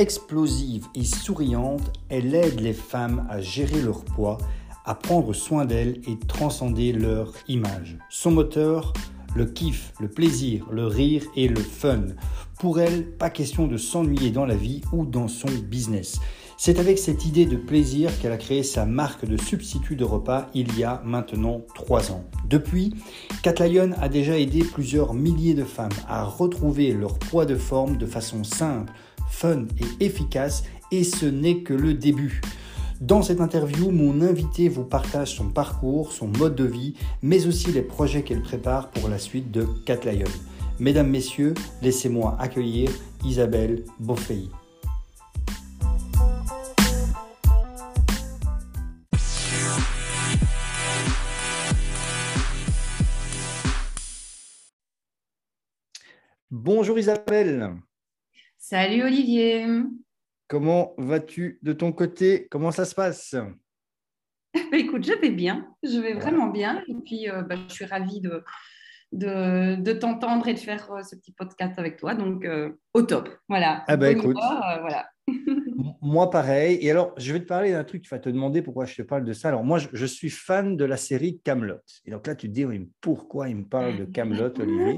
Explosive 0.00 0.86
et 0.94 1.04
souriante, 1.04 1.92
elle 2.08 2.34
aide 2.34 2.60
les 2.60 2.72
femmes 2.72 3.26
à 3.28 3.42
gérer 3.42 3.82
leur 3.82 4.02
poids, 4.02 4.38
à 4.86 4.94
prendre 4.94 5.34
soin 5.34 5.66
d'elles 5.66 6.00
et 6.08 6.18
transcender 6.26 6.94
leur 6.94 7.34
image. 7.48 7.98
Son 8.08 8.30
moteur, 8.30 8.94
le 9.36 9.44
kiff, 9.44 9.92
le 10.00 10.08
plaisir, 10.08 10.64
le 10.70 10.86
rire 10.86 11.24
et 11.36 11.48
le 11.48 11.60
fun. 11.60 12.06
Pour 12.58 12.80
elle, 12.80 13.10
pas 13.10 13.28
question 13.28 13.66
de 13.66 13.76
s'ennuyer 13.76 14.30
dans 14.30 14.46
la 14.46 14.56
vie 14.56 14.80
ou 14.90 15.04
dans 15.04 15.28
son 15.28 15.50
business. 15.68 16.18
C'est 16.56 16.78
avec 16.78 16.98
cette 16.98 17.26
idée 17.26 17.46
de 17.46 17.56
plaisir 17.56 18.10
qu'elle 18.20 18.32
a 18.32 18.38
créé 18.38 18.62
sa 18.62 18.86
marque 18.86 19.26
de 19.26 19.36
substitut 19.38 19.96
de 19.96 20.04
repas 20.04 20.46
il 20.54 20.78
y 20.78 20.84
a 20.84 21.02
maintenant 21.04 21.62
trois 21.74 22.10
ans. 22.10 22.24
Depuis, 22.48 22.94
Cat 23.42 23.54
a 23.60 24.08
déjà 24.08 24.38
aidé 24.38 24.64
plusieurs 24.64 25.12
milliers 25.14 25.54
de 25.54 25.64
femmes 25.64 25.88
à 26.08 26.24
retrouver 26.24 26.92
leur 26.92 27.18
poids 27.18 27.46
de 27.46 27.56
forme 27.56 27.96
de 27.96 28.06
façon 28.06 28.44
simple, 28.44 28.92
fun 29.30 29.64
et 29.78 30.04
efficace 30.04 30.64
et 30.92 31.04
ce 31.04 31.26
n'est 31.26 31.62
que 31.62 31.72
le 31.72 31.94
début. 31.94 32.40
Dans 33.00 33.22
cette 33.22 33.40
interview, 33.40 33.90
mon 33.90 34.20
invité 34.20 34.68
vous 34.68 34.84
partage 34.84 35.34
son 35.34 35.48
parcours, 35.48 36.12
son 36.12 36.28
mode 36.28 36.54
de 36.54 36.64
vie, 36.64 36.94
mais 37.22 37.46
aussi 37.46 37.72
les 37.72 37.80
projets 37.80 38.22
qu'elle 38.22 38.42
prépare 38.42 38.90
pour 38.90 39.08
la 39.08 39.18
suite 39.18 39.50
de 39.50 39.66
Cat 39.86 40.00
Mesdames, 40.78 41.08
Messieurs, 41.08 41.54
laissez-moi 41.80 42.36
accueillir 42.38 42.90
Isabelle 43.24 43.84
Beaufey. 43.98 44.42
Bonjour 56.50 56.98
Isabelle. 56.98 57.80
Salut 58.70 59.02
Olivier. 59.02 59.66
Comment 60.46 60.94
vas-tu 60.96 61.58
de 61.60 61.72
ton 61.72 61.90
côté? 61.90 62.46
Comment 62.52 62.70
ça 62.70 62.84
se 62.84 62.94
passe? 62.94 63.34
Bah, 64.54 64.78
Écoute, 64.78 65.04
je 65.04 65.12
vais 65.14 65.32
bien, 65.32 65.74
je 65.82 65.98
vais 65.98 66.12
vraiment 66.12 66.46
bien. 66.46 66.80
Et 66.86 66.94
puis, 67.04 67.28
euh, 67.28 67.42
bah, 67.42 67.56
je 67.68 67.74
suis 67.74 67.84
ravie 67.84 68.20
de, 68.20 68.44
de, 69.10 69.92
t'entendre 69.94 70.46
et 70.46 70.54
de 70.54 70.58
faire 70.60 70.88
euh, 70.92 71.02
ce 71.02 71.16
petit 71.16 71.32
podcast 71.32 71.80
avec 71.80 71.96
toi. 71.96 72.14
Donc, 72.14 72.44
euh, 72.44 72.70
au 72.94 73.02
top. 73.02 73.28
Voilà. 73.48 73.82
Ah 73.88 73.96
bah 73.96 74.12
écoute. 74.12 74.36
voilà. 74.38 75.10
moi, 76.02 76.30
pareil. 76.30 76.78
Et 76.80 76.90
alors, 76.90 77.14
je 77.16 77.32
vais 77.32 77.40
te 77.40 77.46
parler 77.46 77.72
d'un 77.72 77.84
truc. 77.84 78.02
Tu 78.02 78.08
vas 78.10 78.18
te 78.18 78.28
demander 78.28 78.62
pourquoi 78.62 78.84
je 78.84 78.94
te 78.94 79.02
parle 79.02 79.24
de 79.24 79.32
ça. 79.32 79.48
Alors, 79.48 79.64
moi, 79.64 79.78
je, 79.92 80.06
suis 80.06 80.30
fan 80.30 80.76
de 80.76 80.84
la 80.84 80.96
série 80.96 81.40
Camelot. 81.44 81.80
Et 82.04 82.10
donc 82.10 82.26
là, 82.26 82.34
tu 82.34 82.48
te 82.48 82.52
dis, 82.52 82.64
pourquoi 83.00 83.48
il 83.48 83.56
me 83.56 83.64
parle 83.64 83.96
de 83.96 84.04
Camelot, 84.04 84.52
Olivier? 84.60 84.96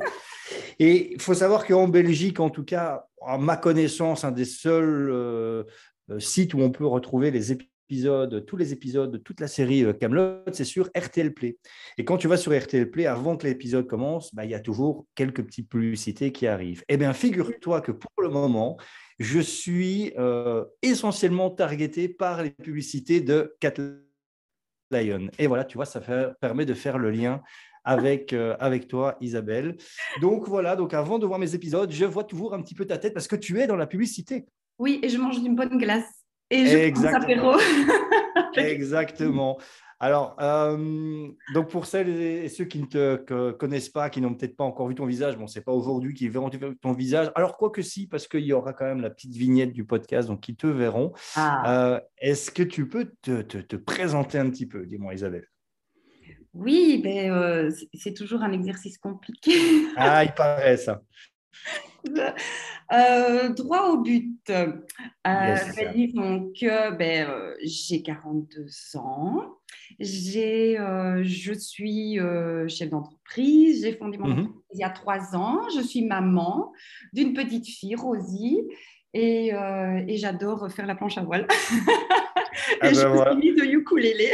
Et 0.79 1.13
il 1.13 1.21
faut 1.21 1.35
savoir 1.35 1.67
qu'en 1.67 1.89
Belgique, 1.89 2.41
en 2.41 2.51
tout 2.51 2.65
cas, 2.65 3.07
à 3.25 3.39
ma 3.39 3.57
connaissance, 3.57 4.25
un 4.25 4.33
des 4.33 4.45
seuls 4.45 5.11
euh, 5.11 5.65
euh, 6.11 6.19
sites 6.19 6.55
où 6.55 6.61
on 6.61 6.71
peut 6.71 6.87
retrouver 6.87 7.31
les 7.31 7.53
épisodes, 7.53 8.45
tous 8.47 8.57
les 8.57 8.73
épisodes 8.73 9.11
de 9.11 9.19
toute 9.19 9.41
la 9.41 9.49
série 9.49 9.85
euh, 9.85 9.93
Camelot, 9.93 10.43
c'est 10.53 10.65
sur 10.65 10.89
RTL 10.97 11.33
Play. 11.35 11.59
Et 11.99 12.05
quand 12.05 12.17
tu 12.17 12.29
vas 12.29 12.37
sur 12.37 12.57
RTL 12.57 12.91
Play, 12.91 13.07
avant 13.07 13.37
que 13.37 13.47
l'épisode 13.47 13.87
commence, 13.87 14.35
bah, 14.35 14.45
il 14.45 14.51
y 14.51 14.55
a 14.55 14.61
toujours 14.61 15.07
quelques 15.15 15.45
petites 15.45 15.69
publicités 15.69 16.33
qui 16.33 16.47
arrivent. 16.47 16.85
Eh 16.89 16.97
bien, 16.97 17.13
figure-toi 17.13 17.81
que 17.81 17.93
pour 17.93 18.13
le 18.23 18.29
moment, 18.29 18.77
je 19.23 19.41
suis 19.41 20.13
essentiellement 20.83 21.51
targeté 21.51 22.09
par 22.09 22.43
les 22.43 22.51
publicités 22.51 23.21
de 23.21 23.55
Cat 23.61 23.75
Lion. 24.91 25.29
Et 25.39 25.47
voilà, 25.47 25.65
tu 25.65 25.79
vois, 25.79 25.87
ça 25.87 26.01
permet 26.41 26.67
de 26.67 26.75
faire 26.75 26.99
le 26.99 27.11
lien 27.11 27.43
avec, 27.85 28.33
euh, 28.33 28.57
avec 28.61 28.89
toi, 28.89 29.17
Isabelle. 29.21 29.77
Donc 30.21 30.49
voilà, 30.49 30.77
donc 30.77 30.95
avant 30.95 31.19
de 31.19 31.27
voir 31.27 31.39
mes 31.39 31.55
épisodes, 31.55 31.91
je 31.91 32.05
vois 32.05 32.25
toujours 32.25 32.55
un 32.55 32.63
petit 32.63 32.75
peu 32.75 32.85
ta 32.85 32.99
tête 32.99 33.15
parce 33.15 33.27
que 33.27 33.37
tu 33.37 33.61
es 33.61 33.67
dans 33.67 33.77
la 33.77 33.87
publicité. 33.87 34.47
Oui, 34.79 35.01
et 35.03 35.09
je 35.09 35.19
mange 35.19 35.39
une 35.39 35.57
bonne 35.57 35.79
glace. 35.79 36.09
Et 36.51 36.67
je 36.67 36.77
Exactement. 36.77 37.57
Exactement. 38.57 39.59
Alors, 40.03 40.35
euh, 40.41 41.29
donc 41.55 41.71
pour 41.71 41.87
celles 41.87 42.09
et 42.09 42.49
ceux 42.49 42.65
qui 42.65 42.81
ne 42.81 42.87
te 42.87 43.53
connaissent 43.53 43.89
pas, 43.89 44.11
qui 44.11 44.21
n'ont 44.21 44.35
peut-être 44.35 44.57
pas 44.57 44.65
encore 44.65 44.89
vu 44.89 44.97
ton 44.97 45.07
visage, 45.07 45.39
bon, 45.39 45.47
c'est 45.47 45.61
pas 45.61 45.71
aujourd'hui 45.71 46.13
qu'ils 46.13 46.29
verront 46.29 46.51
ton 46.51 46.93
visage. 46.93 47.31
Alors, 47.37 47.57
quoi 47.57 47.71
que 47.71 47.83
si, 47.83 48.09
parce 48.09 48.27
qu'il 48.27 48.41
y 48.41 48.53
aura 48.53 48.73
quand 48.73 48.85
même 48.85 49.01
la 49.01 49.11
petite 49.11 49.37
vignette 49.37 49.73
du 49.73 49.85
podcast, 49.85 50.27
donc 50.27 50.49
ils 50.49 50.57
te 50.57 50.67
verront. 50.67 51.13
Ah. 51.37 51.95
Euh, 51.95 52.01
est-ce 52.19 52.51
que 52.51 52.65
tu 52.65 52.89
peux 52.89 53.13
te, 53.23 53.43
te, 53.43 53.59
te 53.59 53.77
présenter 53.77 54.39
un 54.39 54.51
petit 54.51 54.67
peu 54.67 54.85
Dis-moi, 54.87 55.15
Isabelle? 55.15 55.47
Oui, 56.53 57.01
ben, 57.01 57.31
euh, 57.31 57.71
c'est 57.95 58.15
toujours 58.15 58.43
un 58.43 58.51
exercice 58.51 58.99
compliqué. 58.99 59.53
ah, 59.97 60.25
il 60.25 60.35
paraît 60.35 60.79
ça. 60.79 61.01
Euh, 62.93 63.49
droit 63.51 63.89
au 63.89 64.03
but. 64.03 64.39
Euh, 64.51 64.73
yes. 65.25 66.13
donc, 66.13 66.57
ben, 66.61 67.55
j'ai 67.63 68.03
42 68.03 68.67
ans. 68.97 69.57
je 69.99 71.55
suis 71.59 72.19
chef 72.69 72.91
d'entreprise. 72.91 73.85
J'ai 73.85 73.95
fondé 73.95 74.19
mon 74.19 74.29
mhm. 74.29 74.33
entreprise 74.33 74.63
il 74.75 74.81
y 74.81 74.85
a 74.85 74.91
trois 74.91 75.35
ans. 75.35 75.61
Je 75.75 75.81
suis 75.81 76.05
maman 76.05 76.73
d'une 77.15 77.33
petite 77.33 77.67
fille, 77.67 77.95
Rosie. 77.95 78.61
Et, 79.15 79.53
j'adore 80.17 80.71
faire 80.71 80.87
la 80.87 80.95
planche 80.95 81.17
à 81.17 81.23
voile. 81.23 81.47
Ah 82.81 82.91
et 82.91 82.95
je 82.95 83.03
ben 83.03 83.41
suis 83.41 83.55
de 83.55 83.65
ukulélé. 83.65 84.31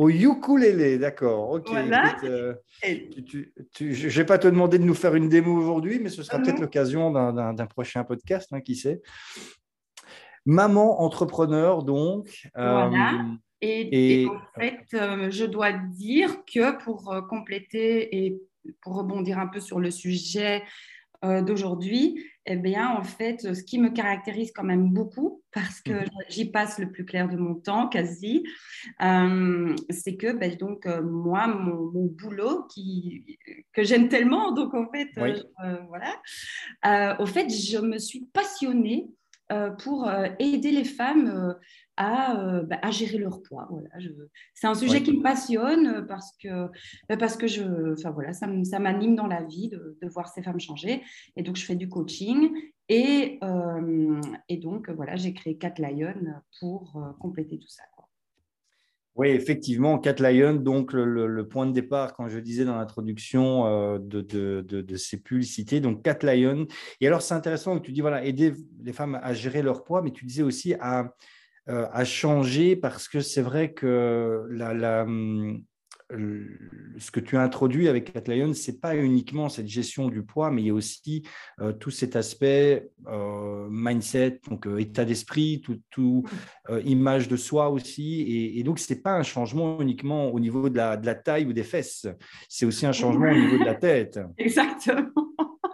Au 0.00 0.08
ukulélé, 0.08 0.96
d'accord. 0.96 1.50
Ok. 1.50 1.68
Euh, 1.74 2.54
je 2.82 4.06
ne 4.06 4.08
vais 4.08 4.24
pas 4.24 4.38
te 4.38 4.48
demander 4.48 4.78
de 4.78 4.84
nous 4.84 4.94
faire 4.94 5.14
une 5.14 5.28
démo 5.28 5.54
aujourd'hui, 5.54 5.98
mais 5.98 6.08
ce 6.08 6.22
sera 6.22 6.38
ah 6.38 6.40
peut-être 6.40 6.58
l'occasion 6.58 7.10
d'un 7.10 7.66
prochain 7.66 8.02
podcast, 8.02 8.48
hein, 8.52 8.62
qui 8.62 8.76
sait. 8.76 9.02
Maman 10.46 11.02
entrepreneur, 11.02 11.82
donc. 11.82 12.48
Euh, 12.56 12.88
voilà. 12.88 13.26
et, 13.60 14.26
en 14.26 14.58
fait, 14.58 14.86
euh, 14.94 15.30
je 15.30 15.44
dois 15.44 15.72
dire 15.72 16.46
que 16.46 16.82
pour 16.82 17.14
compléter 17.28 18.24
et 18.24 18.40
pour 18.80 18.96
rebondir 18.96 19.38
un 19.38 19.48
peu 19.48 19.60
sur 19.60 19.80
le 19.80 19.90
sujet 19.90 20.62
euh, 21.22 21.42
d'aujourd'hui, 21.42 22.24
eh 22.46 22.56
bien, 22.56 22.88
en 22.88 23.04
fait, 23.04 23.54
ce 23.54 23.62
qui 23.62 23.78
me 23.78 23.90
caractérise 23.90 24.52
quand 24.52 24.64
même 24.64 24.88
beaucoup, 24.88 25.42
parce 25.52 25.82
que 25.82 25.92
mhm. 25.92 26.08
j'y 26.30 26.50
passe 26.50 26.78
le 26.78 26.90
plus 26.90 27.04
clair 27.04 27.28
de 27.28 27.36
mon 27.36 27.56
temps, 27.56 27.88
quasi, 27.88 28.42
euh, 29.02 29.76
c'est 29.90 30.16
que, 30.16 30.32
ben, 30.32 30.56
donc, 30.56 30.86
euh, 30.86 31.02
moi, 31.02 31.46
mon, 31.46 32.06
boulot 32.06 32.64
qui, 32.72 33.38
que 33.74 33.84
j'aime 33.84 34.08
tellement, 34.08 34.52
donc, 34.52 34.72
en 34.72 34.90
fait, 34.90 35.10
voilà, 35.88 37.18
au 37.18 37.26
fait, 37.26 37.50
je 37.50 37.78
me 37.78 37.98
suis 37.98 38.24
passionnée 38.32 39.10
pour 39.78 40.10
aider 40.38 40.70
les 40.70 40.84
femmes 40.84 41.54
à, 42.00 42.62
bah, 42.62 42.78
à, 42.82 42.90
gérer 42.90 43.18
leur 43.18 43.42
poids. 43.42 43.68
Voilà, 43.70 43.88
c'est 44.54 44.66
un 44.66 44.74
sujet 44.74 45.02
qui 45.02 45.12
me 45.12 45.22
passionne 45.22 46.06
parce 46.06 46.32
que, 46.42 46.66
bah, 47.08 47.16
parce 47.18 47.36
que 47.36 47.46
je, 47.46 47.92
enfin, 47.92 48.10
voilà, 48.10 48.32
ça, 48.32 48.46
m'anime 48.46 49.16
dans 49.16 49.26
la 49.26 49.42
vie 49.42 49.68
de, 49.68 49.98
de, 50.00 50.08
voir 50.08 50.28
ces 50.28 50.42
femmes 50.42 50.58
changer. 50.58 51.02
Et 51.36 51.42
donc, 51.42 51.56
je 51.56 51.64
fais 51.64 51.76
du 51.76 51.88
coaching. 51.88 52.50
Et, 52.88 53.38
euh, 53.44 54.20
et 54.48 54.56
donc, 54.56 54.88
voilà, 54.90 55.16
j'ai 55.16 55.34
créé 55.34 55.58
Cat 55.58 55.74
Lion 55.78 56.14
pour 56.58 56.96
euh, 56.96 57.12
compléter 57.20 57.58
tout 57.58 57.68
ça. 57.68 57.84
Oui, 59.16 59.28
effectivement, 59.28 59.98
Cat 59.98 60.14
Lion, 60.20 60.54
donc 60.54 60.92
le, 60.92 61.26
le, 61.26 61.48
point 61.48 61.66
de 61.66 61.72
départ, 61.72 62.14
quand 62.14 62.28
je 62.28 62.38
disais 62.38 62.64
dans 62.64 62.76
l'introduction 62.76 63.66
euh, 63.66 63.98
de, 63.98 64.22
de, 64.22 64.64
de, 64.66 64.80
de, 64.80 64.96
ces 64.96 65.20
publicités, 65.20 65.80
donc 65.80 66.02
Cat 66.02 66.18
Lion. 66.22 66.66
Et 67.00 67.06
alors, 67.06 67.20
c'est 67.20 67.34
intéressant 67.34 67.78
que 67.78 67.84
tu 67.84 67.92
dis, 67.92 68.00
voilà, 68.00 68.24
aider 68.24 68.54
les 68.82 68.92
femmes 68.92 69.20
à 69.22 69.34
gérer 69.34 69.62
leur 69.62 69.84
poids, 69.84 70.00
mais 70.00 70.12
tu 70.12 70.24
disais 70.24 70.42
aussi 70.42 70.74
à, 70.80 71.00
euh, 71.00 71.08
a 71.92 72.04
changé 72.04 72.76
parce 72.76 73.08
que 73.08 73.20
c'est 73.20 73.42
vrai 73.42 73.72
que 73.72 74.46
la, 74.50 75.02
hum, 75.04 75.62
ce 76.98 77.10
que 77.10 77.20
tu 77.20 77.36
as 77.36 77.42
introduit 77.42 77.88
avec 77.88 78.12
Catlion, 78.12 78.52
ce 78.54 78.70
n'est 78.70 78.76
pas 78.78 78.96
uniquement 78.96 79.48
cette 79.48 79.68
gestion 79.68 80.08
du 80.08 80.22
poids, 80.22 80.50
mais 80.50 80.62
il 80.62 80.66
y 80.66 80.70
a 80.70 80.74
aussi 80.74 81.24
euh, 81.60 81.72
tout 81.72 81.90
cet 81.90 82.16
aspect 82.16 82.90
euh, 83.06 83.68
mindset, 83.70 84.40
donc 84.48 84.66
état 84.78 85.04
d'esprit, 85.04 85.62
tout, 85.90 86.24
image 86.84 87.28
de 87.28 87.36
soi 87.36 87.70
aussi. 87.70 88.52
Et, 88.56 88.62
donc, 88.62 88.78
ce 88.78 88.92
n'est 88.92 89.00
pas 89.00 89.12
un 89.12 89.22
changement 89.22 89.80
uniquement 89.80 90.30
au 90.30 90.40
niveau 90.40 90.68
de 90.68 90.76
la, 90.76 90.96
de 90.96 91.06
la 91.06 91.14
taille 91.14 91.46
ou 91.46 91.52
des 91.52 91.64
fesses, 91.64 92.06
c'est 92.48 92.66
aussi 92.66 92.86
un 92.86 92.92
changement 92.92 93.30
au 93.30 93.34
niveau 93.34 93.58
de 93.58 93.64
la 93.64 93.74
tête. 93.74 94.20
Exactement 94.38 95.30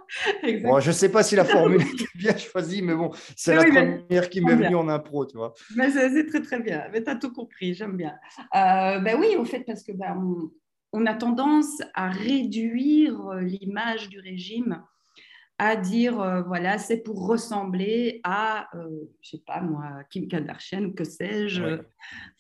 je 0.43 0.89
ne 0.89 0.93
sais 0.93 1.09
pas 1.09 1.23
si 1.23 1.37
la 1.37 1.45
formule 1.45 1.83
est 1.83 2.07
bien 2.17 2.37
choisie, 2.37 2.83
mais 2.83 2.95
bon, 2.95 3.11
c'est 3.37 3.55
la 3.55 3.65
première 3.65 4.29
qui 4.29 4.41
m'est 4.41 4.55
venue 4.55 4.77
en 4.77 4.89
impro, 4.89 5.27
tu 5.27 5.37
vois. 5.37 5.55
Mais 5.77 5.91
c'est 5.91 6.27
très, 6.27 6.41
très 6.41 6.61
bien. 6.61 6.85
Mais 6.93 7.03
tu 7.03 7.11
as 7.11 7.17
tout 7.17 7.33
compris, 7.33 7.75
j'aime 7.75 7.97
bien. 7.97 8.15
Euh, 8.55 8.99
ben 9.01 9.17
oui, 9.19 9.37
au 9.39 9.45
fait, 9.45 9.61
parce 9.61 9.83
que 9.83 9.93
ben, 9.93 10.15
on, 10.93 11.07
a 11.07 11.15
tendance 11.15 11.81
à 11.95 12.09
réduire 12.09 13.35
l'image 13.35 14.09
du 14.09 14.21
régime 14.21 14.83
à 15.59 15.75
dire, 15.75 16.21
euh, 16.21 16.43
voilà, 16.43 16.77
c'est 16.79 16.99
pour 16.99 17.27
ressembler 17.27 18.21
à, 18.25 18.69
euh, 18.77 19.07
je 19.23 19.31
sais 19.31 19.43
pas 19.47 19.61
moi, 19.61 20.05
Kim 20.11 20.29
Kardashian 20.29 20.85
ou 20.85 20.93
que 20.93 21.05
sais-je. 21.05 21.81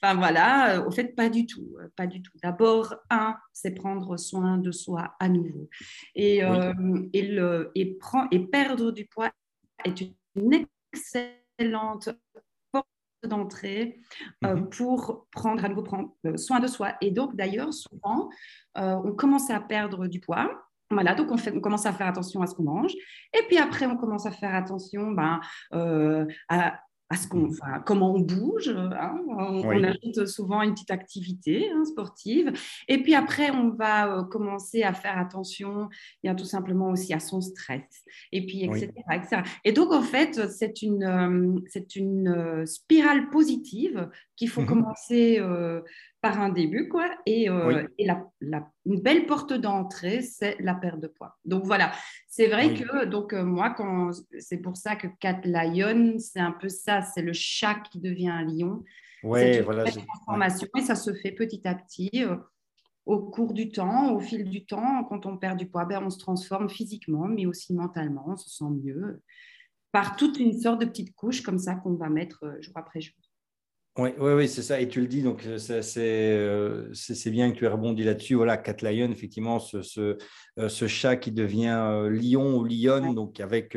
Enfin 0.02 0.14
voilà, 0.16 0.86
au 0.86 0.90
fait, 0.90 1.14
pas 1.14 1.30
du 1.30 1.46
tout, 1.46 1.76
pas 1.96 2.06
du 2.06 2.20
tout. 2.20 2.32
D'abord, 2.42 2.94
un, 3.08 3.36
c'est 3.52 3.74
prendre 3.74 4.18
soin 4.18 4.58
de 4.58 4.70
soi 4.70 5.14
à 5.18 5.28
nouveau. 5.30 5.70
Et, 6.14 6.44
euh, 6.44 6.74
et, 7.14 7.22
le, 7.22 7.70
et, 7.74 7.94
prend, 7.94 8.28
et 8.30 8.40
perdre 8.40 8.90
du 8.90 9.06
poids 9.06 9.30
est 9.84 9.98
une 10.34 10.66
excellente 10.92 12.10
d'entrée 13.24 14.00
mhm. 14.42 14.68
pour 14.68 15.26
prendre 15.32 15.64
à 15.64 15.68
nouveau 15.68 15.82
prendre 15.82 16.12
soin 16.36 16.60
de 16.60 16.66
soi. 16.66 16.94
Et 17.00 17.10
donc, 17.10 17.34
d'ailleurs, 17.36 17.72
souvent, 17.72 18.28
on 18.74 19.12
commence 19.12 19.50
à 19.50 19.60
perdre 19.60 20.06
du 20.06 20.20
poids. 20.20 20.50
Voilà, 20.90 21.14
donc 21.14 21.32
on, 21.32 21.36
fait, 21.36 21.52
on, 21.52 21.60
commence 21.60 21.84
à 21.84 21.92
faire 21.92 22.06
attention 22.06 22.42
à 22.42 22.46
ce 22.46 22.54
qu'on 22.54 22.62
mange. 22.62 22.92
Et 23.34 23.42
puis 23.48 23.58
après, 23.58 23.86
on 23.86 23.96
commence 23.96 24.24
à 24.26 24.30
faire 24.30 24.54
attention 24.54 25.10
ben, 25.10 25.40
à, 26.48 26.80
à 27.08 27.16
ce 27.16 27.28
qu'on, 27.28 27.46
enfin, 27.50 27.80
comment 27.84 28.14
on 28.14 28.20
bouge. 28.20 28.68
Hein, 28.68 29.20
on, 29.28 29.84
ajoute 29.84 30.26
souvent 30.26 30.62
une 30.62 30.72
petite 30.72 30.90
activité 30.90 31.70
hein, 31.70 31.84
sportive. 31.84 32.52
Et 32.88 33.02
puis 33.02 33.14
après, 33.14 33.50
on 33.50 33.70
va 33.70 34.08
euh, 34.12 34.22
commencer 34.24 34.82
à 34.82 34.92
faire 34.92 35.16
attention 35.18 35.88
bien, 36.22 36.34
tout 36.34 36.44
simplement 36.44 36.90
aussi 36.90 37.14
à 37.14 37.20
son 37.20 37.40
stress. 37.40 37.84
Et 38.32 38.44
puis, 38.44 38.64
etc. 38.64 38.92
Et 39.64 39.72
donc, 39.72 39.92
en 39.92 40.02
fait, 40.02 40.50
c'est 40.50 40.82
une, 40.82 41.04
euh, 41.04 41.60
c'est 41.68 41.96
une 41.96 42.28
euh, 42.28 42.66
spirale 42.66 43.30
positive 43.30 44.08
qu'il 44.36 44.48
faut 44.48 44.62
mmh 44.62 44.66
commencer 44.66 45.40
par 46.26 46.40
un 46.40 46.48
début, 46.48 46.88
quoi. 46.88 47.08
Et, 47.24 47.48
euh, 47.48 47.86
la, 47.98 48.68
une 48.84 49.00
belle 49.00 49.26
porte 49.26 49.52
d'entrée, 49.52 50.22
c'est 50.22 50.56
la 50.60 50.74
perte 50.74 51.00
de 51.00 51.06
poids. 51.06 51.36
Donc 51.44 51.64
voilà, 51.64 51.92
c'est 52.28 52.48
vrai 52.48 52.74
que 52.74 53.04
donc 53.04 53.32
euh, 53.32 53.44
moi, 53.44 53.70
quand 53.70 54.10
c'est 54.38 54.58
pour 54.58 54.76
ça 54.76 54.96
que 54.96 55.06
Cat 55.20 55.40
Lion, 55.44 56.16
c'est 56.18 56.40
un 56.40 56.52
peu 56.52 56.68
ça, 56.68 57.02
c'est 57.02 57.22
le 57.22 57.32
chat 57.32 57.76
qui 57.90 58.00
devient 58.00 58.30
un 58.30 58.44
lion. 58.44 58.82
Oui, 59.22 59.60
voilà. 59.60 59.84
Transformation 59.84 60.68
et 60.76 60.80
ça 60.80 60.96
se 60.96 61.14
fait 61.14 61.32
petit 61.32 61.66
à 61.66 61.74
petit. 61.74 62.10
Euh, 62.16 62.36
au 63.04 63.20
cours 63.20 63.52
du 63.52 63.70
temps, 63.70 64.12
au 64.12 64.18
fil 64.18 64.50
du 64.50 64.66
temps, 64.66 65.04
quand 65.04 65.26
on 65.26 65.36
perd 65.36 65.56
du 65.56 65.68
poids, 65.68 65.84
ben, 65.84 66.02
on 66.02 66.10
se 66.10 66.18
transforme 66.18 66.68
physiquement, 66.68 67.28
mais 67.28 67.46
aussi 67.46 67.72
mentalement, 67.72 68.24
on 68.26 68.36
se 68.36 68.50
sent 68.50 68.70
mieux 68.82 69.22
par 69.92 70.16
toute 70.16 70.40
une 70.40 70.58
sorte 70.58 70.80
de 70.80 70.86
petites 70.86 71.14
couches 71.14 71.40
comme 71.40 71.60
ça 71.60 71.76
qu'on 71.76 71.94
va 71.94 72.08
mettre 72.08 72.56
jour 72.60 72.76
après 72.76 73.00
jour. 73.00 73.14
Oui, 73.98 74.10
oui, 74.18 74.32
oui 74.34 74.48
c'est 74.48 74.62
ça. 74.62 74.78
Et 74.78 74.88
tu 74.88 75.00
le 75.00 75.06
dis, 75.06 75.22
donc 75.22 75.46
euh, 75.46 75.58
euh, 75.70 76.88
c'est 76.92 77.30
bien 77.30 77.50
que 77.50 77.56
tu 77.56 77.64
aies 77.64 77.68
rebondi 77.68 78.04
là-dessus. 78.04 78.34
Voilà, 78.34 78.58
Cat 78.58 78.76
Lion, 78.82 79.10
effectivement, 79.10 79.58
ce, 79.58 79.80
ce, 79.80 80.18
euh, 80.58 80.68
ce, 80.68 80.86
chat 80.86 81.16
qui 81.16 81.32
devient 81.32 82.06
lion 82.10 82.58
ou 82.58 82.64
lionne, 82.64 83.14
donc 83.14 83.40
avec 83.40 83.76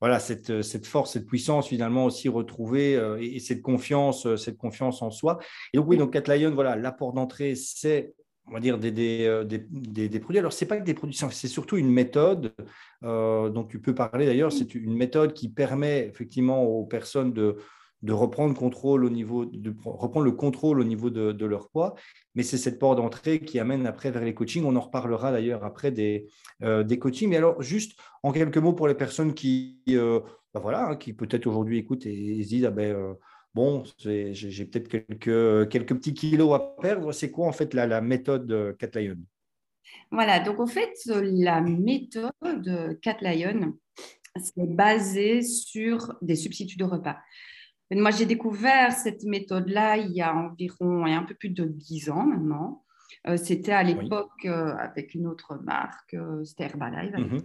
voilà, 0.00 0.18
cette, 0.20 0.60
cette, 0.60 0.86
force, 0.86 1.12
cette 1.12 1.24
puissance 1.24 1.68
finalement 1.68 2.04
aussi 2.04 2.28
retrouvée 2.28 3.00
et, 3.20 3.40
cette 3.40 3.62
confiance, 3.62 4.36
cette 4.36 4.58
confiance 4.58 5.00
en 5.00 5.10
soi. 5.10 5.38
Et 5.72 5.78
donc 5.78 5.88
oui, 5.88 5.96
donc 5.96 6.12
Cat 6.12 6.36
Lion, 6.36 6.50
voilà, 6.50 6.76
l'apport 6.76 7.14
d'entrée, 7.14 7.54
c'est 7.54 8.12
on 8.46 8.52
va 8.52 8.60
dire 8.60 8.78
des, 8.78 8.90
des, 8.90 9.44
des, 9.46 10.10
des 10.10 10.20
produits. 10.20 10.38
Alors, 10.38 10.52
ce 10.52 10.62
n'est 10.62 10.68
pas 10.68 10.76
que 10.76 10.84
des 10.84 10.92
produits, 10.92 11.18
c'est 11.30 11.48
surtout 11.48 11.78
une 11.78 11.90
méthode 11.90 12.52
dont 13.00 13.64
tu 13.66 13.80
peux 13.80 13.94
parler 13.94 14.26
d'ailleurs. 14.26 14.52
C'est 14.52 14.74
une 14.74 14.94
méthode 14.94 15.32
qui 15.32 15.48
permet 15.48 16.06
effectivement 16.06 16.62
aux 16.64 16.84
personnes 16.84 17.32
de, 17.32 17.56
de 18.04 18.12
reprendre 18.12 18.54
contrôle 18.54 19.02
au 19.04 19.08
niveau 19.08 19.46
de 19.46 19.74
reprendre 19.82 20.26
le 20.26 20.32
contrôle 20.32 20.78
au 20.78 20.84
niveau 20.84 21.08
de, 21.08 21.46
leur 21.46 21.70
poids. 21.70 21.94
Mais 22.34 22.42
c'est 22.42 22.58
cette 22.58 22.78
porte 22.78 22.98
d'entrée 22.98 23.40
qui 23.40 23.58
amène 23.58 23.86
après 23.86 24.10
vers 24.10 24.22
les 24.22 24.34
coachings. 24.34 24.64
On 24.64 24.76
en 24.76 24.80
reparlera 24.80 25.32
d'ailleurs 25.32 25.64
après 25.64 25.90
des, 25.90 26.26
euh, 26.62 26.84
des 26.84 26.98
coachings. 26.98 27.30
Mais 27.30 27.38
alors, 27.38 27.62
juste 27.62 27.98
en 28.22 28.32
quelques 28.32 28.58
mots 28.58 28.74
pour 28.74 28.88
les 28.88 28.94
personnes 28.94 29.32
qui, 29.32 29.80
euh, 29.88 30.20
ben 30.52 30.60
voilà, 30.60 30.88
hein, 30.90 30.96
qui 30.96 31.14
peut-être 31.14 31.46
aujourd'hui 31.46 31.78
écoutent 31.78 32.04
et, 32.04 32.42
se 32.42 32.48
disent 32.48 32.66
ah 32.66 32.70
ben, 32.70 32.94
euh, 32.94 33.14
bon, 33.54 33.84
j'ai 33.96 34.34
peut-être 34.66 34.88
quelques, 34.88 35.70
quelques 35.70 35.94
petits 35.94 36.14
kilos 36.14 36.54
à 36.54 36.76
perdre. 36.82 37.10
C'est 37.12 37.30
quoi 37.30 37.46
en 37.46 37.52
fait 37.52 37.72
la, 37.72 37.86
la 37.86 38.02
méthode 38.02 38.76
Cat 38.78 39.00
Lion? 39.00 39.16
Voilà, 40.10 40.40
donc 40.40 40.60
en 40.60 40.66
fait, 40.66 40.92
la 41.06 41.62
méthode 41.62 42.98
Cat 43.00 43.16
Lion, 43.22 43.78
c'est 44.36 44.68
basé 44.68 45.40
sur 45.40 46.14
des 46.20 46.36
substituts 46.36 46.76
de 46.76 46.84
repas. 46.84 47.16
Moi, 47.90 48.10
j'ai 48.10 48.26
découvert 48.26 48.92
cette 48.92 49.24
méthode-là 49.24 49.98
il 49.98 50.12
y 50.12 50.22
a 50.22 50.34
environ 50.34 51.04
un 51.04 51.22
peu 51.22 51.34
plus 51.34 51.50
de 51.50 51.64
10 51.64 52.10
ans 52.10 52.24
maintenant. 52.24 52.84
Euh, 53.26 53.36
c'était 53.36 53.72
à 53.72 53.82
l'époque 53.82 54.44
euh, 54.44 54.74
avec 54.76 55.14
une 55.14 55.26
autre 55.26 55.58
marque, 55.62 56.14
euh, 56.14 56.44
c'était 56.44 56.64
Herbalife. 56.64 57.16
Mhm. 57.16 57.42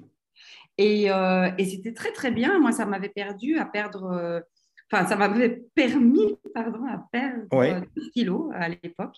Et, 0.77 1.07
et 1.07 1.65
c'était 1.65 1.93
très, 1.93 2.13
très 2.13 2.31
bien. 2.31 2.57
Moi, 2.59 2.71
ça 2.71 2.85
m'avait 2.85 3.09
perdu 3.09 3.57
à 3.57 3.65
perdre, 3.65 4.41
enfin, 4.89 5.05
ça 5.05 5.17
m'avait 5.17 5.61
permis, 5.75 6.37
pardon, 6.53 6.85
à 6.87 7.05
perdre 7.11 7.85
10 7.97 8.11
kilos 8.11 8.49
à 8.55 8.69
l'époque. 8.69 9.17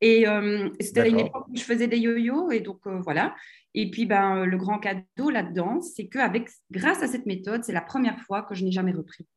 Et 0.00 0.24
c'était 0.80 1.02
à 1.02 1.06
une 1.06 1.20
époque 1.20 1.46
où 1.48 1.56
je 1.56 1.62
faisais 1.62 1.86
des 1.86 1.98
yo-yo. 1.98 2.50
Et 2.50 2.58
donc, 2.58 2.80
voilà. 3.04 3.36
Et 3.72 3.88
puis, 3.88 4.04
ben, 4.04 4.44
le 4.44 4.56
grand 4.56 4.80
cadeau 4.80 5.30
là-dedans, 5.30 5.80
c'est 5.80 6.08
que 6.08 6.18
grâce 6.72 7.04
à 7.04 7.06
cette 7.06 7.26
méthode, 7.26 7.62
c'est 7.62 7.72
la 7.72 7.82
première 7.82 8.18
fois 8.22 8.42
que 8.42 8.56
je 8.56 8.64
n'ai 8.64 8.72
jamais 8.72 8.90
repris. 8.90 9.28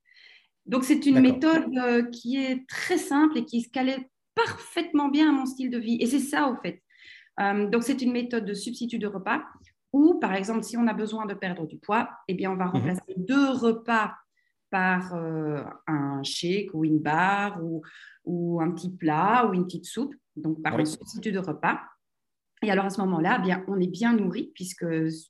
Donc, 0.66 0.84
c'est 0.84 1.06
une 1.06 1.20
méthode 1.20 1.66
euh, 1.78 2.04
qui 2.04 2.38
est 2.38 2.68
très 2.68 2.98
simple 2.98 3.38
et 3.38 3.46
qui 3.46 3.62
se 3.62 3.70
calait 3.70 4.10
parfaitement 4.36 5.10
bien 5.10 5.30
à 5.30 5.32
mon 5.32 5.46
style 5.46 5.70
de 5.70 5.78
vie. 5.78 5.98
Et 6.00 6.06
c'est 6.06 6.20
ça, 6.20 6.50
au 6.50 6.56
fait. 6.56 6.82
Euh, 7.40 7.68
donc, 7.68 7.84
c'est 7.84 8.02
une 8.02 8.12
méthode 8.12 8.46
de 8.46 8.54
substitut 8.54 9.00
de 9.00 9.08
repas 9.08 9.42
où, 9.92 10.16
par 10.20 10.34
exemple, 10.34 10.64
si 10.64 10.78
on 10.78 10.88
a 10.88 10.94
besoin 10.94 11.26
de 11.26 11.34
perdre 11.34 11.68
du 11.68 11.78
poids, 11.78 12.10
eh 12.28 12.34
bien, 12.34 12.52
on 12.52 12.56
va 12.56 12.66
mhm. 12.66 12.72
remplacer 12.72 13.14
deux 13.18 13.50
repas 13.50 14.14
par 14.70 15.14
euh, 15.14 15.64
un 15.86 16.24
shake 16.24 16.74
ou 16.74 16.84
une 16.84 16.98
barre 16.98 17.60
ou, 18.26 18.60
un 18.60 18.72
petit 18.72 18.90
plat 18.90 19.46
ou 19.48 19.54
une 19.54 19.66
petite 19.66 19.86
soupe, 19.86 20.16
donc 20.36 20.62
par 20.64 20.74
un 20.80 20.86
substitut 20.86 21.32
de 21.32 21.40
repas. 21.40 21.80
Et 22.64 22.72
alors 22.72 22.86
à 22.86 22.90
ce 22.90 23.02
moment-là, 23.02 23.38
eh 23.40 23.44
bien, 23.44 23.64
on 23.68 23.80
est 23.80 23.88
bien 23.88 24.14
nourri 24.14 24.52
puisque 24.56 24.86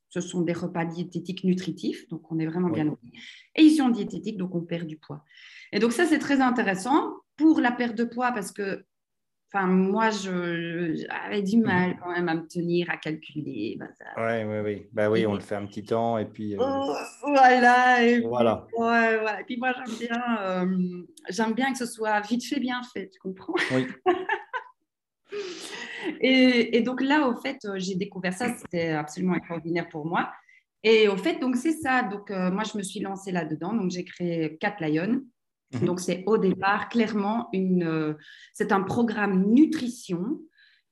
ce 0.10 0.22
sont 0.22 0.42
des 0.42 0.54
repas 0.54 0.86
diététiques 0.86 1.44
nutritifs, 1.44 2.08
donc 2.10 2.32
on 2.32 2.40
est 2.40 2.46
vraiment 2.46 2.70
bien 2.70 2.86
nourri. 2.86 3.12
Et 3.56 3.64
ils 3.64 3.76
sont 3.76 3.90
diététiques, 3.90 4.38
donc 4.38 4.54
on 4.56 4.62
perd 4.62 4.88
du 4.88 4.98
poids. 4.98 5.24
Et 5.72 5.80
donc 5.80 5.92
ça, 5.92 6.06
c'est 6.06 6.20
très 6.20 6.42
intéressant 6.42 7.14
pour 7.36 7.60
la 7.60 7.72
perte 7.72 7.96
de 7.96 8.04
poids 8.04 8.32
parce 8.32 8.52
que 8.52 8.86
Enfin, 9.56 9.68
moi, 9.68 10.10
j'avais 10.10 11.44
du 11.44 11.58
mal 11.58 11.96
quand 12.02 12.12
même 12.12 12.28
à 12.28 12.34
me 12.34 12.48
tenir, 12.48 12.90
à 12.90 12.98
calculer. 12.98 13.78
Oui, 14.18 14.44
oui, 14.48 14.60
oui. 14.64 14.88
Bah 14.92 15.12
oui, 15.12 15.28
on 15.28 15.36
le 15.36 15.42
fait 15.42 15.54
un 15.54 15.68
petit 15.68 15.84
temps 15.84 16.18
et 16.18 16.26
puis. 16.26 16.56
Euh, 16.56 16.60
oh, 16.60 16.96
voilà. 17.22 18.04
Et 18.04 18.22
voilà. 18.22 18.66
Puis, 18.68 18.76
voilà. 18.76 19.42
Et 19.42 19.44
puis 19.44 19.58
moi, 19.58 19.72
j'aime 19.74 19.96
bien, 20.08 20.38
euh, 20.42 21.04
j'aime 21.30 21.54
bien 21.54 21.72
que 21.72 21.78
ce 21.78 21.86
soit 21.86 22.20
vite 22.22 22.44
fait, 22.44 22.60
bien 22.60 22.82
fait, 22.82 23.10
tu 23.10 23.20
comprends? 23.20 23.54
Oui. 23.72 23.86
Et, 26.22 26.82
donc 26.82 27.02
là, 27.02 27.28
au 27.28 27.36
fait, 27.36 27.58
euh, 27.66 27.76
j'ai 27.78 27.96
découvert 27.96 28.34
ça, 28.34 28.54
c'était 28.56 28.90
absolument 28.90 29.36
extraordinaire 29.36 29.88
pour 29.90 30.06
moi. 30.06 30.32
Et 30.84 31.08
au 31.08 31.18
fait, 31.18 31.39
donc 31.39 31.56
c'est 31.56 31.72
ça. 31.74 32.04
Donc 32.04 32.30
euh, 32.32 32.51
moi, 32.51 32.63
je 32.63 32.77
me 32.77 32.84
suis 32.84 33.00
lancée 33.00 33.32
là-dedans. 33.32 33.74
Donc 33.74 33.92
j'ai 33.92 34.04
créé 34.04 34.58
Cat 34.58 34.75
Lion. 34.80 35.22
Mhm. 35.74 35.86
Donc 35.86 36.00
c'est 36.00 36.24
au 36.25 36.38
départ 36.38 36.89
clairement 36.89 37.50
une, 37.54 37.84
euh, 37.84 38.13
c'est 38.54 38.72
un 38.72 38.82
programme 38.82 39.46
nutrition 39.46 40.39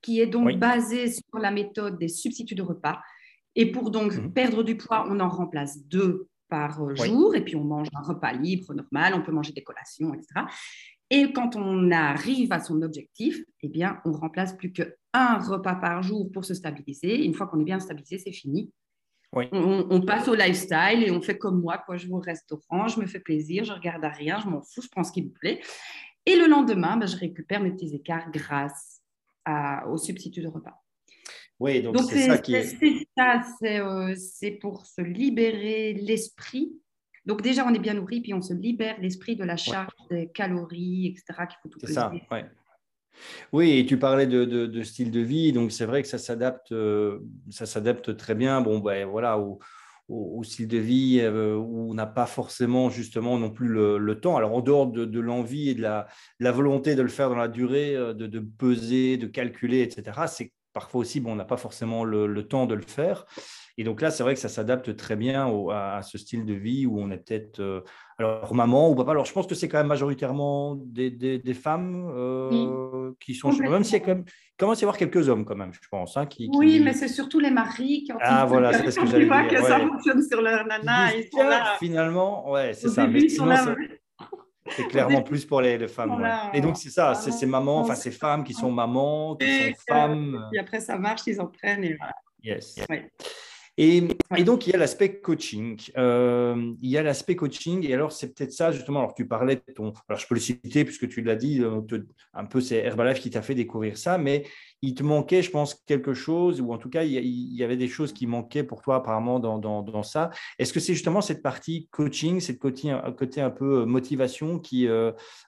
qui 0.01 0.19
est 0.19 0.27
donc 0.27 0.57
basé 0.57 1.11
sur 1.11 1.37
la 1.39 1.51
méthode 1.51 1.99
des 1.99 2.07
substituts 2.07 2.55
de 2.55 2.63
repas. 2.63 2.99
Et 3.55 3.71
pour 3.71 3.91
donc 3.91 4.15
mhm. 4.15 4.33
perdre 4.33 4.63
du 4.63 4.77
poids, 4.77 5.05
on 5.09 5.19
en 5.19 5.29
remplace 5.29 5.85
deux 5.85 6.27
par 6.49 6.95
jour 6.95 7.33
et 7.33 7.43
puis 7.43 7.55
on 7.55 7.63
mange 7.63 7.87
un 7.93 8.01
repas 8.01 8.33
libre 8.33 8.73
normal, 8.73 9.13
on 9.15 9.21
peut 9.21 9.31
manger 9.31 9.53
des 9.53 9.63
collations, 9.63 10.13
etc. 10.13 10.45
Et 11.09 11.33
quand 11.33 11.57
on 11.57 11.91
arrive 11.91 12.53
à 12.53 12.59
son 12.61 12.81
objectif, 12.81 13.43
eh 13.61 13.67
bien, 13.67 13.99
on 14.05 14.13
remplace 14.13 14.55
plus 14.55 14.71
qu'un 15.13 15.39
repas 15.39 15.75
par 15.75 16.01
jour 16.03 16.31
pour 16.31 16.45
se 16.45 16.53
stabiliser. 16.53 17.23
Une 17.25 17.33
fois 17.33 17.47
qu'on 17.47 17.59
est 17.59 17.65
bien 17.65 17.79
stabilisé, 17.79 18.17
c'est 18.17 18.31
fini. 18.31 18.71
On, 19.33 20.01
passe 20.01 20.27
au 20.27 20.35
lifestyle 20.35 21.03
et 21.05 21.11
on 21.11 21.21
fait 21.21 21.37
comme 21.37 21.61
moi, 21.61 21.77
quoi. 21.77 21.95
Je 21.95 22.07
vais 22.07 22.13
au 22.13 22.19
restaurant, 22.19 22.87
je 22.87 22.99
me 22.99 23.05
fais 23.05 23.19
plaisir, 23.19 23.63
je 23.63 23.71
regarde 23.71 24.03
à 24.03 24.09
rien, 24.09 24.39
je 24.43 24.47
m'en 24.47 24.61
fous, 24.61 24.81
je 24.81 24.89
prends 24.89 25.03
ce 25.03 25.13
qui 25.13 25.23
me 25.23 25.29
plaît. 25.29 25.61
Et 26.25 26.35
le 26.35 26.47
lendemain, 26.47 26.97
ben, 26.97 27.07
je 27.07 27.15
récupère 27.15 27.61
mes 27.61 27.71
petits 27.71 27.95
écarts 27.95 28.29
grâce 28.31 29.01
au 29.87 29.97
substitut 29.97 30.41
de 30.41 30.47
repas. 30.47 30.83
Oui, 31.59 31.81
donc 31.81 31.97
c'est 32.09 32.27
ça 32.27 32.37
qui 32.39 32.55
est. 32.55 32.63
C'est 33.59 33.79
euh, 33.79 34.15
c'est 34.15 34.51
pour 34.51 34.85
se 34.85 35.01
libérer 35.01 35.93
l'esprit 35.93 36.81
donc 37.25 37.41
déjà, 37.41 37.65
on 37.67 37.73
est 37.73 37.79
bien 37.79 37.93
nourri, 37.93 38.21
puis 38.21 38.33
on 38.33 38.41
se 38.41 38.53
libère 38.53 38.99
l'esprit 38.99 39.35
de 39.35 39.43
la 39.43 39.57
charge 39.57 39.91
des 40.09 40.29
calories, 40.29 41.07
etc. 41.07 41.45
qu'il 41.47 41.57
faut 41.61 41.69
tout 41.69 41.79
C'est 41.83 41.93
ça, 41.93 42.11
ouais. 42.31 42.45
Oui, 43.53 43.77
et 43.77 43.85
tu 43.85 43.97
parlais 43.97 44.27
de, 44.27 44.83
style 44.83 45.11
de 45.11 45.19
vie, 45.19 45.51
donc 45.51 45.71
c'est 45.71 45.85
vrai 45.85 46.01
que 46.01 46.07
ça 46.07 46.17
s'adapte, 46.17 46.71
euh, 46.71 47.19
ça 47.49 47.65
s'adapte 47.65 48.15
très 48.17 48.35
bien. 48.35 48.61
Bon, 48.61 48.79
ben 48.79 49.05
voilà, 49.07 49.37
au, 49.39 49.59
style 50.43 50.67
de 50.67 50.77
vie 50.77 51.19
euh, 51.21 51.55
où 51.55 51.89
on 51.91 51.93
n'a 51.93 52.05
pas 52.05 52.25
forcément 52.25 52.89
justement 52.89 53.37
non 53.37 53.49
plus 53.49 53.67
le, 53.67 54.19
temps. 54.19 54.35
Alors 54.37 54.53
en 54.53 54.61
dehors 54.61 54.87
de, 54.87 55.19
l'envie 55.19 55.69
et 55.69 55.75
de 55.75 55.81
la, 55.81 56.07
volonté 56.51 56.95
de 56.95 57.01
le 57.01 57.07
faire 57.07 57.29
dans 57.29 57.35
la 57.35 57.47
durée, 57.47 57.95
euh, 57.95 58.13
de, 58.13 58.39
peser, 58.39 59.17
de 59.17 59.27
calculer, 59.27 59.81
etc. 59.81 60.27
C'est 60.27 60.51
parfois 60.73 61.01
aussi, 61.01 61.19
bon, 61.19 61.33
on 61.33 61.35
n'a 61.35 61.45
pas 61.45 61.57
forcément 61.57 62.03
le, 62.03 62.47
temps 62.47 62.65
de 62.65 62.75
le 62.75 62.81
faire. 62.81 63.25
Et 63.77 63.83
donc 63.83 64.01
là, 64.01 64.11
c'est 64.11 64.23
vrai 64.23 64.33
que 64.33 64.39
ça 64.39 64.49
s'adapte 64.49 64.95
très 64.95 65.15
bien 65.15 65.49
à, 65.71 66.01
ce 66.03 66.17
style 66.17 66.45
de 66.45 66.53
vie 66.53 66.85
où 66.85 66.99
on 66.99 67.09
est 67.09 67.17
peut-être 67.17 67.59
euh, 67.59 67.81
alors 68.19 68.53
maman 68.53 68.89
ou 68.89 68.95
papa. 68.95 69.11
Alors 69.11 69.25
je 69.25 69.33
pense 69.33 69.47
que 69.47 69.55
c'est 69.55 69.69
quand 69.69 69.77
même 69.77 69.87
majoritairement 69.87 70.75
des, 70.75 71.41
femmes 71.53 72.11
euh, 72.15 73.11
qui 73.19 73.33
sont 73.33 73.51
même 73.51 73.83
s'il 73.83 73.93
y 73.93 74.01
a 74.01 74.05
quand 74.05 74.15
même 74.15 74.25
commence 74.61 74.77
à 74.77 74.81
y 74.81 74.83
avoir 74.83 74.97
quelques 74.97 75.27
hommes 75.27 75.43
quand 75.43 75.55
même, 75.55 75.73
je 75.73 75.87
pense. 75.89 76.17
Hein, 76.17 76.27
qui, 76.27 76.49
Oui, 76.53 76.79
mais 76.79 76.93
c'est 76.93 77.07
surtout 77.07 77.39
les 77.39 77.49
maris 77.49 78.03
qui 78.03 78.13
ont 78.13 78.17
ah 78.21 78.45
voilà, 78.45 78.73
c'est 78.73 78.91
ce 78.91 78.99
que 78.99 79.07
j'allais 79.07 79.25
dire. 79.25 79.47
que 79.49 79.63
ça 79.63 79.79
fonctionne 79.79 80.21
sur 80.21 80.41
leur 80.41 80.65
nana. 80.65 81.09
Finalement, 81.79 82.49
ouais, 82.51 82.73
c'est 82.73 82.89
ça. 82.89 83.07
Mais 83.07 83.27
sinon, 83.27 83.55
C'est 84.69 84.87
clairement 84.87 85.21
plus 85.21 85.45
pour 85.45 85.61
les, 85.61 85.87
femmes. 85.87 86.23
Et 86.53 86.61
donc, 86.61 86.77
c'est 86.77 86.89
ça, 86.89 87.15
c'est 87.15 87.31
ces 87.31 87.45
mamans, 87.45 87.79
enfin, 87.79 87.95
ces 87.95 88.11
femmes 88.11 88.43
qui 88.43 88.53
sont 88.53 88.71
mamans, 88.71 89.35
qui 89.35 89.47
sont 89.47 89.73
femmes. 89.87 90.49
Et 90.53 90.59
après, 90.59 90.79
ça 90.79 90.97
marche, 90.97 91.23
ils 91.27 91.41
en 91.41 91.47
prennent. 91.47 91.83
Et 91.83 91.95
voilà. 91.95 92.13
Yes. 92.43 92.79
Et, 93.83 94.03
donc, 94.43 94.67
il 94.67 94.73
y 94.73 94.75
a 94.75 94.77
l'aspect 94.77 95.21
coaching. 95.21 95.75
Euh, 95.97 96.71
il 96.83 96.89
y 96.91 96.99
a 96.99 97.01
l'aspect 97.01 97.35
coaching. 97.35 97.83
Et 97.83 97.95
alors, 97.95 98.11
c'est 98.11 98.31
peut-être 98.31 98.51
ça, 98.53 98.71
justement. 98.71 98.99
Alors, 98.99 99.15
tu 99.15 99.27
parlais 99.27 99.55
de 99.55 99.73
ton. 99.73 99.91
Alors, 100.07 100.19
je 100.19 100.27
peux 100.27 100.35
le 100.35 100.39
citer 100.39 100.85
puisque 100.85 101.09
tu 101.09 101.23
l'as 101.23 101.35
dit, 101.35 101.61
euh, 101.61 101.81
un 102.35 102.45
peu, 102.45 102.61
c'est 102.61 102.77
Herbalife 102.77 103.19
qui 103.19 103.31
t'a 103.31 103.41
fait 103.41 103.55
découvrir 103.55 103.97
ça. 103.97 104.19
Mais 104.19 104.45
il 104.83 104.93
te 104.93 105.01
manquait, 105.01 105.41
je 105.41 105.49
pense, 105.49 105.73
quelque 105.73 106.13
chose, 106.13 106.61
ou 106.61 106.71
en 106.73 106.77
tout 106.77 106.91
cas, 106.91 107.01
il 107.01 107.55
y 107.55 107.63
avait 107.63 107.75
des 107.75 107.87
choses 107.87 108.13
qui 108.13 108.27
manquaient 108.27 108.63
pour 108.63 108.83
toi, 108.83 108.97
apparemment, 108.97 109.39
dans, 109.39 109.57
dans, 109.57 110.03
ça. 110.03 110.29
Est-ce 110.59 110.73
que 110.73 110.79
c'est 110.79 110.93
justement 110.93 111.21
cette 111.21 111.41
partie 111.41 111.87
coaching, 111.89 112.39
cette 112.39 112.59
côté, 112.59 112.95
côté 113.17 113.41
un 113.41 113.49
peu 113.49 113.81
euh, 113.81 113.85
motivation 113.85 114.59
qui, 114.59 114.87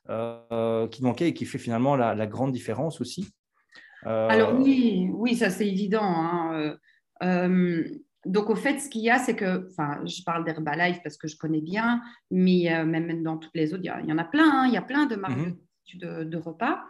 qui 0.08 1.04
manquait 1.04 1.28
et 1.28 1.34
qui 1.36 1.46
fait 1.46 1.60
finalement 1.60 1.96
la, 1.96 2.26
grande 2.26 2.52
différence 2.52 3.00
aussi? 3.00 3.28
Alors, 4.02 4.60
oui, 4.60 5.08
oui, 5.14 5.36
ça, 5.36 5.52
c'est 5.52 5.68
évident. 5.68 6.02
Hein. 6.02 6.78
Donc, 8.26 8.50
au 8.50 8.56
fait, 8.56 8.80
ce 8.80 8.90
qu'il 8.90 9.02
y 9.02 9.10
a, 9.10 9.20
c'est 9.20 9.36
que, 9.36 9.68
enfin, 9.70 10.00
je 10.06 10.24
parle 10.24 10.46
d'Herbalife 10.46 11.00
parce 11.04 11.18
que 11.18 11.28
je 11.28 11.38
connais 11.38 11.62
bien, 11.62 12.02
mais 12.32 12.74
euh, 12.74 12.86
même 12.86 13.22
dans 13.24 13.38
toutes 13.38 13.56
les 13.56 13.74
autres, 13.74 13.84
il 13.84 14.10
y, 14.10 14.14
en 14.14 14.18
a 14.18 14.24
plein, 14.24 14.50
hein. 14.50 14.68
il 14.68 14.74
y 14.74 14.78
a 14.78 14.82
plein 14.82 15.06
de 15.06 15.16
marques 15.16 15.36
mhm. 15.36 16.30
de, 16.30 16.38
repas. 16.38 16.84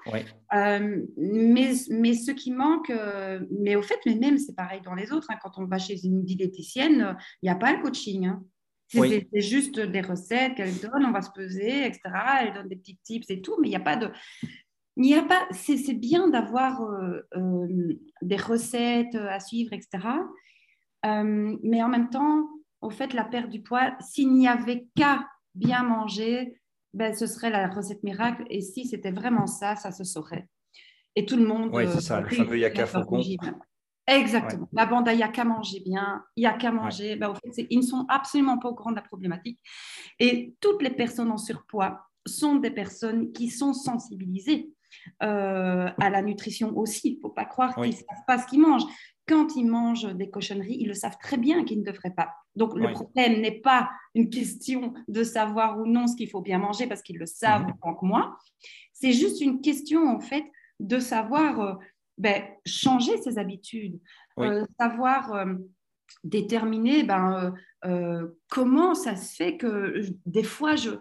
Euh, 0.54 1.02
mais, 1.18 1.72
mais 1.90 2.14
ce 2.14 2.32
qui 2.32 2.52
manque, 2.52 2.92
euh, 2.92 3.40
mais 3.50 3.76
au 3.76 3.82
fait, 3.82 4.00
mais 4.06 4.16
même 4.16 4.38
c'est 4.38 4.56
pareil 4.56 4.82
dans 4.86 4.94
les 4.94 5.12
autres, 5.12 5.28
hein. 5.32 5.38
quand 5.42 5.58
on 5.58 5.66
va 5.66 5.80
chez 5.80 6.06
une 6.06 6.24
diététicienne, 6.24 7.18
il 7.42 7.48
n'y 7.48 7.52
a 7.52 7.56
pas 7.56 7.74
le 7.74 7.82
coaching. 7.82 8.28
Hein. 8.28 8.44
C'est 8.90 9.28
juste 9.42 9.80
des 9.80 10.02
recettes 10.02 10.54
qu'elle 10.54 10.80
donne, 10.80 11.04
on 11.04 11.12
va 11.12 11.24
se 11.24 11.32
peser, 11.32 11.88
etc. 11.88 12.02
Elle 12.42 12.54
donne 12.54 12.68
des 12.68 12.76
petits 12.76 13.00
tips 13.04 13.28
et 13.32 13.42
tout, 13.42 13.58
mais 13.60 13.70
il 13.70 13.72
n'y 13.72 13.76
a 13.76 13.80
pas 13.80 13.96
de. 13.96 14.12
Il 14.98 15.02
n'y 15.02 15.16
a 15.16 15.24
pas. 15.24 15.48
C'est 15.50 15.94
bien 15.94 16.28
d'avoir 16.28 16.88
des 18.22 18.36
recettes 18.36 19.16
à 19.16 19.40
suivre, 19.40 19.74
etc. 19.74 19.98
Euh, 21.06 21.58
mais 21.64 21.84
en 21.84 21.90
même 21.90 22.10
temps, 22.10 22.48
au 22.82 22.90
fait, 22.90 23.14
la 23.14 23.24
perte 23.24 23.50
du 23.50 23.62
poids, 23.62 23.96
s'il 24.00 24.34
n'y 24.34 24.48
avait 24.48 24.88
qu'à 24.96 25.28
bien 25.56 25.84
manger, 25.84 26.60
ben, 26.94 27.14
ce 27.14 27.28
serait 27.28 27.50
la 27.50 27.68
recette 27.68 28.04
miracle. 28.04 28.44
Et 28.50 28.62
si 28.62 28.86
c'était 28.86 29.12
vraiment 29.12 29.48
ça, 29.48 29.76
ça 29.76 29.92
se 29.92 30.04
saurait. 30.04 30.48
Et 31.16 31.26
tout 31.26 31.38
le 31.38 31.46
monde. 31.46 31.70
Oui, 31.74 31.86
c'est 31.92 32.02
ça, 32.02 32.22
le 32.22 32.30
fameux 32.30 32.58
yaka 32.58 32.86
faucon. 32.86 33.22
Exactement. 34.06 34.68
La 34.74 34.86
bande, 34.86 35.08
il 35.12 35.18
n'y 35.18 35.24
a 35.24 35.30
qu'à 35.30 35.46
manger 35.46 35.80
bien, 35.80 36.24
il 36.36 36.42
n'y 36.42 36.46
a 36.46 36.54
qu'à 36.54 36.72
manger. 36.72 37.16
Ben, 37.16 37.30
au 37.30 37.36
fait, 37.36 37.66
ils 37.70 37.78
ne 37.78 37.84
sont 37.84 38.06
absolument 38.10 38.58
pas 38.58 38.70
au 38.70 38.76
courant 38.76 38.92
de 38.92 38.98
la 38.98 39.02
problématique. 39.02 39.60
Et 40.20 40.56
toutes 40.60 40.82
les 40.82 40.90
personnes 40.90 41.32
en 41.32 41.38
surpoids 41.38 42.02
sont 42.26 42.56
des 42.56 42.72
personnes 42.72 43.32
qui 43.32 43.50
sont 43.50 43.74
sensibilisées 43.74 44.72
euh, 45.22 45.90
à 46.00 46.10
la 46.10 46.22
nutrition 46.22 46.78
aussi. 46.78 47.12
Il 47.12 47.16
ne 47.16 47.22
faut 47.22 47.30
pas 47.30 47.46
croire 47.46 47.76
qu'ils 47.76 47.88
ne 47.88 47.92
savent 47.92 48.26
pas 48.28 48.38
ce 48.40 48.48
qu'ils 48.48 48.62
mangent 48.62 48.86
quand 49.28 49.56
ils 49.56 49.66
mangent 49.66 50.14
des 50.16 50.30
cochonneries, 50.30 50.78
ils 50.80 50.88
le 50.88 50.94
savent 50.94 51.18
très 51.22 51.38
bien 51.38 51.64
qu'ils 51.64 51.80
ne 51.80 51.86
devraient 51.86 52.14
pas. 52.14 52.30
Donc, 52.56 52.76
le 52.76 52.92
problème 52.92 53.42
n'est 53.42 53.60
pas 53.62 53.90
une 54.16 54.30
question 54.30 54.94
de 55.08 55.24
savoir 55.24 55.80
ou 55.80 55.86
non 55.86 56.08
ce 56.08 56.16
qu'il 56.16 56.30
faut 56.30 56.42
bien 56.42 56.60
manger 56.60 56.88
parce 56.88 57.02
qu'ils 57.02 57.18
le 57.18 57.26
savent 57.26 57.66
autant 57.68 57.96
que 57.96 58.06
moi. 58.06 58.38
C'est 58.92 59.14
juste 59.14 59.42
une 59.42 59.62
question, 59.62 60.08
en 60.08 60.20
fait, 60.20 60.44
de 60.80 61.00
savoir 61.00 61.60
euh, 61.62 61.74
ben, 62.18 62.44
changer 62.66 63.18
ses 63.22 63.38
habitudes, 63.38 64.00
euh, 64.40 64.66
savoir 64.80 65.34
euh, 65.34 65.56
déterminer 66.24 67.04
ben, 67.04 67.54
comment 68.50 68.96
ça 68.96 69.16
se 69.16 69.36
fait 69.36 69.58
que 69.58 70.02
des 70.26 70.44
fois, 70.44 70.76
je, 70.76 70.92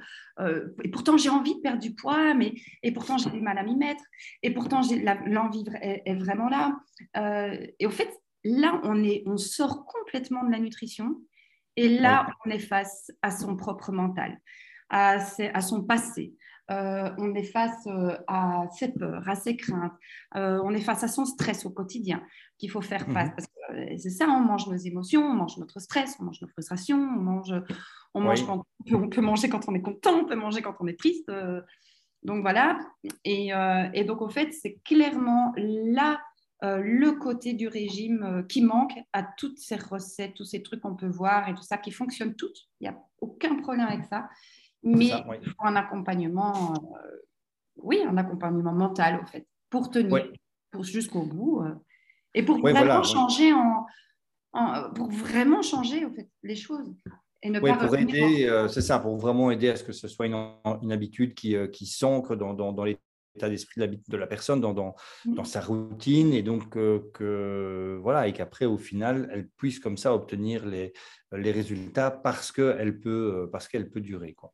et 0.83 0.89
pourtant 0.91 1.17
j'ai 1.17 1.29
envie 1.29 1.55
de 1.55 1.61
perdre 1.61 1.81
du 1.81 1.95
poids, 1.95 2.35
mais, 2.35 2.55
et 2.83 2.93
pourtant 2.93 3.19
j'ai 3.19 3.31
du 3.31 3.41
mal 3.41 3.57
à 3.59 3.63
m'y 3.63 3.77
mettre, 3.77 4.03
et 4.43 4.51
pourtant 4.53 4.81
l'envie 5.27 5.65
est, 5.81 6.03
est, 6.05 6.15
vraiment 6.15 6.49
là. 6.49 6.77
et 7.79 7.87
au 7.87 7.91
fait, 7.91 8.11
là, 8.45 8.81
on, 8.85 9.03
est, 9.05 9.23
on 9.27 9.37
sort 9.37 9.85
complètement 9.87 10.45
de 10.45 10.51
la 10.51 10.59
nutrition, 10.59 11.17
et 11.77 11.89
là, 11.89 12.29
on 12.45 12.51
est 12.51 12.59
face 12.59 13.11
à 13.23 13.31
son 13.31 13.57
propre 13.57 13.93
mental, 13.93 14.39
à, 14.91 15.19
à 15.55 15.61
son 15.61 15.85
passé, 15.85 16.35
euh, 16.71 17.11
on 17.19 17.35
est 17.35 17.45
face 17.45 17.87
euh, 17.87 18.17
à 18.29 18.65
ses 18.79 18.93
peurs, 18.93 19.29
à 19.29 19.35
ses 19.35 19.57
craintes, 19.57 19.93
euh, 20.37 20.61
on 20.65 20.73
est 20.73 20.81
face 20.81 21.03
à 21.03 21.09
son 21.09 21.25
stress 21.25 21.67
au 21.67 21.71
quotidien 21.71 22.23
qu'il 22.63 22.71
faut 22.71 22.81
faire 22.81 23.05
face. 23.09 23.31
Mhm. 23.31 23.35
Parce 23.35 23.47
que 23.49 23.99
c'est 23.99 24.11
ça, 24.11 24.27
on 24.29 24.39
mange 24.39 24.69
nos 24.69 24.77
émotions, 24.77 25.25
on 25.25 25.35
mange 25.35 25.59
notre 25.59 25.81
stress, 25.81 26.17
on 26.21 26.25
mange 26.27 26.41
nos 26.41 26.47
frustrations, 26.47 26.97
on 26.97 27.21
mange, 27.21 27.53
on 28.15 28.21
mange 28.21 28.47
quand, 28.47 28.65
on 28.93 29.09
peut 29.09 29.21
manger 29.21 29.49
quand 29.49 29.69
on 29.69 29.75
est 29.75 29.83
content, 29.83 30.21
on 30.21 30.27
peut 30.27 30.37
manger 30.37 30.63
quand 30.63 30.77
on 30.79 30.87
est 30.87 30.97
triste. 30.97 31.29
donc 32.23 32.43
voilà. 32.43 32.79
Et, 33.25 33.51
et, 33.95 34.05
donc, 34.05 34.23
en 34.23 34.29
fait, 34.29 34.53
c'est 34.53 34.79
clairement 34.85 35.53
là 35.57 36.21
le 36.63 37.11
côté 37.19 37.53
du 37.53 37.67
régime 37.67 38.47
qui 38.49 38.63
manque 38.63 38.95
à 39.13 39.25
toutes 39.25 39.59
ces 39.59 39.75
recettes, 39.75 40.35
tous 40.35 40.45
ces 40.45 40.63
trucs 40.63 40.83
qu'on 40.83 40.95
peut 40.95 41.09
voir 41.09 41.49
et 41.49 41.55
tout 41.55 41.65
ça 41.65 41.79
qui 41.79 41.91
fonctionnent 41.91 42.37
toutes. 42.37 42.69
Il 42.81 42.89
n'y 42.89 42.95
a 42.95 43.03
aucun 43.21 43.57
problème 43.57 43.89
avec 43.89 44.05
ça. 44.05 44.29
Mais 44.85 45.07
il 45.07 45.49
faut 45.49 45.65
un 45.65 45.75
accompagnement, 45.75 46.75
euh, 46.75 47.17
oui, 47.77 48.01
un 48.07 48.17
accompagnement 48.17 48.73
mental, 48.73 49.21
au 49.21 49.27
fait, 49.27 49.49
pour 49.69 49.91
tenir 49.91 50.31
pour 50.73 50.85
jusqu'au 50.85 51.23
bout 51.23 51.63
euh, 51.63 51.75
et 52.35 52.43
pour 52.43 52.59
vraiment 52.61 53.03
changer 53.03 53.53
en, 53.53 53.87
pour 54.95 55.11
vraiment 55.11 55.63
changer, 55.63 56.07
fait, 56.15 56.29
les 56.43 56.57
choses. 56.57 56.95
Et 57.43 57.51
ne 57.51 57.59
pas 57.59 57.75
pour 57.75 57.97
aider, 57.97 58.47
euh, 58.47 58.69
c'est 58.69 58.83
ça, 58.83 58.99
pour 58.99 59.17
vraiment 59.17 59.51
aider 59.51 59.69
à 59.71 59.77
ce 59.77 59.83
que 59.83 59.93
ce 59.93 60.07
soit 60.07 60.27
une, 60.27 60.37
une 60.83 60.93
habitude 60.93 61.35
qui, 61.35 61.57
qui 61.73 61.87
s'ancre 61.87 62.37
dans, 62.37 62.55
dans, 62.55 62.73
dans 62.73 62.85
l'état 62.85 63.49
d'esprit 63.49 63.81
de 63.81 63.87
la, 63.87 63.93
de 64.09 64.17
la 64.17 64.27
personne, 64.27 64.61
dans, 64.61 64.73
dans, 64.75 64.95
dans, 65.25 65.45
sa 65.45 65.61
routine, 65.61 66.33
et 66.35 66.43
donc 66.43 66.71
que 66.71 67.99
voilà, 68.01 68.29
et 68.29 68.33
qu'après, 68.33 68.67
au 68.67 68.79
final, 68.79 69.29
elle 69.33 69.49
puisse 69.49 69.81
comme 69.81 69.97
ça 69.97 70.15
obtenir 70.15 70.67
les, 70.67 70.93
les 71.33 71.51
résultats 71.51 72.11
parce 72.11 72.53
qu'elle 72.53 73.01
peut, 73.01 73.49
parce 73.51 73.67
qu'elle 73.67 73.91
peut 73.91 74.03
durer. 74.03 74.35
Quoi. 74.35 74.53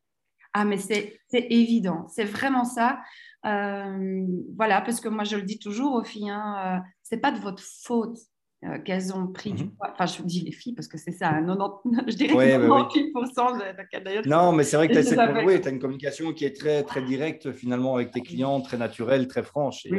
Ah, 0.55 0.65
mais 0.65 0.79
c'est 0.79 1.21
évident, 1.33 2.07
c'est 2.09 2.25
vraiment 2.25 2.65
ça. 2.65 3.01
Euh, 3.47 4.27
voilà, 4.57 4.81
parce 4.81 5.01
que 5.01 5.09
moi, 5.09 5.25
je 5.25 5.37
le 5.37 5.43
dis 5.43 5.59
toujours 5.59 5.95
aux 5.95 6.05
filles, 6.05 6.31
hein, 6.31 6.57
euh, 6.59 6.89
c'est 7.09 7.19
pas 7.19 7.33
de 7.33 7.39
votre 7.39 7.63
faute 7.63 8.19
euh, 8.65 8.79
qu'elles 8.81 9.15
ont 9.15 9.29
pris 9.29 9.53
du 9.53 9.65
mhm. 9.65 9.71
poids. 9.77 9.93
Enfin, 9.93 10.07
je 10.07 10.23
dis 10.23 10.41
les 10.41 10.53
filles 10.53 10.75
parce 10.75 10.89
que 10.89 10.99
c'est 10.99 11.13
ça, 11.13 11.41
90, 11.41 11.83
je 12.09 12.17
dirais 12.17 12.59
98% 12.59 14.25
de, 14.25 14.29
Non, 14.29 14.53
mais 14.53 14.65
c'est 14.65 14.77
vrai 14.77 14.89
que 14.89 14.93
tu 14.93 15.19
as, 15.19 15.45
oui, 15.45 15.55
as, 15.55 15.71
une 15.71 15.79
communication 15.79 16.33
qui 16.33 16.45
est 16.45 16.57
très, 16.57 16.83
très 16.83 17.03
directe 17.03 17.53
finalement 17.53 17.95
avec 17.95 18.11
tes 18.11 18.21
clients, 18.21 18.61
très 18.61 18.77
naturelle, 18.77 19.29
très 19.29 19.43
franche. 19.43 19.87
Et, 19.87 19.93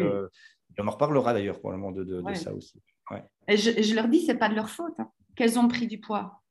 on 0.81 0.87
en 0.87 0.91
reparlera 0.91 1.33
d'ailleurs 1.33 1.59
probablement 1.59 1.91
de, 1.91 2.05
de, 2.05 2.21
de 2.21 2.33
ça 2.35 2.53
aussi. 2.53 2.81
Et, 3.47 3.57
je, 3.57 3.81
je, 3.81 3.95
leur 3.95 4.07
dis, 4.07 4.25
c'est 4.25 4.35
pas 4.35 4.47
de 4.47 4.55
leur 4.55 4.69
faute 4.69 4.93
hein, 4.99 5.09
qu'elles 5.35 5.59
ont 5.59 5.67
pris 5.67 5.87
du 5.87 5.99
poids. 5.99 6.41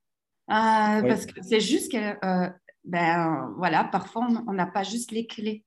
Parce 0.47 1.25
que 1.25 1.41
c'est 1.41 1.61
juste 1.61 1.91
qu'elles 1.91 2.19
ben 2.85 3.53
voilà, 3.57 3.83
parfois 3.83 4.27
on 4.47 4.53
n'a 4.53 4.65
pas 4.65 4.83
juste 4.83 5.11
les 5.11 5.27
clés. 5.27 5.63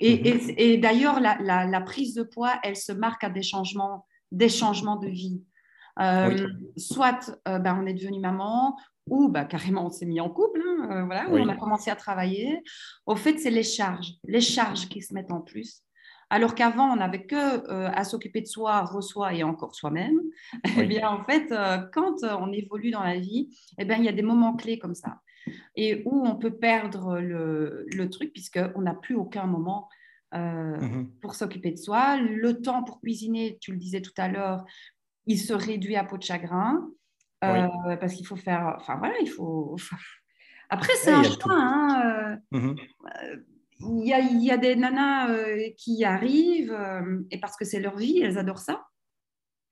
Et, 0.00 0.34
mhm. 0.34 0.54
et, 0.56 0.76
d'ailleurs, 0.78 1.20
la, 1.20 1.36
la, 1.40 1.80
prise 1.80 2.14
de 2.14 2.24
poids, 2.24 2.58
elle 2.62 2.76
se 2.76 2.92
marque 2.92 3.22
à 3.22 3.30
des 3.30 3.42
changements, 3.42 4.06
des 4.34 4.48
changements 4.48 4.96
de 4.96 5.08
vie. 5.08 5.42
Euh, 6.00 6.48
soit 6.76 7.30
euh, 7.46 7.58
ben, 7.58 7.78
on 7.80 7.86
est 7.86 7.94
devenu 7.94 8.18
maman, 8.18 8.76
ou 9.08 9.28
ben, 9.28 9.44
carrément 9.44 9.86
on 9.86 9.90
s'est 9.90 10.06
mis 10.06 10.20
en 10.20 10.28
couple, 10.28 10.60
hein, 10.66 10.88
euh, 10.90 11.04
voilà, 11.04 11.26
on 11.30 11.48
a 11.48 11.56
commencé 11.56 11.90
à 11.90 11.96
travailler. 11.96 12.62
Au 13.06 13.16
fait, 13.16 13.38
c'est 13.38 13.50
les 13.50 13.62
charges, 13.62 14.14
les 14.26 14.40
charges 14.40 14.88
qui 14.88 15.02
se 15.02 15.14
mettent 15.14 15.30
en 15.30 15.40
plus. 15.40 15.82
Alors 16.30 16.54
qu'avant, 16.54 16.90
on 16.92 16.96
n'avait 16.96 17.26
que 17.26 17.70
à 17.70 18.02
s'occuper 18.02 18.40
de 18.40 18.46
soi, 18.46 18.80
reçoit 18.82 19.34
et 19.34 19.44
encore 19.44 19.74
soi-même. 19.74 20.18
Eh 20.78 20.84
bien, 20.84 21.08
en 21.08 21.22
fait, 21.22 21.54
quand 21.92 22.24
on 22.24 22.50
évolue 22.50 22.90
dans 22.90 23.02
la 23.02 23.18
vie, 23.18 23.56
eh 23.78 23.84
bien, 23.84 23.98
il 23.98 24.04
y 24.04 24.08
a 24.08 24.12
des 24.12 24.22
moments 24.22 24.56
clés 24.56 24.78
comme 24.78 24.94
ça 24.94 25.20
et 25.76 26.02
où 26.06 26.26
on 26.26 26.36
peut 26.36 26.56
perdre 26.56 27.20
le, 27.20 27.84
le 27.92 28.08
truc 28.08 28.32
puisqu'on 28.32 28.80
n'a 28.80 28.94
plus 28.94 29.14
aucun 29.14 29.44
moment 29.44 29.88
euh, 30.34 30.80
mhm. 30.80 31.10
pour 31.20 31.34
s'occuper 31.34 31.70
de 31.70 31.76
soi. 31.76 32.16
Le 32.16 32.60
temps 32.60 32.82
pour 32.82 33.00
cuisiner, 33.00 33.56
tu 33.60 33.72
le 33.72 33.78
disais 33.78 34.00
tout 34.00 34.12
à 34.16 34.28
l'heure, 34.28 34.64
il 35.26 35.38
se 35.38 35.52
réduit 35.52 35.96
à 35.96 36.04
peau 36.04 36.18
de 36.18 36.22
chagrin 36.22 36.88
euh, 37.44 37.96
parce 37.96 38.14
qu'il 38.14 38.26
faut 38.26 38.36
faire. 38.36 38.74
Enfin 38.80 38.96
voilà, 38.96 39.14
il 39.20 39.28
faut. 39.28 39.76
Après, 40.70 40.92
c'est 40.96 41.12
un 41.12 41.22
choix. 41.22 41.52
Hein, 41.52 42.40
euh, 42.52 42.74
il, 43.80 44.06
y 44.06 44.12
a, 44.12 44.18
il 44.18 44.42
y, 44.42 44.50
a, 44.50 44.56
des 44.56 44.74
nanas 44.74 45.28
qui 45.76 46.04
arrivent 46.04 46.76
et 47.30 47.38
parce 47.38 47.56
que 47.56 47.64
c'est 47.64 47.80
leur 47.80 47.96
vie, 47.96 48.20
elles 48.20 48.38
adorent 48.38 48.58
ça. 48.58 48.84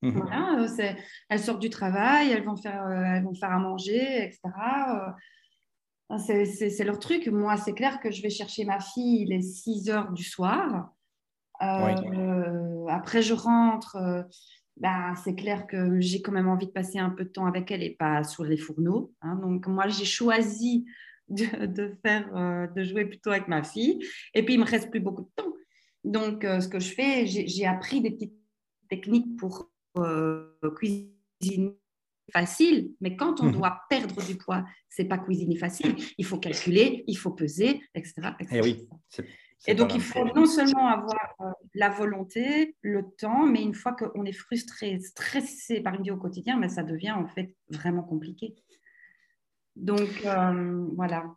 Voilà, 0.02 0.66
elles 1.28 1.38
sortent 1.38 1.62
du 1.62 1.70
travail, 1.70 2.30
elles 2.30 2.44
vont 2.44 2.56
faire, 2.56 2.88
elles 2.88 3.22
vont 3.22 3.34
faire 3.34 3.52
à 3.52 3.58
manger, 3.58 4.24
etc. 4.24 4.40
C'est 6.18 6.84
leur 6.84 6.98
truc. 6.98 7.26
Moi, 7.28 7.56
c'est 7.56 7.72
clair 7.72 8.00
que 8.00 8.10
je 8.10 8.22
vais 8.22 8.30
chercher 8.30 8.64
ma 8.64 8.80
fille 8.80 9.24
les 9.24 9.40
6 9.40 9.88
heures 9.88 10.12
du 10.12 10.24
soir. 10.24 10.92
Euh, 11.62 12.86
après, 12.88 13.22
je 13.22 13.34
rentre. 13.34 13.96
Euh, 13.96 14.22
bah, 14.78 15.14
c'est 15.22 15.34
clair 15.34 15.66
que 15.66 16.00
j'ai 16.00 16.22
quand 16.22 16.32
même 16.32 16.48
envie 16.48 16.66
de 16.66 16.72
passer 16.72 16.98
un 16.98 17.10
peu 17.10 17.24
de 17.24 17.28
temps 17.28 17.46
avec 17.46 17.70
elle 17.70 17.82
et 17.82 17.94
pas 17.94 18.24
sur 18.24 18.44
les 18.44 18.56
fourneaux. 18.56 19.12
Hein. 19.22 19.36
Donc, 19.36 19.66
moi, 19.66 19.88
j'ai 19.88 20.04
choisi 20.04 20.86
de, 21.28 21.96
faire, 22.04 22.68
de 22.74 22.82
jouer 22.82 23.04
plutôt 23.06 23.30
avec 23.30 23.48
ma 23.48 23.62
fille. 23.62 24.00
Et 24.34 24.44
puis, 24.44 24.54
il 24.54 24.60
me 24.60 24.64
reste 24.64 24.90
plus 24.90 25.00
beaucoup 25.00 25.22
de 25.22 25.30
temps. 25.36 25.52
Donc, 26.04 26.42
ce 26.42 26.68
que 26.68 26.80
je 26.80 26.92
fais, 26.92 27.26
j'ai 27.26 27.66
appris 27.66 28.00
des 28.00 28.10
petites 28.10 28.34
techniques 28.88 29.36
pour 29.36 29.70
cuisiner 30.76 31.81
facile, 32.32 32.90
mais 33.00 33.16
quand 33.16 33.40
on 33.40 33.46
mhm. 33.46 33.52
doit 33.52 33.82
perdre 33.88 34.24
du 34.24 34.36
poids, 34.36 34.64
c'est 34.88 35.04
pas 35.04 35.18
cuisiner 35.18 35.56
facile. 35.56 35.94
Il 36.18 36.24
faut 36.24 36.38
calculer, 36.38 37.04
il 37.06 37.16
faut 37.16 37.30
peser, 37.30 37.80
etc. 37.94 38.14
Et, 38.40 38.46
eh 38.52 38.60
oui, 38.60 38.88
et 39.68 39.74
donc, 39.74 39.94
il 39.94 40.00
faut 40.00 40.24
non 40.34 40.46
seulement 40.46 40.88
avoir 40.88 41.34
euh, 41.40 41.44
la 41.74 41.88
volonté, 41.88 42.74
le 42.82 43.04
temps, 43.16 43.46
mais 43.46 43.62
une 43.62 43.74
fois 43.74 43.92
qu'on 43.92 44.24
est 44.24 44.32
frustré, 44.32 44.98
stressé 45.00 45.80
par 45.80 45.94
une 45.94 46.02
vie 46.02 46.10
au 46.10 46.16
quotidien, 46.16 46.58
ben, 46.58 46.68
ça 46.68 46.82
devient 46.82 47.12
en 47.12 47.28
fait 47.28 47.54
vraiment 47.70 48.02
compliqué. 48.02 48.56
Donc, 49.76 50.10
euh, 50.24 50.86
voilà. 50.96 51.36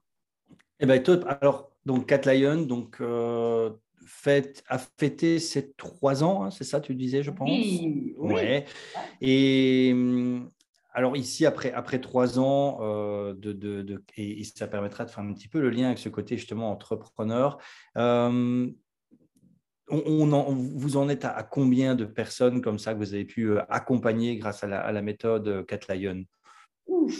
Eh 0.79 0.85
bien, 0.87 1.01
alors, 1.27 1.71
donc, 1.85 2.07
Cat 2.07 2.21
Lion, 2.25 2.63
donc, 2.63 2.97
euh, 2.99 3.71
fête, 4.07 4.63
a 4.67 4.79
fêté 4.79 5.37
ses 5.37 5.73
trois 5.73 6.23
ans, 6.23 6.43
hein, 6.43 6.49
c'est 6.49 6.63
ça, 6.63 6.79
tu 6.79 6.95
disais, 6.95 7.21
je 7.21 7.29
pense? 7.29 7.47
Oui. 7.47 8.15
oui. 8.17 8.33
Ouais. 8.33 8.65
Et 9.21 9.91
hum, 9.93 10.49
alors 10.95 11.17
ici, 11.17 11.45
après, 11.45 11.73
après 11.73 11.99
trois 11.99 12.39
ans, 12.39 12.79
euh, 12.81 13.33
de, 13.35 14.01
et, 14.15 14.43
ça 14.45 14.65
permettra 14.65 15.03
de 15.03 15.11
faire 15.11 15.23
un 15.23 15.33
petit 15.33 15.49
peu 15.49 15.59
le 15.59 15.69
lien 15.69 15.87
avec 15.87 15.99
ce 15.99 16.07
côté 16.07 16.37
justement 16.37 16.71
entrepreneur. 16.71 17.57
Euh, 17.97 18.69
on, 19.89 20.55
vous 20.55 20.97
en 20.97 21.09
êtes 21.09 21.25
à, 21.25 21.43
combien 21.43 21.95
de 21.95 22.05
personnes 22.05 22.61
comme 22.61 22.79
ça 22.79 22.93
que 22.93 22.99
vous 22.99 23.13
avez 23.13 23.25
pu 23.25 23.51
euh, 23.51 23.61
accompagner 23.69 24.37
grâce 24.37 24.63
à 24.63 24.67
la, 24.67 25.01
méthode 25.01 25.65
Cat 25.67 25.93
Lion 25.93 26.23
Ouf 26.87 27.13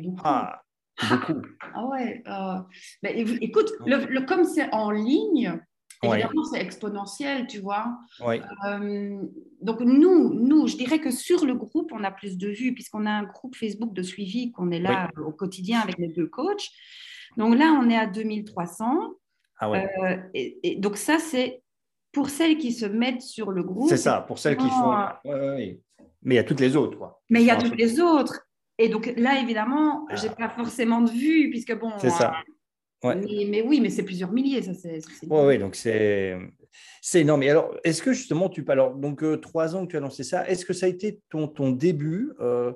beaucoup. 0.00 0.20
Ah, 0.22 0.62
beaucoup. 1.10 1.42
Ah 1.74 1.86
ouais. 1.86 2.22
écoute, 3.40 3.72
le, 3.86 4.20
comme 4.24 4.44
c'est 4.44 4.72
en 4.72 4.92
ligne, 4.92 5.58
Évidemment, 6.02 6.44
c'est 6.44 6.60
exponentiel, 6.60 7.46
tu 7.46 7.60
vois. 7.60 7.96
Euh, 8.20 9.22
donc, 9.62 9.80
nous, 9.80 10.34
nous, 10.34 10.66
je 10.66 10.76
dirais 10.76 11.00
que 11.00 11.10
sur 11.10 11.44
le 11.44 11.54
groupe, 11.54 11.92
on 11.92 12.04
a 12.04 12.10
plus 12.10 12.36
de 12.36 12.48
vues, 12.48 12.74
puisqu'on 12.74 13.06
a 13.06 13.10
un 13.10 13.24
groupe 13.24 13.56
Facebook 13.56 13.92
de 13.92 14.02
suivi, 14.02 14.52
qu'on 14.52 14.70
est 14.70 14.80
là 14.80 15.10
au 15.24 15.32
quotidien 15.32 15.80
avec 15.80 15.98
les 15.98 16.08
deux 16.08 16.26
coachs. 16.26 16.68
Donc 17.36 17.56
là, 17.56 17.78
on 17.80 17.88
est 17.88 17.96
à 17.96 18.06
2300. 18.06 19.14
Ah 19.58 19.70
ouais. 19.70 19.88
Euh, 20.04 20.16
et, 20.34 20.76
donc, 20.76 20.96
ça, 20.96 21.18
c'est 21.18 21.62
pour 22.10 22.28
celles 22.28 22.58
qui 22.58 22.72
se 22.72 22.86
mettent 22.86 23.22
sur 23.22 23.50
le 23.50 23.62
groupe. 23.62 23.88
C'est 23.88 23.96
ça, 23.96 24.20
pour 24.20 24.38
celles 24.38 24.56
qui 24.56 24.68
font. 24.68 24.94
Mais 26.24 26.34
il 26.34 26.36
y 26.36 26.38
a 26.38 26.44
toutes 26.44 26.60
les 26.60 26.76
autres, 26.76 26.98
quoi. 26.98 27.20
Mais 27.30 27.40
il 27.40 27.46
y 27.46 27.50
a 27.50 27.56
toutes 27.56 27.76
les 27.76 28.00
autres. 28.00 28.46
Et 28.78 28.88
donc 28.88 29.12
là, 29.16 29.40
évidemment, 29.40 30.06
je 30.10 30.22
n'ai 30.22 30.32
ah. 30.38 30.46
pas 30.46 30.48
forcément 30.48 31.00
de 31.00 31.10
vues, 31.10 31.50
puisque 31.50 31.76
bon. 31.78 31.92
C'est 31.98 32.10
ça. 32.10 32.34
Mais, 33.04 33.62
oui, 33.62 33.80
mais 33.80 33.90
c'est 33.90 34.04
plusieurs 34.04 34.30
milliers, 34.32 34.62
ça 34.62 34.74
c'est. 34.74 35.00
Oui, 35.28 35.58
donc 35.58 35.74
c'est 35.74 36.36
c'est 37.00 37.20
énorme. 37.22 37.42
Et 37.42 37.50
alors, 37.50 37.74
est-ce 37.82 38.00
que 38.02 38.12
justement 38.12 38.48
tu 38.48 38.64
alors 38.68 38.94
donc 38.94 39.24
euh, 39.24 39.36
trois 39.36 39.74
ans 39.74 39.84
que 39.86 39.90
tu 39.90 39.96
as 39.96 40.00
lancé 40.00 40.22
ça, 40.22 40.48
est-ce 40.48 40.64
que 40.64 40.72
ça 40.72 40.86
a 40.86 40.88
été 40.88 41.20
ton, 41.28 41.48
ton 41.48 41.70
début, 41.72 42.32
euh, 42.40 42.72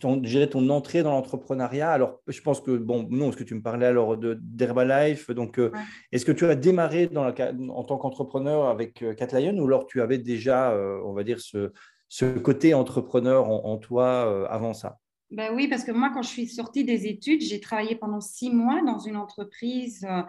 ton, 0.00 0.22
ton 0.22 0.68
entrée 0.70 1.02
dans 1.02 1.10
l'entrepreneuriat? 1.10 1.90
Alors, 1.90 2.22
je 2.26 2.40
pense 2.40 2.62
que 2.62 2.70
bon, 2.70 3.06
non, 3.10 3.28
est-ce 3.28 3.36
que 3.36 3.44
tu 3.44 3.54
me 3.54 3.62
parlais 3.62 3.86
alors 3.86 4.16
de 4.16 4.38
d'Herbalife, 4.40 5.30
donc 5.30 5.58
euh, 5.58 5.70
est-ce 6.10 6.24
que 6.24 6.32
tu 6.32 6.46
as 6.46 6.54
démarré 6.54 7.06
dans 7.06 7.24
la, 7.24 7.34
en 7.68 7.84
tant 7.84 7.98
qu'entrepreneur 7.98 8.68
avec 8.68 9.04
Catlion 9.16 9.58
ou 9.58 9.66
alors 9.66 9.86
tu 9.86 10.00
avais 10.00 10.18
déjà, 10.18 10.74
on 11.04 11.12
va 11.12 11.22
dire 11.22 11.40
ce, 11.40 11.72
ce 12.08 12.24
côté 12.38 12.72
entrepreneur 12.72 13.50
en 13.50 13.76
toi 13.76 14.48
avant 14.50 14.72
ça? 14.72 14.98
Ben 15.34 15.52
oui, 15.54 15.68
parce 15.68 15.84
que 15.84 15.92
moi, 15.92 16.10
quand 16.12 16.22
je 16.22 16.28
suis 16.28 16.46
sortie 16.46 16.84
des 16.84 17.06
études, 17.06 17.42
j'ai 17.42 17.60
travaillé 17.60 17.96
pendant 17.96 18.20
six 18.20 18.50
mois 18.50 18.82
dans 18.82 18.98
une 18.98 19.16
entreprise 19.16 20.06
euh, 20.08 20.22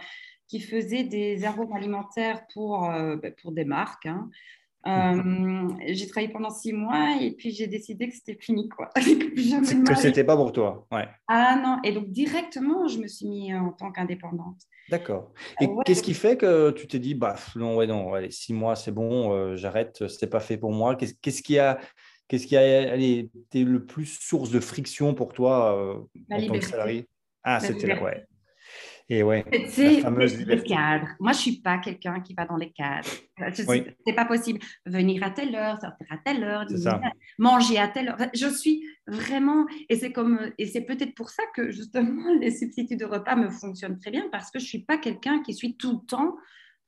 qui 0.47 0.59
faisait 0.59 1.03
des 1.03 1.43
arômes 1.45 1.73
alimentaires 1.73 2.45
pour, 2.53 2.89
euh, 2.89 3.15
ben, 3.15 3.33
pour 3.41 3.51
des 3.51 3.65
marques. 3.65 4.07
Hein. 4.07 4.29
Euh, 4.87 5.67
j'ai 5.87 6.07
travaillé 6.07 6.31
pendant 6.31 6.51
six 6.51 6.71
mois 6.71 7.17
et 7.19 7.31
puis 7.31 7.49
j'ai 7.51 7.65
décidé 7.65 8.07
que 8.07 8.15
c'était 8.15 8.37
fini. 8.39 8.69
Quoi. 8.69 8.89
que 8.95 9.95
c'était 9.95 10.23
pas 10.23 10.35
pour 10.35 10.51
toi. 10.51 10.85
Ouais. 10.91 11.07
Ah 11.27 11.59
non, 11.61 11.79
et 11.83 11.91
donc 11.91 12.09
directement, 12.09 12.87
je 12.87 12.99
me 12.99 13.07
suis 13.07 13.27
mis 13.27 13.53
en 13.53 13.71
tant 13.71 13.91
qu'indépendante. 13.91 14.61
D'accord. 14.89 15.33
Et 15.59 15.67
qu'est-ce 15.85 16.03
qui 16.03 16.13
fait 16.13 16.37
que 16.37 16.69
tu 16.69 16.85
t'es 16.85 16.99
dit, 16.99 17.15
bah 17.15 17.35
non, 17.55 17.75
ouais, 17.77 17.87
non, 17.87 18.13
allez, 18.13 18.29
six 18.29 18.53
mois, 18.53 18.75
c'est 18.75 18.91
bon, 18.91 19.55
j'arrête, 19.55 20.07
c'était 20.07 20.27
pas 20.27 20.39
fait 20.39 20.57
pour 20.57 20.71
moi. 20.71 20.95
Qu'est-ce 20.95 21.41
qui 21.41 21.57
a 21.57 21.79
Qu'est-ce 22.27 22.47
qui 22.47 22.57
a 22.57 22.95
été 22.95 23.63
le 23.63 23.85
plus 23.85 24.05
source 24.05 24.49
de 24.49 24.59
friction 24.59 25.13
pour 25.13 25.33
toi 25.33 25.77
euh, 25.77 25.93
en 26.31 26.47
tant 26.47 26.53
que 26.53 26.65
salarié? 26.65 27.07
Ah, 27.43 27.59
c'était 27.59 27.87
là, 27.87 28.01
ouais. 28.01 28.25
Et 29.07 29.21
ouais, 29.21 29.45
c'est 29.69 30.01
le 30.01 30.61
cadre. 30.63 31.07
Moi, 31.19 31.31
je 31.33 31.37
suis 31.37 31.61
pas 31.61 31.77
quelqu'un 31.77 32.21
qui 32.21 32.33
va 32.33 32.45
dans 32.45 32.57
les 32.57 32.71
cadres. 32.71 33.07
C'est 33.53 34.15
pas 34.15 34.25
possible. 34.25 34.59
Venir 34.87 35.23
à 35.23 35.29
telle 35.29 35.55
heure, 35.55 35.79
sortir 35.79 36.07
à 36.09 36.17
telle 36.17 36.43
heure, 36.43 36.65
manger 37.37 37.77
à 37.77 37.87
telle 37.87 38.09
heure. 38.09 38.17
Je 38.33 38.47
suis 38.47 38.83
vraiment, 39.05 39.67
et 39.89 39.95
c'est 39.95 40.11
comme, 40.11 40.51
et 40.57 40.65
c'est 40.65 40.81
peut-être 40.81 41.13
pour 41.13 41.29
ça 41.29 41.43
que 41.53 41.69
justement 41.69 42.33
les 42.41 42.49
substituts 42.49 42.97
de 42.97 43.05
repas 43.05 43.35
me 43.35 43.49
fonctionnent 43.49 43.99
très 43.99 44.09
bien 44.09 44.27
parce 44.31 44.49
que 44.49 44.57
je 44.57 44.65
suis 44.65 44.83
pas 44.83 44.97
quelqu'un 44.97 45.43
qui 45.43 45.53
suis 45.53 45.77
tout 45.77 46.01
le 46.01 46.07
temps 46.07 46.35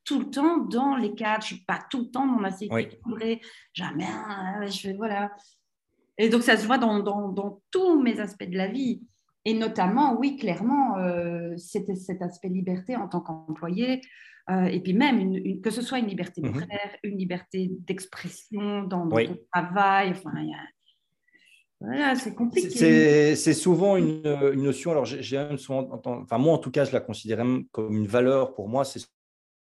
tout 0.08 0.20
le 0.20 0.30
temps 0.30 0.58
dans 0.58 0.96
les 0.96 1.14
cadres. 1.14 1.42
Je 1.42 1.48
suis 1.48 1.66
pas 1.66 1.80
tout 1.92 2.00
le 2.00 2.10
temps 2.10 2.26
dans 2.26 2.40
ma 2.40 2.52
sécurité. 2.52 3.42
Jamais. 3.74 4.06
Hein, 4.06 4.66
je 4.66 4.92
voilà. 4.96 5.32
Et 6.18 6.30
donc, 6.30 6.42
ça 6.42 6.58
se 6.58 6.66
voit 6.66 6.78
dans, 6.78 7.00
dans, 7.00 7.62
tous 7.70 8.02
mes 8.02 8.20
aspects 8.20 8.50
de 8.50 8.58
la 8.58 8.68
vie. 8.68 9.04
Et 9.46 9.54
notamment, 9.54 10.18
oui, 10.18 10.38
clairement, 10.38 10.98
euh, 10.98 11.56
c'était 11.58 11.96
cet 11.96 12.22
aspect 12.22 12.50
liberté 12.50 12.96
en 12.96 13.08
tant 13.08 13.22
qu'employé. 13.22 14.02
Euh, 14.50 14.64
et 14.64 14.80
puis 14.80 14.94
même, 14.94 15.20
une, 15.20 15.62
que 15.62 15.70
ce 15.70 15.82
soit 15.82 16.00
une 16.00 16.08
liberté 16.08 16.42
de 16.42 16.48
mmh 16.48 16.66
une 17.04 17.18
liberté 17.18 17.70
d'expression 17.86 18.84
dans, 18.84 19.06
dans 19.06 19.18
ton 19.18 19.38
travail. 19.54 20.12
Enfin, 20.12 20.32
Voilà, 21.82 22.16
c'est 22.16 22.34
compliqué. 22.34 23.36
C'est 23.36 23.54
souvent 23.54 23.98
une, 23.98 24.26
une, 24.26 24.64
notion. 24.64 24.92
Alors, 24.92 25.06
j'ai 25.06 25.58
souvent, 25.58 26.02
enfin 26.06 26.38
moi 26.38 26.54
en 26.54 26.58
tout 26.58 26.72
cas, 26.72 26.86
je 26.86 26.94
la 26.94 27.02
considère 27.02 27.46
comme 27.72 27.96
une 27.96 28.08
valeur 28.08 28.56
pour 28.56 28.70
moi. 28.70 28.86
C'est 28.86 29.00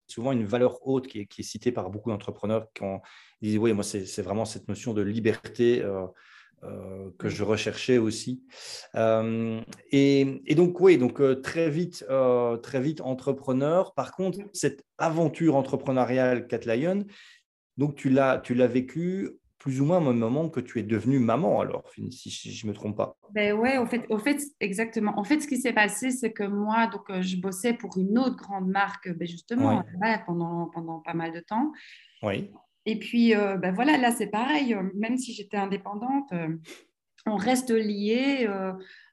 souvent 0.07 0.31
une 0.31 0.45
valeur 0.45 0.85
haute 0.87 1.07
qui 1.07 1.19
est, 1.19 1.41
citée 1.41 1.71
par 1.71 1.89
beaucoup 1.89 2.09
d'entrepreneurs 2.09 2.67
qui 2.73 2.83
disent 3.41 3.57
oui, 3.57 3.73
moi, 3.73 3.83
c'est 3.83 4.21
vraiment 4.21 4.45
cette 4.45 4.67
notion 4.67 4.93
de 4.93 5.01
liberté 5.01 5.81
euh, 5.81 6.07
euh, 6.63 7.09
que 7.17 7.29
je 7.29 7.43
recherchais 7.43 7.97
aussi. 7.97 8.43
Euh, 8.95 9.61
et, 9.91 10.55
donc, 10.55 10.79
oui, 10.79 10.97
donc 10.97 11.21
très 11.41 11.69
vite, 11.69 12.05
très 12.63 12.81
vite 12.81 13.01
entrepreneur. 13.01 13.93
Par 13.93 14.13
contre, 14.13 14.39
cette 14.53 14.83
aventure 14.97 15.55
entrepreneuriale 15.55 16.47
Cat 16.47 16.61
Lion, 16.65 17.05
donc 17.77 17.95
tu 17.95 18.09
l'as, 18.09 18.39
tu 18.39 18.55
l'as 18.55 18.67
vécu 18.67 19.37
plus 19.67 19.81
ou 19.81 19.85
moins 19.85 19.97
au 19.97 20.01
même 20.01 20.17
moment 20.17 20.47
que 20.47 20.61
tu 20.61 20.79
es 20.79 20.83
devenue 20.83 21.19
maman, 21.19 21.59
alors, 21.59 21.83
si 22.09 22.31
je 22.31 22.65
ne 22.65 22.71
me 22.71 22.73
trompe 22.73 22.95
pas. 22.95 23.17
Ben 23.33 23.51
ouais, 23.51 23.77
au 23.77 23.85
fait, 23.85 24.05
au 24.07 24.17
fait, 24.17 24.41
exactement. 24.61 25.19
En 25.19 25.25
fait, 25.25 25.41
ce 25.41 25.47
qui 25.47 25.57
s'est 25.57 25.73
passé, 25.73 26.09
c'est 26.11 26.31
que 26.31 26.43
moi, 26.43 26.87
donc, 26.87 27.01
euh, 27.09 27.21
je 27.21 27.35
bossais 27.35 27.73
pour 27.73 27.97
une 27.97 28.17
autre 28.17 28.37
grande 28.37 28.69
marque, 28.69 29.09
ben 29.09 29.27
justement, 29.27 29.83
pendant, 30.25 30.67
pendant 30.73 30.99
pas 30.99 31.13
mal 31.13 31.33
de 31.33 31.41
temps. 31.41 31.73
Oui. 32.23 32.49
Et 32.85 32.97
puis, 32.97 33.35
euh, 33.35 33.57
ben 33.57 33.73
voilà, 33.73 33.97
là, 33.97 34.11
c'est 34.11 34.27
pareil. 34.27 34.73
Euh, 34.73 34.83
même 34.95 35.17
si 35.17 35.33
j'étais 35.33 35.57
indépendante, 35.57 36.31
on 37.25 37.35
reste 37.35 37.71
lié. 37.71 38.47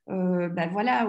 ben 0.06 0.70
voilà, 0.70 1.08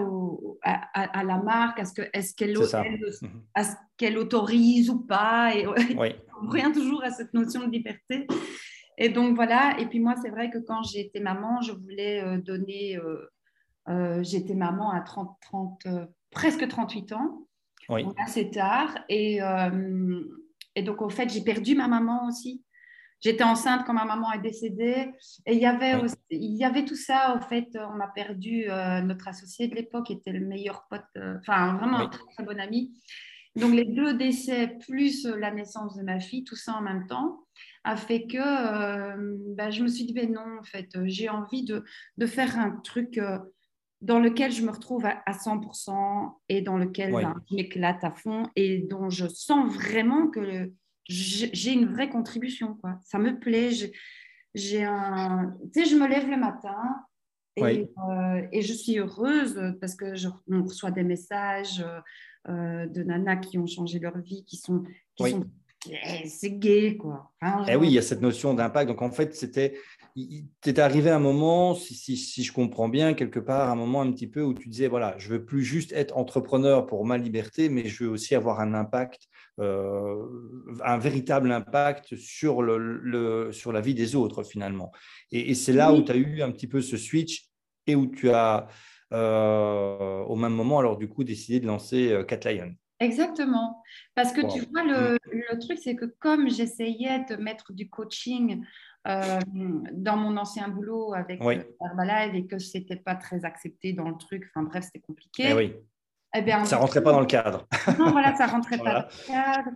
à, 0.64 1.22
la 1.22 1.38
marque, 1.38 1.78
est-ce 1.78 2.34
qu'elle 2.34 2.50
est 2.50 2.74
qu'elle 2.74 2.98
mhm. 3.22 3.76
qu'elle 3.96 4.18
autorise 4.18 4.90
ou 4.90 5.06
pas, 5.06 5.54
et 5.54 5.68
oui. 5.68 6.16
on 6.42 6.48
revient 6.48 6.72
toujours 6.74 7.04
à 7.04 7.12
cette 7.12 7.32
notion 7.32 7.64
de 7.64 7.70
liberté. 7.70 8.26
Et 8.98 9.10
donc 9.10 9.34
voilà, 9.34 9.78
et 9.78 9.86
puis 9.86 10.00
moi, 10.00 10.14
c'est 10.20 10.30
vrai 10.30 10.50
que 10.50 10.58
quand 10.58 10.82
j'étais 10.82 11.20
maman, 11.20 11.60
je 11.60 11.72
voulais 11.72 12.22
euh, 12.22 12.38
donner, 12.38 12.96
euh, 12.96 13.30
euh, 13.88 14.22
j'étais 14.22 14.54
maman 14.54 14.90
à 14.90 15.00
30, 15.00 15.36
30 15.42 15.86
presque 16.30 16.66
38 16.66 17.12
ans, 17.12 17.46
oui. 17.88 18.06
assez 18.18 18.50
tard. 18.50 18.96
Et, 19.08 19.40
et 20.74 20.82
donc, 20.82 21.00
au 21.02 21.08
fait, 21.08 21.30
j'ai 21.30 21.42
perdu 21.42 21.74
ma 21.74 21.88
maman 21.88 22.26
aussi. 22.26 22.62
J'étais 23.20 23.44
enceinte 23.44 23.86
quand 23.86 23.94
ma 23.94 24.04
maman 24.04 24.30
est 24.32 24.40
décédée. 24.40 25.10
Et 25.46 25.54
il 25.54 25.58
y 25.58 25.66
avait, 25.66 25.94
il 26.30 26.56
y 26.56 26.64
avait 26.64 26.84
tout 26.84 26.96
ça, 26.96 27.34
au 27.36 27.40
fait, 27.40 27.68
on 27.74 28.00
a 28.00 28.08
perdu 28.08 28.66
notre 29.04 29.28
associé 29.28 29.68
de 29.68 29.74
l'époque, 29.74 30.06
qui 30.06 30.12
était 30.14 30.32
le 30.32 30.44
meilleur 30.44 30.86
pote, 30.90 31.04
enfin 31.38 31.76
vraiment 31.76 31.98
un 31.98 32.08
très, 32.08 32.24
très 32.34 32.44
bon 32.44 32.60
ami. 32.60 32.92
Donc 33.54 33.72
les 33.72 33.86
deux 33.86 34.12
décès 34.12 34.76
plus 34.86 35.24
la 35.24 35.50
naissance 35.50 35.96
de 35.96 36.02
ma 36.02 36.20
fille, 36.20 36.44
tout 36.44 36.56
ça 36.56 36.74
en 36.74 36.82
même 36.82 37.06
temps 37.06 37.46
a 37.86 37.96
fait 37.96 38.26
que 38.26 38.36
euh, 38.36 39.36
bah, 39.56 39.70
je 39.70 39.82
me 39.82 39.88
suis 39.88 40.04
dit, 40.04 40.12
ben 40.12 40.32
non, 40.32 40.58
en 40.58 40.64
fait, 40.64 40.88
euh, 40.96 41.04
j'ai 41.06 41.28
envie 41.28 41.64
de, 41.64 41.84
de, 42.18 42.26
faire 42.26 42.58
un 42.58 42.72
truc 42.82 43.16
euh, 43.16 43.38
dans 44.00 44.18
lequel 44.18 44.50
je 44.50 44.62
me 44.62 44.72
retrouve 44.72 45.06
à, 45.06 45.32
100% 45.32 46.34
et 46.48 46.62
dans 46.62 46.78
lequel 46.78 47.12
ben, 47.12 47.34
je 47.48 47.54
m'éclate 47.54 48.02
à 48.02 48.10
fond 48.10 48.48
et 48.56 48.78
dont 48.78 49.08
je 49.08 49.28
sens 49.28 49.72
vraiment 49.72 50.26
que 50.26 50.72
j'ai 51.08 51.72
une 51.72 51.86
vraie 51.86 52.08
contribution. 52.08 52.74
Quoi. 52.74 52.98
Ça 53.04 53.18
me 53.18 53.38
plaît. 53.38 53.70
J'ai 54.54 54.84
un... 54.84 55.54
Tu 55.72 55.84
sais, 55.84 55.88
je 55.88 55.96
me 55.96 56.08
lève 56.08 56.28
le 56.28 56.36
matin 56.36 56.76
Et, 57.54 57.88
et, 58.52 58.62
je 58.62 58.72
suis 58.72 58.98
heureuse 58.98 59.76
parce 59.80 59.94
que 59.94 60.16
je, 60.16 60.28
on 60.50 60.64
reçoit 60.64 60.90
des 60.90 61.04
messages 61.04 61.84
de 62.48 63.02
nanas 63.04 63.36
qui 63.36 63.58
ont 63.58 63.66
changé 63.66 64.00
leur 64.00 64.18
vie, 64.18 64.44
qui 64.44 64.56
sont, 64.56 64.82
qui 65.14 65.30
sont 65.30 65.44
c'est 66.26 66.58
gay, 66.58 66.96
quoi. 66.96 67.32
Hein, 67.40 67.64
eh 67.68 67.76
oui, 67.76 67.88
il 67.88 67.92
y 67.92 67.98
a 67.98 68.02
cette 68.02 68.20
notion 68.20 68.54
d'impact. 68.54 68.88
Donc, 68.88 69.02
en 69.02 69.10
fait, 69.10 69.34
c'était, 69.34 69.74
tu 70.14 70.80
arrivé 70.80 71.10
à 71.10 71.16
un 71.16 71.20
moment, 71.20 71.74
si, 71.74 71.94
si, 71.94 72.42
je 72.42 72.52
comprends 72.52 72.88
bien, 72.88 73.14
quelque 73.14 73.38
part, 73.38 73.70
un 73.70 73.76
moment 73.76 74.02
un 74.02 74.10
petit 74.12 74.26
peu 74.26 74.42
où 74.42 74.54
tu 74.54 74.68
disais, 74.68 74.88
voilà, 74.88 75.14
je 75.18 75.28
veux 75.28 75.44
plus 75.44 75.62
juste 75.62 75.92
être 75.92 76.16
entrepreneur 76.16 76.86
pour 76.86 77.04
ma 77.04 77.18
liberté, 77.18 77.68
mais 77.68 77.86
je 77.86 78.04
veux 78.04 78.10
aussi 78.10 78.34
avoir 78.34 78.60
un 78.60 78.74
impact, 78.74 79.28
euh, 79.60 80.24
un 80.84 80.98
véritable 80.98 81.52
impact 81.52 82.16
sur, 82.16 82.62
le, 82.62 83.50
sur 83.52 83.72
la 83.72 83.80
vie 83.80 83.94
des 83.94 84.16
autres, 84.16 84.42
finalement. 84.42 84.92
Et, 85.30 85.54
c'est 85.54 85.72
là 85.72 85.92
où 85.92 86.02
tu 86.02 86.12
as 86.12 86.16
eu 86.16 86.42
un 86.42 86.50
petit 86.50 86.66
peu 86.66 86.80
ce 86.80 86.96
switch 86.96 87.46
et 87.86 87.94
où 87.94 88.06
tu 88.06 88.30
as, 88.30 88.66
euh, 89.12 90.22
au 90.24 90.36
même 90.36 90.54
moment, 90.54 90.78
alors 90.78 90.96
du 90.96 91.08
coup, 91.08 91.24
décidé 91.24 91.60
de 91.60 91.66
lancer 91.66 92.10
euh, 92.10 92.24
Cat 92.24 92.50
Lion. 92.50 92.74
Exactement. 93.00 93.82
Parce 94.14 94.32
que 94.32 94.40
tu 94.40 94.64
vois, 94.70 94.82
le, 94.82 95.18
le 95.30 95.58
truc, 95.58 95.78
c'est 95.78 95.96
que 95.96 96.06
comme 96.18 96.48
j'essayais 96.48 97.24
de 97.24 97.36
mettre 97.36 97.72
du 97.72 97.90
coaching 97.90 98.64
euh, 99.06 99.40
dans 99.92 100.16
mon 100.16 100.36
ancien 100.36 100.68
boulot 100.68 101.14
avec 101.14 101.42
oui. 101.44 101.60
Herbalife 101.80 102.34
et 102.34 102.46
que 102.46 102.58
ce 102.58 102.78
n'était 102.78 102.96
pas 102.96 103.14
très 103.14 103.44
accepté 103.44 103.92
dans 103.92 104.08
le 104.08 104.16
truc, 104.16 104.48
enfin 104.48 104.66
bref, 104.66 104.84
c'était 104.84 105.00
compliqué. 105.00 105.44
Eh 105.48 105.52
oui. 105.52 105.74
Eh 106.34 106.42
bien, 106.42 106.64
ça 106.64 106.76
ne 106.76 106.80
rentrait 106.80 107.02
pas 107.02 107.12
dans 107.12 107.20
le 107.20 107.26
cadre. 107.26 107.66
Non, 107.98 108.10
voilà, 108.10 108.34
ça 108.34 108.46
ne 108.46 108.52
rentrait 108.52 108.78
pas 108.84 108.92
dans 108.92 109.06
le 109.06 109.26
cadre. 109.26 109.70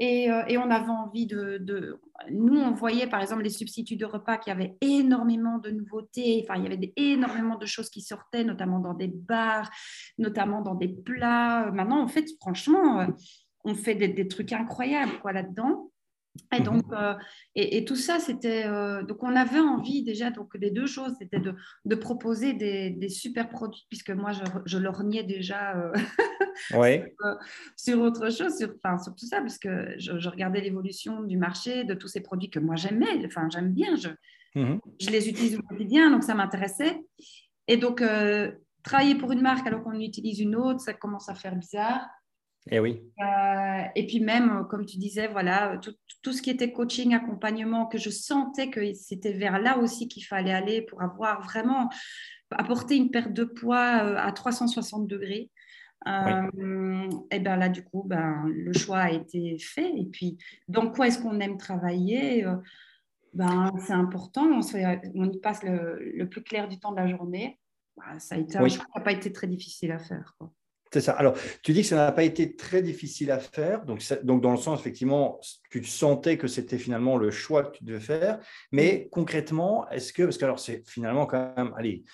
Et, 0.00 0.30
euh, 0.30 0.42
et, 0.48 0.58
on 0.58 0.70
avait 0.70 0.90
envie 0.90 1.26
de, 1.26 2.00
Nous, 2.30 2.58
on 2.58 2.72
voyait 2.72 3.06
par 3.06 3.20
exemple 3.20 3.42
les 3.42 3.50
substituts 3.50 3.96
de 3.96 4.04
repas 4.04 4.38
qui 4.38 4.50
avaient 4.50 4.76
énormément 4.80 5.58
de 5.58 5.70
nouveautés. 5.70 6.44
Enfin, 6.44 6.58
il 6.58 6.64
y 6.64 6.66
avait 6.66 6.92
énormément 6.96 7.56
de 7.56 7.66
choses 7.66 7.90
qui 7.90 8.00
sortaient, 8.00 8.44
notamment 8.44 8.80
dans 8.80 8.94
des 8.94 9.06
bars, 9.06 9.70
notamment 10.18 10.62
dans 10.62 10.74
des 10.74 10.88
plats. 10.88 11.70
Maintenant, 11.72 12.02
en 12.02 12.08
fait, 12.08 12.26
franchement, 12.40 13.00
euh, 13.00 13.06
on 13.64 13.74
fait 13.74 13.94
des, 13.94 14.08
des 14.08 14.26
trucs 14.26 14.52
incroyables 14.52 15.18
quoi 15.20 15.32
là-dedans. 15.32 15.90
Et 16.52 16.60
mmh 16.60 16.64
donc, 16.64 16.84
euh, 16.92 17.14
et, 17.54 17.84
tout 17.84 17.96
ça, 17.96 18.18
c'était 18.18 18.64
donc 19.06 19.22
on 19.22 19.36
avait 19.36 19.60
envie 19.60 20.02
déjà 20.02 20.30
donc 20.30 20.56
des 20.56 20.70
deux 20.70 20.86
choses, 20.86 21.12
c'était 21.18 21.38
de, 21.38 21.54
de, 21.84 21.94
proposer 21.94 22.52
des, 22.54 22.90
des, 22.90 23.08
super 23.08 23.48
produits 23.48 23.86
puisque 23.88 24.10
moi 24.10 24.32
je, 24.32 24.42
je 24.64 24.78
lorgnais 24.78 25.22
déjà 25.22 25.92
ouais. 26.74 27.14
sur, 27.76 28.00
autre 28.00 28.30
chose, 28.32 28.56
sur, 28.56 28.74
enfin, 28.82 28.98
sur 28.98 29.14
tout 29.14 29.26
ça 29.26 29.40
parce 29.40 29.58
que 29.58 29.94
je, 29.98 30.18
je 30.18 30.28
regardais 30.28 30.60
l'évolution 30.60 31.22
du 31.22 31.36
marché 31.36 31.84
de 31.84 31.94
tous 31.94 32.08
ces 32.08 32.20
produits 32.20 32.50
que 32.50 32.58
moi 32.58 32.74
j'aimais, 32.74 33.24
enfin 33.24 33.48
j'aime 33.48 33.72
bien, 33.72 33.94
je, 33.94 34.08
je 34.56 35.10
les 35.10 35.28
utilise 35.28 35.56
au 35.56 35.62
quotidien 35.62 36.10
donc 36.10 36.24
ça 36.24 36.34
m'intéressait 36.34 37.00
et 37.68 37.76
donc 37.76 38.02
euh, 38.02 38.52
travailler 38.82 39.14
pour 39.14 39.32
une 39.32 39.40
marque 39.40 39.66
alors 39.66 39.82
qu'on 39.82 39.98
utilise 39.98 40.40
une 40.40 40.56
autre, 40.56 40.80
ça 40.80 40.92
commence 40.94 41.28
à 41.28 41.34
faire 41.34 41.56
bizarre. 41.56 42.06
Et 42.70 42.76
eh 42.76 42.80
oui. 42.80 43.02
Euh, 43.20 43.82
et 43.94 44.06
puis 44.06 44.20
même, 44.20 44.50
euh, 44.50 44.64
comme 44.64 44.86
tu 44.86 44.96
disais, 44.96 45.28
voilà, 45.28 45.76
tout, 45.82 45.92
tout, 46.22 46.32
ce 46.32 46.40
qui 46.40 46.48
était 46.48 46.72
coaching, 46.72 47.12
accompagnement, 47.12 47.84
que 47.86 47.98
je 47.98 48.08
sentais 48.08 48.70
que 48.70 48.94
c'était 48.94 49.34
vers 49.34 49.58
là 49.58 49.76
aussi 49.78 50.08
qu'il 50.08 50.24
fallait 50.24 50.52
aller 50.52 50.80
pour 50.80 51.02
avoir 51.02 51.42
vraiment 51.42 51.90
apporté 52.50 52.96
une 52.96 53.10
perte 53.10 53.34
de 53.34 53.44
poids 53.44 54.02
euh, 54.02 54.16
à 54.16 54.32
360 54.32 55.06
degrés. 55.06 55.50
Et 56.06 57.38
bien 57.38 57.56
là, 57.56 57.68
du 57.68 57.84
coup, 57.84 58.02
ben, 58.06 58.44
le 58.46 58.72
choix 58.72 58.98
a 58.98 59.10
été 59.10 59.58
fait. 59.58 59.92
Et 59.98 60.06
puis, 60.06 60.38
dans 60.66 60.90
quoi 60.90 61.06
est-ce 61.06 61.18
qu'on 61.18 61.40
aime 61.40 61.58
travailler 61.58 62.46
ben, 63.34 63.72
C'est 63.78 63.94
important. 63.94 64.44
On, 64.44 64.60
on, 65.14 65.30
y 65.30 65.40
passe 65.40 65.62
le, 65.62 65.98
le, 66.14 66.28
plus 66.28 66.42
clair 66.42 66.68
du 66.68 66.78
temps 66.78 66.92
de 66.92 66.96
la 66.96 67.08
journée. 67.08 67.58
Ben, 67.96 68.18
ça 68.18 68.34
a 68.34 68.38
été 68.38 68.56
un 68.56 68.68
choix 68.68 68.84
qui 68.84 68.98
n'a 68.98 69.02
pas 69.02 69.12
été 69.12 69.32
très 69.32 69.46
difficile 69.46 69.92
à 69.92 69.98
faire. 69.98 70.34
Quoi. 70.38 70.52
C'est 70.94 71.00
ça. 71.00 71.14
Alors, 71.14 71.34
tu 71.64 71.72
dis 71.72 71.80
que 71.80 71.88
ça 71.88 71.96
n'a 71.96 72.12
pas 72.12 72.22
été 72.22 72.54
très 72.54 72.80
difficile 72.80 73.32
à 73.32 73.40
faire. 73.40 73.84
Donc, 73.84 74.00
donc, 74.22 74.40
dans 74.40 74.52
le 74.52 74.56
sens, 74.56 74.78
effectivement, 74.78 75.40
tu 75.68 75.82
sentais 75.82 76.38
que 76.38 76.46
c'était 76.46 76.78
finalement 76.78 77.16
le 77.16 77.32
choix 77.32 77.64
que 77.64 77.78
tu 77.78 77.82
devais 77.82 77.98
faire. 77.98 78.38
Mais 78.70 79.08
concrètement, 79.10 79.90
est-ce 79.90 80.12
que, 80.12 80.22
parce 80.22 80.38
que 80.38 80.44
alors, 80.44 80.60
c'est 80.60 80.88
finalement 80.88 81.26
quand 81.26 81.52
même, 81.56 81.74
allez, 81.76 82.04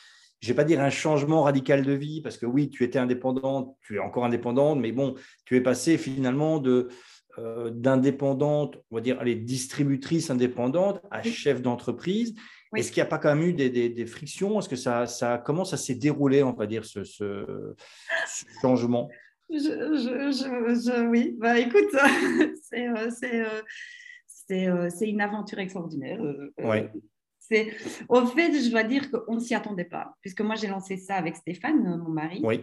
je 0.40 0.48
ne 0.48 0.54
vais 0.54 0.56
pas 0.56 0.64
dire 0.64 0.80
un 0.80 0.88
changement 0.88 1.42
radical 1.42 1.84
de 1.84 1.92
vie, 1.92 2.22
parce 2.22 2.38
que 2.38 2.46
oui, 2.46 2.70
tu 2.70 2.82
étais 2.82 2.98
indépendante, 2.98 3.76
tu 3.82 3.96
es 3.96 3.98
encore 3.98 4.24
indépendante, 4.24 4.80
mais 4.80 4.92
bon, 4.92 5.14
tu 5.44 5.56
es 5.56 5.60
passé 5.60 5.98
finalement 5.98 6.58
de 6.58 6.88
euh, 7.38 7.68
d'indépendante, 7.70 8.78
on 8.90 8.94
va 8.94 9.02
dire, 9.02 9.20
allez, 9.20 9.34
distributrice 9.34 10.30
indépendante 10.30 11.02
à 11.10 11.22
chef 11.22 11.60
d'entreprise. 11.60 12.34
Est-ce 12.76 12.92
qu'il 12.92 13.00
n'y 13.00 13.06
a 13.06 13.10
pas 13.10 13.18
quand 13.18 13.34
même 13.34 13.46
eu 13.46 13.52
des, 13.52 14.06
frictions? 14.06 14.58
Est-ce 14.58 14.68
que 14.68 14.76
ça, 14.76 15.06
ça 15.06 15.38
commence 15.38 15.72
à 15.72 15.76
s'est 15.76 15.94
déroulé, 15.96 16.42
on 16.42 16.52
va 16.52 16.66
dire, 16.66 16.84
ce, 16.84 17.02
changement? 18.62 19.10
Je, 19.50 21.08
Oui, 21.08 21.36
bah, 21.38 21.58
écoute, 21.58 21.92
euh, 21.94 23.10
euh, 23.24 23.62
euh, 24.52 24.90
c'est 24.90 25.08
une 25.08 25.20
aventure 25.20 25.58
extraordinaire. 25.58 26.20
Oui. 26.58 26.78
Au 28.08 28.26
fait, 28.26 28.52
je 28.52 28.70
dois 28.70 28.84
dire 28.84 29.10
qu'on 29.10 29.34
ne 29.34 29.40
s'y 29.40 29.56
attendait 29.56 29.84
pas, 29.84 30.14
puisque 30.20 30.40
moi 30.40 30.54
j'ai 30.54 30.68
lancé 30.68 30.96
ça 30.96 31.16
avec 31.16 31.34
Stéphane, 31.34 31.98
mon 31.98 32.10
mari, 32.10 32.40
oui. 32.44 32.60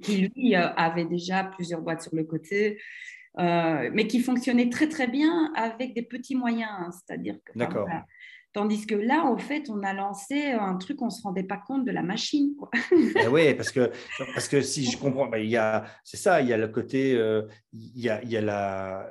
qui 0.00 0.28
lui 0.28 0.54
avait 0.54 1.04
déjà 1.04 1.42
plusieurs 1.42 1.82
boîtes 1.82 2.02
sur 2.02 2.14
le 2.14 2.22
côté. 2.22 2.78
mais 3.36 4.06
qui 4.06 4.20
fonctionnait 4.20 4.68
très 4.68 4.88
très 4.88 5.08
bien 5.08 5.52
avec 5.56 5.94
des 5.94 6.02
petits 6.02 6.36
moyens, 6.36 6.70
hein. 6.70 6.90
c'est-à-dire 6.92 7.38
que 7.44 7.58
D'accord. 7.58 7.88
Tandis 8.54 8.86
que 8.86 8.94
là, 8.94 9.24
au 9.32 9.36
fait, 9.36 9.68
on 9.68 9.82
a 9.82 9.92
lancé 9.92 10.52
un 10.52 10.76
truc, 10.76 11.02
on 11.02 11.06
ne 11.06 11.10
se 11.10 11.20
rendait 11.22 11.42
pas 11.42 11.56
compte 11.56 11.84
de 11.84 11.90
la 11.90 12.02
machine. 12.02 12.54
Eh 13.20 13.26
oui, 13.26 13.52
parce 13.54 13.72
que, 13.72 13.90
parce 14.32 14.46
que 14.46 14.60
si 14.60 14.84
je 14.84 14.96
comprends, 14.96 15.28
il 15.34 15.48
y 15.48 15.56
a, 15.56 15.84
c'est 16.04 16.16
ça, 16.16 16.40
il 16.40 16.46
y 16.48 16.52
a 16.52 16.56
le 16.56 16.68
côté, 16.68 17.16
euh, 17.16 17.42
il, 17.72 18.00
y 18.00 18.08
a, 18.08 18.22
il 18.22 18.30
y 18.30 18.36
a 18.36 18.40
la, 18.40 19.10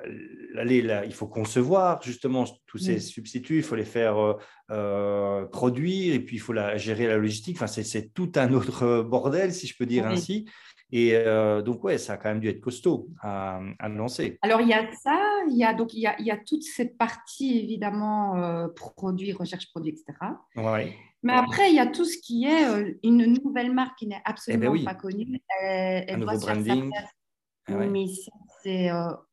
il 1.04 1.12
faut 1.12 1.26
concevoir 1.26 2.02
justement 2.02 2.44
tous 2.66 2.78
ces 2.78 3.00
substituts, 3.00 3.58
il 3.58 3.62
faut 3.62 3.76
les 3.76 3.84
faire 3.84 4.16
euh, 4.16 4.34
euh, 4.70 5.44
produire 5.44 6.14
et 6.14 6.20
puis 6.20 6.36
il 6.36 6.40
faut 6.40 6.54
la, 6.54 6.78
gérer 6.78 7.06
la 7.06 7.18
logistique. 7.18 7.58
Enfin, 7.58 7.66
c'est, 7.66 8.14
tout 8.14 8.32
un 8.36 8.54
autre 8.54 9.02
bordel, 9.02 9.52
si 9.52 9.66
je 9.66 9.76
peux 9.76 9.86
dire 9.86 10.06
ainsi. 10.06 10.46
Et 10.92 11.12
euh, 11.14 11.60
donc, 11.60 11.82
ouais, 11.82 11.98
ça 11.98 12.12
a 12.12 12.16
quand 12.16 12.28
même 12.28 12.40
dû 12.40 12.48
être 12.48 12.60
costaud 12.60 13.08
à, 13.20 13.60
à 13.80 13.88
lancer. 13.88 14.38
Alors, 14.42 14.60
il 14.60 14.68
y 14.68 14.72
a 14.72 14.86
ça, 14.92 15.18
il 15.48 15.56
y 15.56 15.64
a, 15.64 15.74
donc, 15.74 15.94
il 15.94 16.00
y 16.00 16.06
a, 16.06 16.18
il 16.20 16.26
y 16.26 16.30
a 16.30 16.36
toute 16.36 16.62
cette 16.62 16.96
partie, 16.98 17.58
évidemment, 17.58 18.36
euh, 18.36 18.68
produit, 18.68 19.32
recherche 19.32 19.70
produit, 19.70 19.90
etc. 19.90 20.12
Ouais. 20.56 20.96
Mais 21.22 21.32
après, 21.32 21.70
il 21.70 21.76
y 21.76 21.80
a 21.80 21.86
tout 21.86 22.04
ce 22.04 22.18
qui 22.18 22.44
est 22.44 22.66
euh, 22.66 22.92
une 23.02 23.24
nouvelle 23.42 23.72
marque 23.72 23.98
qui 23.98 24.06
n'est 24.06 24.22
absolument 24.24 24.74
eh 24.74 24.78
ben 24.78 24.84
pas 24.84 24.94
connue. 24.94 25.40
Elle, 25.60 26.14
Un 26.14 26.16
nouveau 26.18 26.38
branding. 26.38 26.90
Ah 27.66 27.76
Mais 27.86 28.06
c'est 28.62 28.90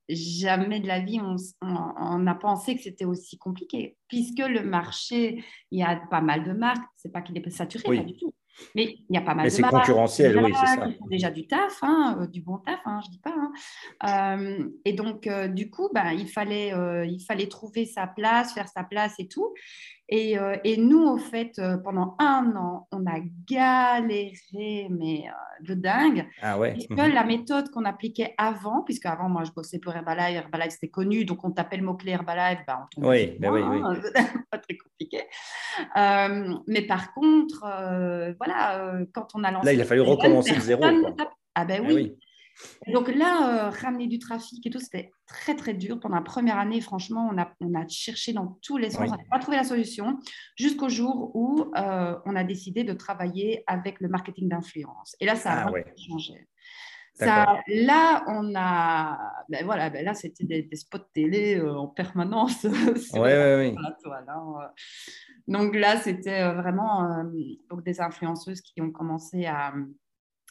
jamais 0.10 0.80
de 0.80 0.88
la 0.88 1.00
vie, 1.00 1.20
on, 1.22 1.36
on, 1.62 2.28
a 2.28 2.36
pensé 2.36 2.76
que 2.76 2.82
c'était 2.82 3.06
aussi 3.06 3.38
compliqué, 3.38 3.98
puisque 4.08 4.40
le 4.40 4.64
marché, 4.64 5.44
il 5.72 5.80
y 5.80 5.84
a 5.84 6.02
pas 6.10 6.22
mal 6.22 6.44
de 6.44 6.54
marques. 6.54 6.84
C'est 6.96 7.12
pas 7.12 7.22
qu'il 7.22 7.38
est 7.38 7.50
saturé, 7.50 7.98
pas 7.98 8.04
du 8.04 8.18
tout. 8.18 8.34
Mais 8.76 8.98
il 9.10 9.16
y 9.16 9.18
a 9.18 9.22
pas 9.22 9.34
mal 9.34 9.46
Mais 9.46 9.50
c'est 9.50 9.64
concurrentiel, 9.64 10.38
oui, 10.44 10.54
c'est 10.60 10.66
ça. 10.66 10.88
déjà 11.10 11.30
du 11.32 11.48
taf, 11.48 11.80
hein, 11.82 12.18
euh, 12.22 12.28
du 12.28 12.42
bon 12.42 12.58
taf, 12.58 12.80
hein, 12.86 13.00
je 13.04 13.08
ne 13.08 13.12
dis 13.12 13.20
pas. 13.20 13.34
Hein. 13.36 14.40
Euh, 14.40 14.70
et 14.86 14.94
donc, 14.94 15.28
euh, 15.28 15.48
du 15.48 15.70
coup, 15.70 15.90
ben, 15.94 16.12
il, 16.12 16.28
fallait, 16.28 16.74
il 17.08 17.24
fallait 17.26 17.48
trouver 17.48 17.86
sa 17.86 18.08
place, 18.08 18.54
faire 18.54 18.68
sa 18.68 18.84
place 18.84 19.16
et 19.20 19.28
tout. 19.28 19.54
Et, 20.14 20.36
et 20.66 20.76
nous, 20.76 21.02
au 21.02 21.18
fait, 21.18 21.62
pendant 21.86 22.16
un 22.20 22.54
an, 22.58 22.88
on 22.92 23.06
a 23.06 23.20
galéré, 23.48 24.88
mais 24.90 25.24
de 25.62 25.74
dingue. 25.74 26.28
Ah 26.42 26.60
ouais. 26.60 26.74
Puisque 26.74 26.92
mhm. 26.92 27.14
la 27.14 27.24
méthode 27.24 27.70
qu'on 27.70 27.86
appliquait 27.86 28.34
avant, 28.38 28.84
puisque 28.84 29.06
avant, 29.06 29.30
moi, 29.30 29.44
je 29.44 29.52
bossais 29.52 29.80
pour 29.80 29.96
Herbalife, 29.96 30.36
Herbalife, 30.36 30.72
c'était 30.72 30.90
connu, 30.90 31.24
donc 31.24 31.44
on 31.46 31.52
tapait 31.52 31.78
le 31.78 31.84
mot-clé 31.84 32.12
Herbalife, 32.12 32.60
ben, 32.68 32.80
on 32.84 32.88
tombe 32.90 33.10
oui, 33.10 33.38
ben 33.40 33.52
oui, 33.52 33.62
oui. 33.62 33.80
pas 34.52 34.58
très 34.58 34.76
compliqué. 35.78 36.62
mais 36.68 36.82
par 36.84 37.14
contre, 37.14 37.66
voilà, 38.38 38.62
euh, 38.80 39.06
quand 39.14 39.28
on 39.36 39.44
a 39.44 39.52
lancé. 39.52 39.66
Là, 39.66 39.74
il 39.74 39.82
a 39.82 39.86
fallu 39.86 40.02
recommencer 40.02 40.56
de 40.56 40.60
zéro. 40.60 40.84
Ah 41.54 41.66
ben 41.66 41.84
eh 41.86 41.94
oui. 41.94 42.18
Donc 42.88 43.14
là, 43.14 43.68
euh, 43.68 43.70
ramener 43.70 44.08
du 44.08 44.20
trafic 44.20 44.66
et 44.66 44.70
tout, 44.70 44.80
c'était 44.80 45.12
très 45.26 45.56
très 45.56 45.74
dur. 45.74 46.00
Pendant 46.00 46.16
la 46.16 46.22
première 46.22 46.58
année, 46.58 46.80
franchement, 46.80 47.30
on 47.32 47.38
a, 47.38 47.52
on 47.60 47.74
a 47.74 47.88
cherché 47.88 48.34
dans 48.34 48.60
tous 48.62 48.78
les 48.78 48.92
sens, 48.92 49.10
on 49.10 49.18
n'a 49.18 49.24
pas 49.30 49.40
trouvé 49.40 49.58
la 49.58 49.64
solution, 49.64 50.20
jusqu'au 50.56 50.90
jour 50.90 51.32
où 51.34 51.72
euh, 51.76 52.16
on 52.26 52.36
a 52.36 52.44
décidé 52.44 52.84
de 52.84 52.94
travailler 52.94 53.64
avec 53.68 54.00
le 54.00 54.10
marketing 54.10 54.50
d'influence. 54.50 55.16
Et 55.20 55.26
là, 55.26 55.36
ça 55.36 55.52
a 55.52 55.68
ah 55.68 55.72
changé. 55.98 56.48
Ça, 57.26 57.60
là, 57.68 58.24
on 58.28 58.54
a, 58.56 59.18
ben 59.50 59.66
voilà, 59.66 59.90
ben 59.90 60.04
là, 60.04 60.14
c'était 60.14 60.44
des, 60.44 60.76
spots 60.76 61.00
télé 61.14 61.62
en 61.62 61.88
permanence. 61.88 62.64
ouais, 63.14 63.76
donc 65.48 65.76
là, 65.76 65.98
c'était 65.98 66.42
euh, 66.42 66.54
vraiment 66.54 67.20
euh, 67.20 67.24
donc 67.70 67.84
des 67.84 68.00
influenceuses 68.02 68.62
qui 68.62 68.82
ont 68.82 68.92
commencé 68.92 69.46
à, 69.46 69.74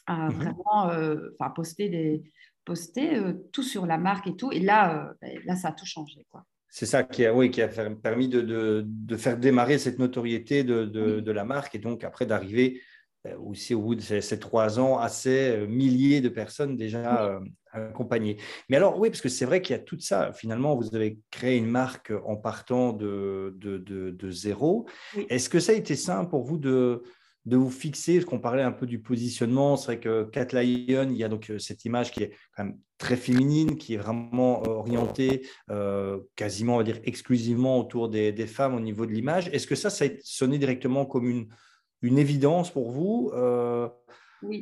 à 0.05 0.29
mhm. 0.29 0.31
vraiment 0.31 0.89
euh, 0.89 1.29
poster, 1.55 1.89
des, 1.89 2.23
poster 2.65 3.19
tout 3.51 3.63
sur 3.63 3.85
la 3.85 3.97
marque 3.97 4.27
et 4.27 4.35
tout. 4.35 4.51
Et 4.51 4.59
là, 4.59 5.13
ben, 5.21 5.39
là 5.45 5.55
ça 5.55 5.69
a 5.69 5.71
tout 5.71 5.85
changé. 5.85 6.25
Quoi. 6.29 6.45
C'est 6.69 6.85
ça 6.85 7.03
qui 7.03 7.25
a, 7.25 7.33
oui, 7.33 7.51
qui 7.51 7.61
a 7.61 7.67
permis 7.67 8.27
de, 8.27 8.41
de, 8.41 8.83
de, 8.85 9.17
faire 9.17 9.37
démarrer 9.37 9.77
cette 9.77 9.99
notoriété 9.99 10.63
de, 10.63 10.85
de 10.85 11.31
la 11.31 11.43
marque 11.43 11.75
et 11.75 11.79
donc 11.79 12.03
après 12.03 12.25
d'arriver 12.25 12.79
euh, 12.79 12.90
aussi 13.39 13.75
au 13.75 13.81
bout 13.81 13.95
de 13.95 14.01
ces, 14.01 14.39
trois 14.39 14.79
ans 14.79 14.97
à 14.97 15.09
ces 15.09 15.51
euh, 15.51 15.67
milliers 15.67 16.21
de 16.21 16.29
personnes 16.29 16.75
déjà 16.75 17.25
euh, 17.25 17.39
accompagnées. 17.71 18.37
Mais 18.69 18.77
alors, 18.77 18.99
oui, 18.99 19.09
parce 19.09 19.21
que 19.21 19.29
c'est 19.29 19.45
vrai 19.45 19.61
qu'il 19.61 19.75
y 19.75 19.79
a 19.79 19.81
tout 19.81 19.99
ça. 19.99 20.33
Finalement, 20.33 20.75
vous 20.75 20.95
avez 20.95 21.19
créé 21.29 21.57
une 21.57 21.67
marque 21.67 22.11
en 22.25 22.35
partant 22.35 22.93
de, 22.93 23.55
de, 23.57 23.77
de, 23.77 24.31
zéro. 24.31 24.87
Est-ce 25.29 25.49
que 25.49 25.59
ça 25.59 25.71
a 25.71 25.75
été 25.75 25.95
simple 25.95 26.29
pour 26.29 26.43
vous 26.43 26.57
de, 26.57 27.03
de 27.45 27.57
vous 27.57 27.69
fixer, 27.69 28.15
parce 28.15 28.25
qu'on 28.25 28.39
parlait 28.39 28.63
un 28.63 28.71
peu 28.71 28.85
du 28.85 28.99
positionnement, 28.99 29.77
c'est 29.77 29.85
vrai 29.85 29.99
que 29.99 30.23
Cat 30.25 30.47
Lion, 30.53 31.07
il 31.09 31.17
y 31.17 31.23
a 31.23 31.29
donc 31.29 31.51
cette 31.59 31.85
image 31.85 32.11
qui 32.11 32.23
est 32.23 32.33
quand 32.55 32.65
même 32.65 32.77
très 32.97 33.15
féminine, 33.17 33.77
qui 33.77 33.93
est 33.93 33.97
vraiment 33.97 34.63
orientée 34.67 35.47
quasiment, 36.35 36.75
on 36.75 36.77
va 36.77 36.83
dire, 36.83 36.99
exclusivement 37.03 37.79
autour 37.79 38.09
des, 38.09 38.31
des 38.31 38.47
femmes 38.47 38.75
au 38.75 38.79
niveau 38.79 39.05
de 39.05 39.11
l'image. 39.11 39.47
Est-ce 39.49 39.67
que 39.67 39.75
ça, 39.75 39.89
ça 39.89 40.05
a 40.05 40.09
sonné 40.23 40.57
directement 40.57 41.05
comme 41.05 41.27
une, 41.27 41.47
une 42.01 42.17
évidence 42.17 42.71
pour 42.71 42.91
vous 42.91 43.31
euh, 43.33 43.87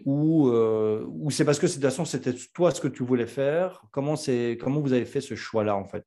Ou, 0.06 0.50
euh, 0.50 1.06
ou 1.08 1.32
c'est 1.32 1.46
parce 1.46 1.60
que 1.60 1.66
de 1.66 1.72
toute 1.72 1.82
façon, 1.82 2.06
c'était 2.06 2.34
toi 2.54 2.72
ce 2.72 2.82
que 2.82 2.88
tu 2.88 3.04
voulais 3.04 3.28
faire? 3.28 3.84
Comment, 3.92 4.16
comment 4.60 4.82
vous 4.82 4.94
avez 4.94 5.06
fait 5.06 5.22
ce 5.22 5.36
choix-là, 5.36 5.76
en 5.76 5.86
fait? 5.86 6.06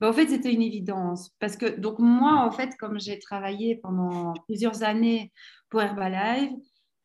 Bah, 0.00 0.08
En 0.08 0.12
fait, 0.12 0.28
c'était 0.28 0.52
une 0.52 0.62
évidence. 0.62 1.30
Parce 1.38 1.56
que, 1.56 1.78
donc, 1.78 1.98
moi, 1.98 2.44
en 2.44 2.50
fait, 2.50 2.76
comme 2.78 2.98
j'ai 2.98 3.18
travaillé 3.18 3.76
pendant 3.76 4.34
plusieurs 4.46 4.82
années 4.82 5.32
pour 5.68 5.82
Herbalife, 5.82 6.52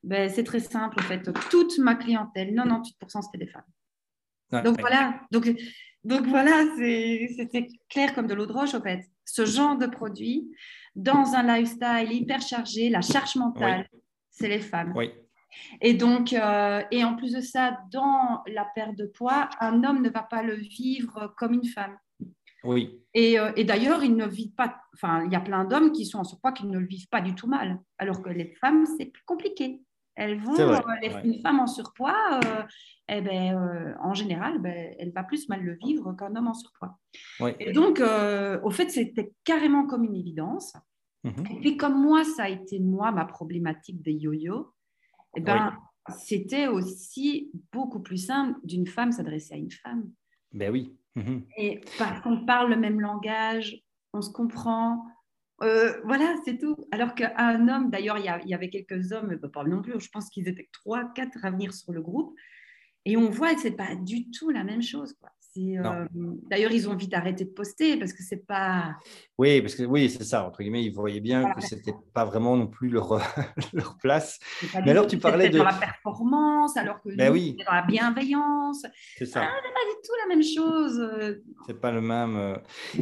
ben, 0.04 0.30
c'est 0.30 0.44
très 0.44 0.60
simple, 0.60 1.00
en 1.00 1.04
fait. 1.04 1.22
Toute 1.50 1.78
ma 1.78 1.96
clientèle, 1.96 2.54
98%, 2.54 3.22
c'était 3.22 3.46
des 3.46 3.52
femmes. 3.52 4.64
donc, 4.64 4.80
voilà. 4.80 5.22
Donc, 5.32 5.52
donc, 6.04 6.28
voilà, 6.28 6.64
c'était 6.78 7.68
clair 7.90 8.14
comme 8.14 8.28
de 8.28 8.34
l'eau 8.34 8.46
de 8.46 8.54
roche, 8.54 8.74
en 8.74 8.82
fait. 8.82 9.02
Ce 9.26 9.46
genre 9.46 9.78
de 9.78 9.88
produit, 9.88 10.48
dans 10.96 11.34
un 11.34 11.44
lifestyle 11.44 12.12
hyper 12.12 12.42
chargé, 12.42 12.90
la 12.90 13.02
charge 13.02 13.36
mentale, 13.36 13.88
c'est 14.30 14.48
les 14.48 14.62
femmes. 14.62 14.94
Oui. 14.96 15.12
Et 15.82 15.94
donc, 15.94 16.34
euh, 16.34 16.82
et 16.92 17.04
en 17.04 17.16
plus 17.16 17.34
de 17.34 17.42
ça, 17.42 17.80
dans 17.92 18.44
la 18.48 18.66
perte 18.76 18.96
de 18.96 19.06
poids, 19.06 19.50
un 19.60 19.84
homme 19.84 20.02
ne 20.02 20.10
va 20.10 20.24
pas 20.24 20.44
le 20.44 20.56
vivre 20.56 21.34
comme 21.38 21.54
une 21.54 21.66
femme. 21.66 21.98
Oui. 22.64 23.02
Et, 23.14 23.40
euh, 23.40 23.52
et 23.56 23.64
d'ailleurs, 23.64 24.04
il 24.04 24.16
ne 24.16 24.26
vit 24.26 24.52
pas. 24.52 24.76
Enfin, 24.96 25.24
il 25.26 25.32
y 25.32 25.36
a 25.36 25.40
plein 25.40 25.66
d'hommes 25.66 25.92
qui 25.92 26.06
sont 26.06 26.20
en 26.20 26.24
surpoids 26.24 26.52
qui 26.52 26.66
ne 26.66 26.80
le 26.80 26.88
vivent 26.88 27.08
pas 27.10 27.22
du 27.22 27.36
tout 27.36 27.48
mal, 27.48 27.80
alors 27.98 28.22
que 28.22 28.30
les 28.30 28.56
femmes, 28.56 28.86
c'est 28.98 29.06
plus 29.06 29.24
compliqué. 29.24 29.82
Elles 30.16 30.40
vont, 30.40 30.58
euh, 30.58 30.80
une 31.24 31.42
femme 31.42 31.60
en 31.60 31.68
surpoids, 31.68 32.40
euh, 32.46 32.64
eh 33.10 33.22
ben, 33.22 33.58
euh, 33.58 33.94
en 34.00 34.14
général, 34.14 34.60
ben, 34.60 34.96
elle 34.98 35.12
va 35.12 35.24
plus 35.24 35.50
mal 35.50 35.62
le 35.62 35.76
vivre 35.76 36.14
qu'un 36.14 36.36
homme 36.36 36.48
en 36.48 36.54
surpoids. 36.54 36.98
Et 37.60 37.74
donc, 37.74 38.02
au 38.02 38.70
fait, 38.72 38.90
c'était 38.90 39.34
carrément 39.44 39.86
comme 39.86 40.04
une 40.04 40.16
évidence. 40.16 40.74
Mhm. 41.24 41.46
Et 41.52 41.60
puis, 41.60 41.78
comme 41.78 42.02
moi, 42.02 42.24
ça 42.24 42.44
a 42.44 42.50
été 42.50 42.80
moi 42.80 43.12
ma 43.12 43.26
problématique 43.26 44.02
des 44.02 44.14
yo-yo, 44.14 44.72
eh 45.36 45.42
ben, 45.42 45.74
c'était 46.10 46.68
aussi 46.68 47.52
beaucoup 47.74 48.00
plus 48.00 48.26
simple 48.26 48.58
d'une 48.64 48.88
femme 48.88 49.12
s'adresser 49.12 49.56
à 49.56 49.58
une 49.58 49.72
femme. 49.72 50.10
Ben 50.54 50.72
oui. 50.72 50.96
Mhm. 51.16 51.46
Et 51.58 51.82
parce 51.98 52.22
qu'on 52.22 52.46
parle 52.46 52.70
le 52.70 52.78
même 52.78 53.02
langage, 53.02 53.82
on 54.14 54.22
se 54.22 54.32
comprend, 54.32 55.06
euh, 55.62 56.02
voilà, 56.04 56.36
c'est 56.44 56.58
tout. 56.58 56.76
Alors 56.92 57.16
qu'un 57.16 57.68
homme, 57.68 57.90
d'ailleurs, 57.90 58.18
il, 58.18 58.26
y, 58.26 58.54
avait 58.54 58.70
quelques 58.70 59.12
hommes, 59.12 59.38
pas 59.54 59.64
non 59.64 59.82
plus, 59.82 60.00
je 60.00 60.10
pense 60.10 60.30
qu'ils 60.30 60.48
étaient 60.48 60.70
trois, 60.72 61.06
quatre 61.14 61.44
à 61.46 61.52
venir 61.52 61.74
sur 61.74 61.94
le 61.94 62.02
groupe. 62.02 62.36
Et 63.06 63.18
on 63.18 63.30
voit 63.30 63.54
que 63.54 63.62
ce 63.62 63.68
n'est 63.68 63.76
pas 63.76 63.96
du 63.96 64.30
tout 64.32 64.50
la 64.50 64.64
même 64.64 64.82
chose. 64.82 65.14
Quoi. 65.14 65.30
Euh, 65.58 66.06
d'ailleurs, 66.50 66.72
ils 66.72 66.90
ont 66.90 66.96
vite 66.96 67.14
arrêté 67.14 67.46
de 67.46 67.50
poster 67.50 67.98
parce 67.98 68.14
que 68.14 68.24
c'est 68.24 68.46
pas. 68.46 68.96
Oui, 69.38 69.62
parce 69.62 69.76
que 69.76 69.84
oui, 69.84 70.10
c'est 70.10 70.24
ça. 70.24 70.46
Entre 70.46 70.62
guillemets, 70.62 70.84
ils 70.84 70.94
voyaient 70.94 71.22
bien 71.22 71.54
que 71.54 71.62
c'était 71.62 71.94
pas 72.14 72.26
vraiment 72.26 72.58
non 72.58 72.68
plus 72.68 72.90
leur, 72.90 73.20
leur 73.74 73.98
place. 73.98 74.40
Mais 74.74 74.92
alors, 74.92 75.08
tu 75.08 75.18
parlais 75.18 75.50
de 75.50 75.58
dans 75.58 75.64
la 75.64 75.74
performance, 75.74 76.76
alors 76.78 77.02
que 77.02 77.16
ben 77.16 77.32
oui. 77.32 77.56
dans 77.66 77.74
la 77.74 77.84
bienveillance. 77.84 78.86
C'est 79.18 79.26
ça. 79.26 79.44
Ah, 79.44 79.52
c'est 79.64 79.74
pas 79.74 79.80
du 79.80 79.96
tout 80.04 80.14
la 80.24 80.36
même 80.36 80.44
chose. 80.44 81.44
C'est 81.68 81.80
pas 81.80 81.92
le 81.92 82.02
même. 82.02 82.36
Euh. 82.36 82.56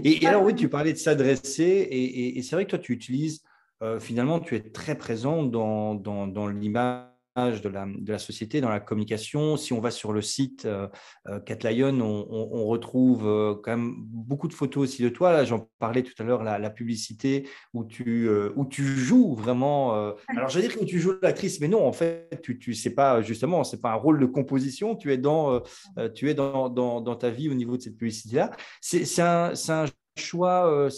Et, 0.03 0.25
alors 0.25 0.43
oui, 0.43 0.55
tu 0.55 0.69
parlais 0.69 0.93
de 0.93 0.97
s'adresser 0.97 1.63
et, 1.63 2.37
et, 2.37 2.41
c'est 2.43 2.55
vrai 2.55 2.65
que 2.65 2.71
toi, 2.71 2.79
tu 2.79 2.93
utilises. 2.93 3.43
Euh, 3.81 3.99
finalement, 3.99 4.39
tu 4.39 4.55
es 4.55 4.61
très 4.61 4.95
présent 4.95 5.43
dans, 5.43 5.95
dans, 5.95 6.27
dans 6.27 6.47
l'image 6.47 7.12
de 7.35 7.69
la, 7.69 7.87
de 7.87 8.11
la, 8.11 8.19
société, 8.19 8.61
dans 8.61 8.69
la 8.69 8.79
communication. 8.79 9.57
Si 9.57 9.73
on 9.73 9.81
va 9.81 9.89
sur 9.89 10.13
le 10.13 10.21
site 10.21 10.65
euh, 10.65 10.87
euh 11.27 11.39
Catlion, 11.39 11.99
on, 11.99 12.65
retrouve 12.65 13.27
euh, 13.27 13.55
quand 13.55 13.71
même 13.71 13.95
beaucoup 13.97 14.47
de 14.47 14.53
photos 14.53 14.83
aussi 14.83 15.01
de 15.01 15.09
toi. 15.09 15.31
Là, 15.31 15.43
j'en 15.43 15.67
parlais 15.79 16.03
tout 16.03 16.13
à 16.19 16.23
l'heure, 16.23 16.43
la, 16.43 16.69
publicité 16.69 17.47
où 17.73 17.85
tu, 17.85 18.27
euh, 18.27 18.51
où 18.55 18.65
tu 18.65 18.83
joues 18.83 19.35
vraiment. 19.35 19.93
alors, 20.27 20.49
j'allais 20.49 20.67
dire 20.67 20.77
que 20.77 20.85
tu 20.85 20.99
joues 20.99 21.13
l'actrice, 21.21 21.59
mais 21.59 21.67
non, 21.67 21.85
en 21.85 21.91
fait, 21.91 22.39
tu, 22.43 22.59
tu 22.59 22.73
sais 22.73 22.91
pas 22.91 23.21
justement, 23.21 23.63
c'est 23.63 23.81
pas 23.81 23.91
un 23.91 23.95
rôle 23.95 24.19
de 24.19 24.25
composition. 24.25 24.95
Tu 24.95 25.11
es 25.11 25.17
dans, 25.17 25.61
tu 26.13 26.29
es 26.29 26.33
dans, 26.33 26.69
dans, 26.69 27.01
dans, 27.01 27.15
ta 27.15 27.29
vie 27.29 27.49
au 27.49 27.53
niveau 27.53 27.77
de 27.77 27.81
cette 27.81 27.97
publicité-là. 27.97 28.51
C'est 28.81 29.19
un, 29.19 29.53
un 29.69 29.85
choix 30.15 30.89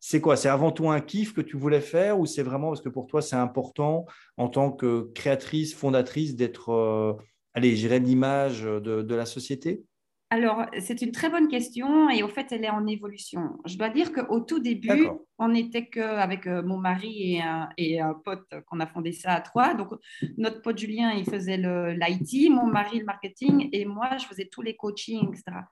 c'est 0.00 0.20
quoi? 0.20 0.36
C'est 0.36 0.48
avant 0.48 0.70
tout 0.70 0.88
un 0.90 1.00
kiff 1.00 1.34
que 1.34 1.40
tu 1.40 1.56
voulais 1.56 1.80
faire 1.80 2.18
ou 2.18 2.26
c'est 2.26 2.42
vraiment 2.42 2.68
parce 2.68 2.82
que 2.82 2.88
pour 2.88 3.06
toi, 3.06 3.22
c'est 3.22 3.36
important 3.36 4.06
en 4.36 4.48
tant 4.48 4.70
que 4.70 5.10
créatrice, 5.14 5.74
fondatrice 5.74 6.36
d'être, 6.36 6.70
euh, 6.70 7.14
allez, 7.54 7.74
j'irais 7.76 7.98
l'image 7.98 8.62
de, 8.62 9.14
la 9.14 9.26
société? 9.26 9.82
Alors, 10.30 10.66
c'est 10.78 11.00
une 11.00 11.10
très 11.10 11.30
bonne 11.30 11.48
question 11.48 12.10
et 12.10 12.22
au 12.22 12.28
fait, 12.28 12.52
elle 12.52 12.64
est 12.64 12.70
en 12.70 12.86
évolution. 12.86 13.58
Je 13.64 13.78
dois 13.78 13.88
dire 13.88 14.12
qu'au 14.12 14.40
tout 14.40 14.58
début, 14.58 15.08
on 15.38 15.48
n'était 15.48 15.86
qu'avec 15.86 16.46
euh, 16.46 16.62
mon 16.62 16.76
mari 16.76 17.32
et 17.32 17.40
un, 17.40 17.70
et 17.78 17.98
un 17.98 18.12
pote 18.12 18.46
qu'on 18.66 18.78
a 18.78 18.86
fondé 18.86 19.12
ça 19.12 19.32
à 19.32 19.40
trois. 19.40 19.72
Donc, 19.72 19.88
notre 20.36 20.60
pote 20.60 20.78
Julien, 20.78 21.12
il 21.12 21.24
faisait 21.24 21.56
l'IT, 21.56 22.50
mon 22.50 22.66
mari 22.66 22.98
le 22.98 23.06
marketing 23.06 23.70
et 23.72 23.86
moi, 23.86 24.18
je 24.18 24.26
faisais 24.26 24.48
tous 24.52 24.60
les 24.60 24.76
coachings, 24.76 25.28
etc. 25.28 25.62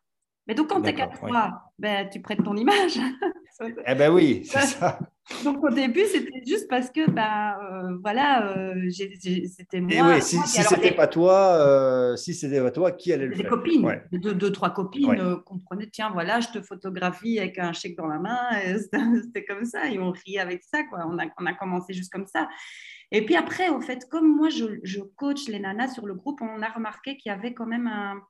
Mais 0.47 0.55
donc, 0.55 0.69
quand 0.69 0.81
tu 0.81 0.89
es 0.89 0.95
quatre 0.95 1.19
fois, 1.19 1.61
ben, 1.79 2.09
tu 2.09 2.21
prêtes 2.21 2.43
ton 2.43 2.57
image. 2.57 2.99
eh 3.87 3.95
ben 3.95 4.13
oui, 4.13 4.43
c'est 4.45 4.61
ça. 4.61 4.99
Donc, 5.43 5.63
au 5.65 5.71
début, 5.71 6.05
c'était 6.05 6.43
juste 6.47 6.69
parce 6.69 6.91
que, 6.91 7.11
ben, 7.11 7.57
euh, 7.61 7.99
voilà, 8.01 8.57
euh, 8.57 8.91
c'était 8.91 9.81
moi. 9.81 9.93
Et 9.93 10.03
oui, 10.03 10.23
si, 10.23 10.39
si 10.47 10.63
c'était 10.63 10.93
pas 10.93 11.09
toi, 11.09 11.57
euh, 11.57 12.17
si 12.17 12.33
c'était 12.33 12.61
pas 12.61 12.71
toi, 12.71 12.93
qui 12.93 13.13
allait 13.13 13.27
le 13.27 13.35
faire 13.35 13.43
Des 13.43 13.49
copines, 13.49 14.03
deux, 14.13 14.53
trois 14.53 14.71
copines 14.71 15.37
comprenaient, 15.45 15.89
tiens, 15.91 16.11
voilà, 16.13 16.39
je 16.39 16.49
te 16.49 16.63
photographie 16.63 17.41
avec 17.41 17.59
un 17.59 17.73
chèque 17.73 17.97
dans 17.97 18.07
la 18.07 18.21
main. 18.21 18.39
C'était 19.25 19.45
comme 19.45 19.65
ça, 19.65 19.91
et 19.91 19.99
on 19.99 20.13
riait 20.13 20.39
avec 20.39 20.63
ça, 20.63 20.85
quoi. 20.85 21.01
On 21.09 21.19
a, 21.19 21.25
on 21.41 21.47
a 21.47 21.55
commencé 21.55 21.93
juste 21.93 22.13
comme 22.13 22.27
ça. 22.27 22.49
Et 23.11 23.25
puis 23.25 23.35
après, 23.35 23.69
au 23.69 23.81
fait, 23.81 24.09
comme 24.09 24.37
moi, 24.37 24.49
je, 24.49 24.79
je 24.85 25.01
coach 25.01 25.49
les 25.49 25.59
nanas 25.59 25.95
sur 25.95 26.07
le 26.07 26.15
groupe, 26.15 26.41
on 26.41 26.63
a 26.63 26.69
remarqué 26.69 27.17
qu'il 27.17 27.31
y 27.31 27.35
avait 27.35 27.53
quand 27.53 27.67
même 27.67 27.89
un 27.89 28.21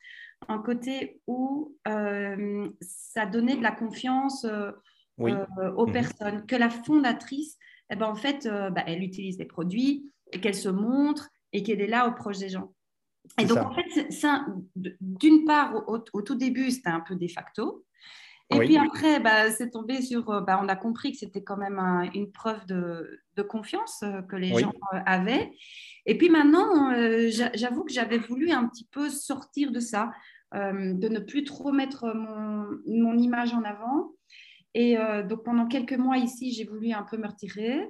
un 0.48 0.58
côté 0.58 1.22
où 1.26 1.74
ça 1.86 3.24
donnait 3.24 3.56
de 3.56 3.62
la 3.62 3.72
confiance 3.72 4.46
euh, 5.20 5.46
euh, 5.58 5.72
aux 5.72 5.86
mhm. 5.86 5.92
personnes, 5.92 6.46
que 6.46 6.56
la 6.56 6.70
fondatrice, 6.70 7.58
eh 7.90 7.96
ben, 7.96 8.06
en 8.06 8.14
fait, 8.14 8.48
bah, 8.48 8.82
elle 8.86 9.02
utilise 9.02 9.36
des 9.36 9.44
produits 9.44 10.10
et 10.32 10.40
qu'elle 10.40 10.54
se 10.54 10.68
montre 10.68 11.28
et 11.52 11.62
qu'elle 11.62 11.80
est 11.80 11.86
là 11.86 12.08
au 12.08 12.12
proche 12.12 12.38
des 12.38 12.48
gens. 12.48 12.72
Et 13.40 13.44
donc, 13.44 13.58
en 13.58 13.74
fait, 13.74 14.08
d'une 15.00 15.44
part, 15.44 15.88
au, 15.88 15.98
tout 15.98 16.34
début, 16.34 16.70
c'était 16.70 16.90
un 16.90 17.00
peu 17.00 17.16
de 17.16 17.28
facto. 17.28 17.84
Et 18.50 18.58
puis 18.60 18.76
après, 18.76 19.18
bah, 19.18 19.50
c'est 19.50 19.70
tombé 19.70 20.02
sur. 20.02 20.24
Bah, 20.42 20.60
on 20.62 20.68
a 20.68 20.76
compris 20.76 21.12
que 21.12 21.18
c'était 21.18 21.42
quand 21.42 21.56
même 21.56 21.78
une 22.14 22.30
preuve 22.30 22.64
de, 22.66 23.20
confiance 23.48 24.04
que 24.28 24.36
les 24.36 24.56
gens 24.58 24.72
avaient. 24.90 25.52
Et 26.06 26.18
puis 26.18 26.28
maintenant, 26.28 26.92
j'avoue 27.54 27.84
que 27.84 27.92
j'avais 27.92 28.18
voulu 28.18 28.50
un 28.50 28.68
petit 28.68 28.86
peu 28.90 29.10
sortir 29.10 29.72
de 29.72 29.80
ça. 29.80 30.10
Euh, 30.54 30.94
de 30.94 31.08
ne 31.08 31.18
plus 31.18 31.42
trop 31.42 31.72
mettre 31.72 32.14
mon, 32.86 33.18
image 33.18 33.52
en 33.52 33.62
avant. 33.62 34.12
Et 34.76 34.98
euh, 34.98 35.22
donc 35.22 35.42
pendant 35.42 35.66
quelques 35.66 35.96
mois 35.96 36.18
ici, 36.18 36.52
j'ai 36.52 36.64
voulu 36.64 36.92
un 36.92 37.02
peu 37.02 37.16
me 37.16 37.26
retirer. 37.26 37.88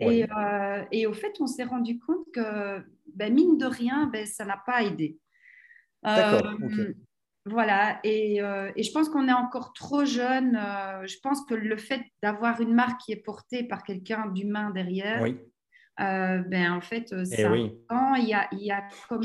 Euh, 0.00 0.84
et, 0.92 1.08
au 1.08 1.12
fait, 1.12 1.34
on 1.40 1.48
s'est 1.48 1.64
rendu 1.64 1.98
compte 1.98 2.24
que, 2.32 2.80
ben, 3.12 3.34
mine 3.34 3.58
de 3.58 3.66
rien, 3.66 4.06
ben, 4.06 4.24
ça 4.24 4.44
n'a 4.44 4.62
pas 4.64 4.84
aidé. 4.84 5.18
D'accord. 6.04 6.52
Voilà, 7.44 7.98
et, 8.04 8.36
je 8.38 8.92
pense 8.92 9.08
qu'on 9.08 9.26
est 9.26 9.32
encore 9.32 9.72
trop 9.72 10.04
jeune. 10.04 10.52
je 11.04 11.18
pense 11.20 11.44
que 11.44 11.54
le 11.54 11.76
fait 11.76 12.02
d'avoir 12.22 12.60
une 12.60 12.72
marque 12.72 13.00
qui 13.00 13.10
est 13.10 13.16
portée 13.16 13.64
par 13.64 13.82
quelqu'un 13.82 14.26
d'humain 14.28 14.70
derrière, 14.70 15.26
ben, 15.98 16.72
en 16.72 16.80
fait, 16.80 17.12
eh 17.12 17.42
il, 17.42 18.28
y 18.28 18.34
a, 18.34 18.48
il 18.52 18.60
y 18.60 18.70
a 18.70 18.84
comme 19.08 19.24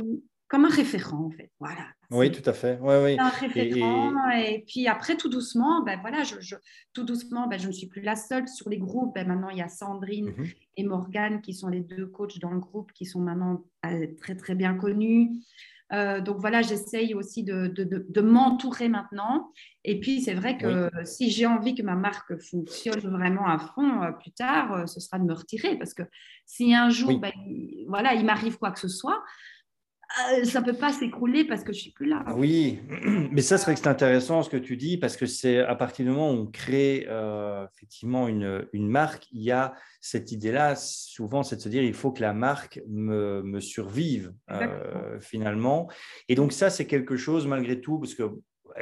comme 0.53 0.65
un 0.65 0.69
référent 0.69 1.25
en 1.25 1.31
fait. 1.31 1.51
Voilà. 1.59 1.87
Oui, 2.13 2.31
tout 2.31 2.47
à 2.47 2.53
fait. 2.53 2.79
Ouais, 2.79 3.01
oui. 3.03 3.17
Un 3.19 3.29
référent. 3.29 4.29
Et, 4.31 4.63
puis 4.67 4.87
après, 4.87 5.15
tout 5.15 5.29
doucement, 5.29 5.83
ben 5.83 5.99
voilà, 6.01 6.23
je, 6.23 6.55
tout 6.93 7.03
doucement, 7.03 7.47
ben, 7.47 7.59
je 7.59 7.67
ne 7.67 7.71
suis 7.71 7.87
plus 7.87 8.01
la 8.01 8.15
seule 8.15 8.47
sur 8.47 8.69
les 8.69 8.77
groupes. 8.77 9.15
Ben, 9.15 9.27
maintenant, 9.27 9.49
il 9.49 9.57
y 9.57 9.61
a 9.61 9.67
Sandrine 9.67 10.33
mhm. 10.37 10.47
et 10.77 10.83
Morgane 10.83 11.41
qui 11.41 11.53
sont 11.53 11.67
les 11.67 11.81
deux 11.81 12.05
coachs 12.05 12.39
dans 12.39 12.51
le 12.51 12.59
groupe, 12.59 12.91
qui 12.93 13.05
sont 13.05 13.19
maintenant 13.19 13.63
euh, 13.85 14.07
très 14.21 14.35
très 14.35 14.55
bien 14.55 14.75
connus. 14.75 15.31
donc 15.91 16.37
voilà, 16.39 16.61
j'essaye 16.63 17.13
aussi 17.13 17.43
de, 17.43 17.67
de, 17.67 18.21
m'entourer 18.21 18.89
maintenant. 18.89 19.51
Et 19.83 19.99
puis, 19.99 20.21
c'est 20.21 20.33
vrai 20.33 20.57
que 20.57 20.89
si 21.03 21.29
j'ai 21.29 21.45
envie 21.45 21.75
que 21.75 21.83
ma 21.83 21.95
marque 21.95 22.35
fonctionne 22.39 22.99
vraiment 22.99 23.47
à 23.47 23.59
fond 23.59 24.01
plus 24.19 24.31
tard, 24.31 24.87
ce 24.87 24.99
sera 24.99 25.19
de 25.19 25.25
me 25.25 25.33
retirer. 25.33 25.77
Parce 25.77 25.93
que 25.93 26.03
si 26.45 26.73
un 26.73 26.89
jour, 26.89 27.19
ben, 27.19 27.31
voilà, 27.87 28.13
il 28.13 28.25
m'arrive 28.25 28.57
quoi 28.57 28.71
que 28.71 28.79
ce 28.79 28.87
soit, 28.87 29.23
euh, 30.13 30.43
ça 30.45 30.61
ne 30.61 30.65
peut 30.65 30.77
pas 30.77 30.93
s'écrouler 30.93 31.43
parce 31.43 31.63
que 31.63 31.73
je 31.73 31.79
ne 31.79 31.81
suis 31.81 31.91
plus 31.91 32.05
là. 32.05 32.23
Oui, 32.35 32.79
mais 33.31 33.41
ça 33.41 33.57
serait 33.57 33.73
que 33.73 33.79
c'est 33.79 33.87
intéressant 33.87 34.43
ce 34.43 34.49
que 34.49 34.57
tu 34.57 34.77
dis 34.77 34.97
parce 34.97 35.17
que 35.17 35.25
c'est 35.25 35.59
à 35.59 35.75
partir 35.75 36.05
du 36.05 36.11
moment 36.11 36.31
où 36.31 36.35
on 36.35 36.45
crée 36.45 37.07
euh, 37.09 37.65
effectivement 37.73 38.27
une, 38.27 38.67
une, 38.73 38.87
marque, 38.87 39.27
il 39.31 39.41
y 39.41 39.51
a 39.51 39.73
cette 40.01 40.31
idée-là, 40.31 40.75
souvent, 40.75 41.41
c'est 41.41 41.55
de 41.55 41.61
se 41.61 41.69
dire 41.69 41.81
il 41.81 41.95
faut 41.95 42.11
que 42.11 42.21
la 42.21 42.33
marque 42.33 42.79
me, 42.87 43.41
me 43.41 43.59
survive 43.59 44.33
euh, 44.51 45.19
finalement. 45.19 45.89
Et 46.29 46.35
donc 46.35 46.53
ça, 46.53 46.69
c'est 46.69 46.85
quelque 46.85 47.17
chose 47.17 47.47
malgré 47.47 47.81
tout, 47.81 47.97
parce 47.97 48.13
que 48.13 48.29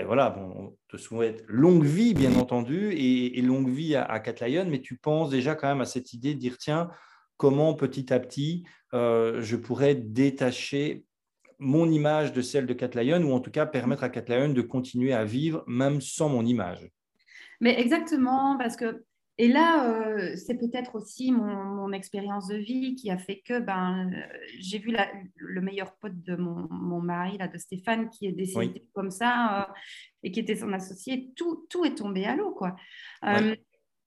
voilà, 0.06 0.38
on 0.38 0.76
te 0.90 0.98
souhaite 0.98 1.44
longue 1.48 1.86
vie, 1.86 2.14
bien 2.14 2.36
entendu, 2.36 2.92
et, 2.94 3.42
longue 3.42 3.70
vie 3.70 3.96
à, 3.96 4.04
à 4.04 4.20
Cat 4.20 4.46
Lion, 4.46 4.66
mais 4.70 4.82
tu 4.82 4.98
penses 4.98 5.30
déjà 5.30 5.56
quand 5.56 5.68
même 5.68 5.82
à 5.82 5.86
cette 5.86 6.14
idée 6.14 6.34
de 6.34 6.40
dire 6.40 6.58
tiens, 6.58 6.90
comment 7.38 7.74
petit 7.74 8.12
à 8.12 8.20
petit 8.20 8.66
je 8.94 9.56
pourrais 9.56 9.96
détacher 9.96 11.06
mon 11.62 11.90
image 11.92 12.34
de 12.34 12.42
celle 12.42 12.66
de 12.66 12.74
Cat 12.74 12.90
ou 12.96 13.32
en 13.32 13.40
tout 13.40 13.52
cas 13.52 13.68
permettre 13.68 14.04
à 14.04 14.10
Cat 14.10 14.48
de 14.48 14.62
continuer 14.62 15.14
à 15.14 15.24
vivre 15.24 15.64
même 15.68 16.02
sans 16.02 16.28
mon 16.28 16.44
image. 16.44 16.90
Mais 17.60 17.80
exactement, 17.80 18.58
parce 18.58 18.76
que, 18.76 19.06
et 19.38 19.48
là, 19.48 19.88
euh, 19.88 20.36
c'est 20.36 20.56
peut-être 20.56 20.96
aussi 20.96 21.32
mon, 21.32 21.92
expérience 21.94 22.48
de 22.48 22.56
vie 22.56 22.96
qui 22.96 23.12
a 23.12 23.18
fait 23.18 23.42
que 23.46 23.60
ben, 23.60 24.10
j'ai 24.60 24.80
vu 24.80 24.96
le 25.36 25.62
meilleur 25.62 25.94
pote 25.98 26.24
de 26.24 26.36
mon, 26.36 27.02
mari, 27.02 27.38
là, 27.38 27.48
de 27.48 27.58
Stéphane, 27.58 28.10
qui 28.10 28.28
est 28.28 28.32
décédé 28.32 28.88
comme 28.94 29.12
ça 29.12 29.62
euh, 29.62 29.74
et 30.24 30.32
qui 30.32 30.40
était 30.40 30.56
son 30.56 30.72
associé. 30.74 31.32
Tout, 31.36 31.68
tout 31.70 31.86
est 31.86 31.96
tombé 31.96 32.26
à 32.26 32.36
l'eau, 32.36 32.52
quoi. 32.52 32.76
Euh, 33.26 33.56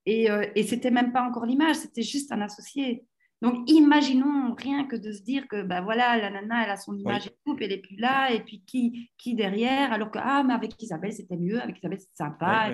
et, 0.06 0.28
et 0.54 0.62
c'était 0.64 0.90
même 0.90 1.12
pas 1.12 1.22
encore 1.22 1.46
l'image, 1.46 1.76
c'était 1.76 2.02
juste 2.02 2.32
un 2.32 2.40
associé. 2.40 3.04
Donc, 3.44 3.70
imaginons 3.70 4.54
rien 4.54 4.84
que 4.84 4.96
de 4.96 5.12
se 5.12 5.20
dire 5.20 5.46
que 5.48 5.62
bah, 5.62 5.82
voilà, 5.82 6.16
la 6.16 6.30
nana, 6.30 6.64
elle 6.64 6.70
a 6.70 6.78
son 6.78 6.96
image 6.96 7.26
et 7.26 7.36
tout, 7.44 7.54
elle 7.60 7.68
n'est 7.68 7.76
plus 7.76 7.96
là, 7.96 8.32
et 8.32 8.40
puis 8.40 8.62
qui, 8.66 9.10
qui 9.18 9.34
derrière, 9.34 9.92
alors 9.92 10.10
que, 10.10 10.18
ah, 10.18 10.42
mais 10.42 10.54
avec 10.54 10.82
Isabelle, 10.82 11.12
c'était 11.12 11.36
mieux, 11.36 11.60
avec 11.60 11.76
Isabelle, 11.76 11.98
c'est 12.00 12.16
sympa. 12.16 12.72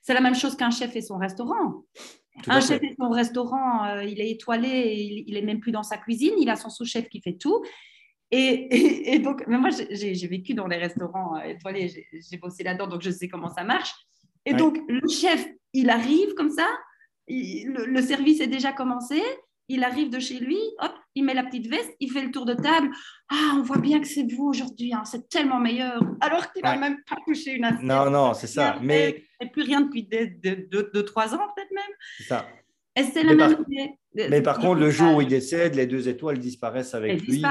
c'est 0.00 0.14
la 0.14 0.22
même 0.22 0.34
chose 0.34 0.56
qu'un 0.56 0.70
chef 0.70 0.96
et 0.96 1.02
son 1.02 1.18
restaurant. 1.18 1.84
un 2.46 2.60
chef 2.62 2.82
et 2.82 2.94
son 2.98 3.10
restaurant, 3.10 3.84
euh, 3.84 4.04
il 4.04 4.18
est 4.18 4.30
étoilé, 4.30 5.24
il, 5.26 5.34
n'est 5.34 5.42
même 5.42 5.60
plus 5.60 5.72
dans 5.72 5.82
sa 5.82 5.98
cuisine, 5.98 6.32
il 6.38 6.48
a 6.48 6.56
son 6.56 6.70
sous-chef 6.70 7.10
qui 7.10 7.20
fait 7.20 7.34
tout. 7.34 7.62
Et, 8.30 8.68
et, 9.14 9.18
donc, 9.18 9.44
mais 9.46 9.58
moi, 9.58 9.68
j'ai 9.90 10.26
vécu 10.26 10.54
dans 10.54 10.68
les 10.68 10.78
restaurants 10.78 11.36
euh, 11.36 11.50
étoilés, 11.50 11.92
j'ai 12.12 12.38
bossé 12.38 12.62
là-dedans, 12.62 12.86
donc 12.86 13.02
je 13.02 13.10
sais 13.10 13.28
comment 13.28 13.50
ça 13.50 13.62
marche. 13.62 13.92
Et 14.46 14.54
donc, 14.54 14.78
le 14.88 15.06
chef, 15.06 15.46
il 15.74 15.90
arrive 15.90 16.32
comme 16.32 16.50
ça, 16.50 16.66
le, 17.28 18.00
service 18.00 18.40
est 18.40 18.46
déjà 18.46 18.72
commencé, 18.72 19.22
il 19.68 19.84
arrive 19.84 20.10
de 20.10 20.18
chez 20.18 20.38
lui, 20.38 20.58
hop, 20.80 20.92
il 21.14 21.24
met 21.24 21.34
la 21.34 21.44
petite 21.44 21.66
veste, 21.68 21.94
il 22.00 22.10
fait 22.10 22.22
le 22.22 22.30
tour 22.30 22.44
de 22.44 22.54
table. 22.54 22.90
Ah, 23.30 23.54
on 23.56 23.62
voit 23.62 23.78
bien 23.78 24.00
que 24.00 24.06
c'est 24.06 24.30
vous 24.30 24.44
aujourd'hui, 24.44 24.92
hein, 24.92 25.04
c'est 25.04 25.28
tellement 25.28 25.60
meilleur. 25.60 26.02
Alors 26.20 26.52
qu'il 26.52 26.62
n'a 26.62 26.76
même 26.76 26.98
pas 27.08 27.16
touché 27.26 27.52
une 27.52 27.64
assiette. 27.64 27.82
Non, 27.82 28.10
non, 28.10 28.34
c'est 28.34 28.46
ça. 28.46 28.78
Mais 28.82 29.24
et 29.40 29.46
plus 29.48 29.62
rien 29.62 29.80
depuis 29.80 30.04
deux, 30.04 31.04
trois 31.04 31.34
ans 31.34 31.46
peut-être 31.54 31.72
même. 31.72 31.96
C'est 32.18 32.24
ça. 32.24 32.46
Et 32.94 33.04
c'est 33.04 33.22
la 33.22 33.34
même 33.34 33.56
Mais 34.14 34.42
par 34.42 34.58
contre, 34.58 34.80
le 34.80 34.90
jour 34.90 35.16
où 35.16 35.20
il 35.22 35.28
décède, 35.28 35.74
les 35.74 35.86
deux 35.86 36.08
étoiles 36.08 36.38
disparaissent 36.38 36.94
avec 36.94 37.22
lui, 37.22 37.42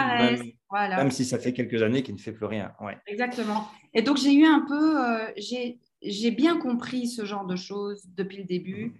même, 0.72 1.12
si 1.12 1.26
ça 1.26 1.40
fait 1.40 1.54
quelques 1.54 1.82
années 1.82 2.04
qu'il 2.04 2.16
ne 2.16 2.20
fait 2.20 2.32
plus 2.32 2.46
rien. 2.46 2.74
Ouais. 2.80 2.98
Exactement. 3.08 3.68
Et 3.94 4.02
donc, 4.02 4.18
j'ai 4.18 4.34
eu 4.34 4.46
un 4.46 4.64
peu, 4.68 5.04
euh, 5.04 5.32
j'ai 6.04 6.32
bien 6.32 6.58
compris 6.58 7.08
ce 7.08 7.26
genre 7.26 7.46
de 7.46 7.56
choses 7.56 8.04
depuis 8.16 8.38
le 8.38 8.44
début. 8.44 8.94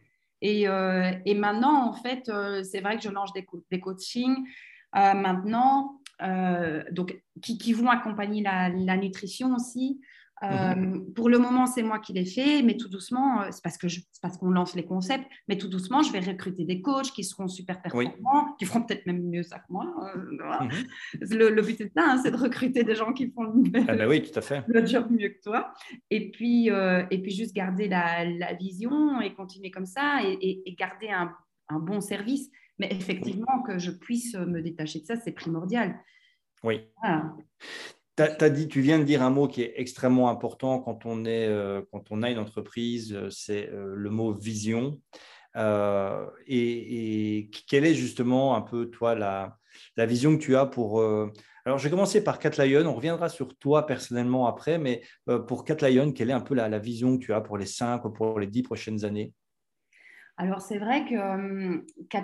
Euh, 0.44 1.12
et, 1.26 1.36
maintenant, 1.36 1.90
en 1.90 1.94
fait, 1.94 2.30
euh, 2.30 2.64
c'est 2.64 2.82
vrai 2.82 2.98
que 2.98 3.04
je 3.04 3.10
lance 3.10 3.34
des, 3.34 3.46
des 3.70 3.80
coachings 3.80 4.46
euh, 4.96 5.14
maintenant, 5.14 6.00
donc, 6.92 7.20
qui, 7.42 7.74
vont 7.74 7.90
accompagner 7.90 8.44
la 8.44 8.98
nutrition 8.98 9.56
aussi. 9.56 10.00
Mhm. 10.42 11.14
Pour 11.14 11.30
le 11.30 11.38
moment, 11.38 11.68
c'est 11.68 11.84
moi 11.84 12.00
qui 12.00 12.14
l'ai 12.14 12.26
fait, 12.26 12.64
mais 12.64 12.76
tout 12.76 12.90
doucement, 12.90 13.44
c'est 13.52 13.64
parce 13.64 13.78
que 13.78 13.88
parce 14.22 14.38
qu'on 14.38 14.50
lance 14.50 14.76
les 14.76 14.86
concepts, 14.86 15.26
mais 15.48 15.58
tout 15.58 15.68
doucement, 15.68 16.02
je 16.02 16.12
vais 16.12 16.20
recruter 16.20 16.66
des 16.66 16.82
coachs 16.82 17.12
qui 17.12 17.24
seront 17.24 17.48
super 17.48 17.82
performants, 17.82 18.56
qui 18.58 18.66
feront 18.66 18.82
peut-être 18.82 19.06
même 19.06 19.22
mieux 19.30 19.44
ça 19.44 19.60
que 19.60 19.66
moi. 19.70 19.86
Mhm. 20.62 20.70
le, 21.22 21.62
but 21.62 21.78
c'est 21.78 21.94
ça, 21.94 22.04
hein, 22.12 22.18
c'est 22.24 22.32
de 22.32 22.38
recruter 22.38 22.84
des 22.84 22.96
gens 22.96 23.14
qui 23.14 23.32
font 23.32 23.54
ah 23.88 23.96
bah 23.96 24.08
oui, 24.08 24.24
tout 24.24 24.38
à 24.38 24.42
fait. 24.42 24.64
le 24.68 24.86
job 24.86 25.08
mieux 25.12 25.30
que 25.30 25.42
toi, 25.44 25.74
et 26.10 26.32
puis 26.32 26.70
et 26.70 27.22
puis 27.22 27.32
juste 27.32 27.56
garder 27.56 27.88
la, 27.88 28.26
la, 28.26 28.54
vision 28.54 29.22
et 29.22 29.34
continuer 29.34 29.72
comme 29.72 29.86
ça 29.86 30.22
et, 30.24 30.62
et, 30.66 30.76
garder 30.76 31.10
un, 31.10 31.32
un, 31.70 31.80
bon 31.80 32.02
service. 32.02 32.50
Mais 32.80 32.90
effectivement, 32.92 33.62
que 33.66 33.78
je 33.78 33.92
puisse 33.92 34.34
me 34.36 34.62
détacher 34.62 35.00
de 35.02 35.06
ça, 35.06 35.16
c'est 35.16 35.32
primordial. 35.32 36.00
Oui. 36.64 36.82
Voilà 37.02 37.36
dit, 38.50 38.68
tu 38.68 38.82
viens 38.82 39.00
de 39.00 39.04
dire 39.04 39.22
un 39.22 39.30
mot 39.30 39.48
qui 39.48 39.62
est 39.62 39.74
extrêmement 39.78 40.30
important 40.30 40.80
quand 40.80 41.06
on, 41.06 41.26
est, 41.26 41.48
euh, 41.48 41.82
quand 41.92 42.12
on 42.12 42.24
a 42.24 42.30
une 42.30 42.40
entreprise, 42.40 43.14
euh, 43.14 43.30
c'est 43.30 43.70
euh, 43.70 43.94
le 43.96 44.10
mot 44.10 44.34
vision. 44.34 45.00
Et, 46.48 47.50
quelle 47.68 47.86
est 47.86 47.94
justement 47.94 48.56
un 48.56 48.62
peu, 48.62 48.90
toi, 48.90 49.16
la, 49.16 49.58
la 49.98 50.06
vision 50.06 50.38
que 50.38 50.44
tu 50.44 50.56
as 50.56 50.66
pour... 50.66 51.04
Alors, 51.66 51.78
je 51.78 51.84
vais 51.84 51.90
commencer 51.92 52.24
par 52.24 52.40
Cat 52.40 52.52
on 52.58 52.94
reviendra 52.94 53.30
sur 53.30 53.56
toi 53.58 53.86
personnellement 53.86 54.48
après, 54.48 54.78
mais 54.78 55.02
pour 55.48 55.64
Cat 55.64 55.76
quelle 55.76 56.30
est 56.30 56.34
un 56.34 56.42
peu 56.42 56.56
la, 56.56 56.80
vision 56.80 57.18
que 57.18 57.26
tu 57.26 57.34
as 57.34 57.42
pour 57.42 57.58
les 57.58 57.66
cinq 57.66 58.06
ou 58.06 58.12
pour 58.12 58.40
les 58.40 58.48
dix 58.48 58.64
prochaines 58.64 59.04
années? 59.04 59.34
Alors, 60.38 60.62
c'est 60.62 60.80
vrai 60.80 61.06
que 61.06 61.86
Cat 62.10 62.24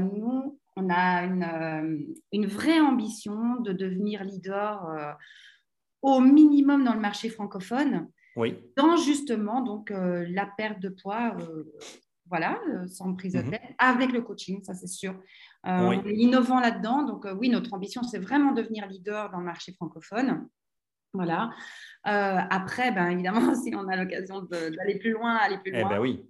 nous, 0.00 0.59
on 0.80 0.90
a 0.90 1.26
euh, 1.26 1.98
une, 2.32 2.46
vraie 2.46 2.80
ambition 2.80 3.56
de 3.60 3.72
devenir 3.72 4.24
leader 4.24 4.86
euh, 4.86 5.12
au 6.02 6.20
minimum 6.20 6.84
dans 6.84 6.94
le 6.94 7.00
marché 7.00 7.28
francophone. 7.28 8.08
Oui. 8.36 8.56
Dans 8.76 8.96
justement 8.96 9.60
donc 9.60 9.90
euh, 9.90 10.24
la 10.30 10.46
perte 10.46 10.80
de 10.80 10.88
poids, 10.88 11.36
voilà, 12.28 12.60
sans 12.86 13.14
prise 13.14 13.32
de 13.32 13.42
mhm. 13.42 13.50
tête, 13.50 13.74
avec 13.78 14.12
le 14.12 14.22
coaching, 14.22 14.62
ça 14.62 14.74
c'est 14.74 14.86
sûr. 14.86 15.20
On 15.64 15.92
est 15.92 16.14
innovant 16.14 16.60
là-dedans. 16.60 17.02
Donc 17.02 17.26
oui, 17.38 17.50
notre 17.50 17.74
ambition, 17.74 18.02
c'est 18.02 18.20
vraiment 18.20 18.52
devenir 18.52 18.86
leader 18.86 19.30
dans 19.30 19.38
le 19.38 19.44
marché 19.44 19.72
francophone. 19.72 20.48
Voilà. 21.12 21.50
après, 22.04 22.92
ben, 22.92 23.08
évidemment, 23.08 23.54
si 23.62 23.74
on 23.74 23.88
a 23.88 23.96
l'occasion 23.96 24.42
d'aller 24.42 24.98
plus 25.00 25.10
loin, 25.10 25.34
aller 25.34 25.58
plus 25.58 25.72
eh 25.74 25.80
loin. 25.80 25.90
ben 25.90 26.00
oui. 26.00 26.24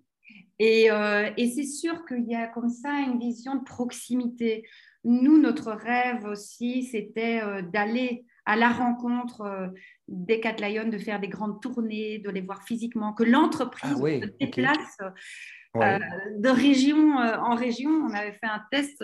Euh, 0.60 1.30
et, 1.36 1.50
c'est 1.50 1.64
sûr 1.64 2.04
qu'il 2.04 2.26
y 2.26 2.34
a 2.34 2.46
comme 2.46 2.68
ça 2.68 2.90
une 3.00 3.18
vision 3.18 3.56
de 3.56 3.64
proximité. 3.64 4.66
Nous, 5.04 5.38
notre 5.38 5.72
rêve 5.72 6.24
aussi, 6.26 6.84
c'était 6.84 7.40
euh, 7.42 7.62
d'aller 7.62 8.24
à 8.44 8.56
la 8.56 8.70
rencontre 8.70 9.42
euh, 9.42 9.68
des 10.08 10.40
Cat 10.40 10.54
de 10.54 10.98
faire 10.98 11.20
des 11.20 11.28
grandes 11.28 11.62
tournées, 11.62 12.18
de 12.18 12.30
les 12.30 12.42
voir 12.42 12.62
physiquement, 12.62 13.14
que 13.14 13.24
l'entreprise 13.24 13.92
ah 13.94 13.96
se 13.96 14.26
déplace. 14.38 14.98
de 15.74 16.48
région 16.48 17.16
en 17.16 17.54
région, 17.54 17.90
on 17.90 18.12
avait 18.12 18.32
fait 18.32 18.46
un 18.46 18.62
test 18.70 19.02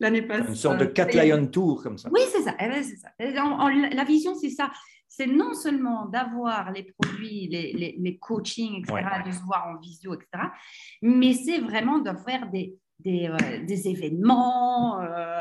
l'année 0.00 0.22
passée. 0.22 0.48
Une 0.48 0.54
sorte 0.54 0.78
de 0.78 0.86
Cat 0.86 1.08
Tour 1.48 1.82
comme 1.82 1.98
ça. 1.98 2.08
Oui, 2.12 2.20
c'est 2.30 2.42
ça. 2.42 2.54
Eh 2.60 2.68
ben, 2.68 2.82
ça. 2.82 3.10
la 3.18 4.04
vision, 4.04 4.34
c'est 4.34 4.50
ça 4.50 4.70
c'est 5.16 5.26
non 5.26 5.54
seulement 5.54 6.06
d'avoir 6.06 6.72
les 6.72 6.82
produits, 6.82 7.46
les, 7.48 7.94
les, 7.96 8.18
coachings, 8.18 8.80
etc., 8.80 9.22
de 9.26 9.30
se 9.30 9.42
voir 9.42 9.68
en 9.68 9.78
visio, 9.78 10.14
etc., 10.14 10.48
mais 11.02 11.34
c'est 11.34 11.60
vraiment 11.60 11.98
de 11.98 12.10
faire 12.26 12.50
des, 12.50 12.76
des, 12.98 13.28
euh, 13.28 13.64
des 13.64 13.88
événements. 13.88 15.00
Euh, 15.02 15.40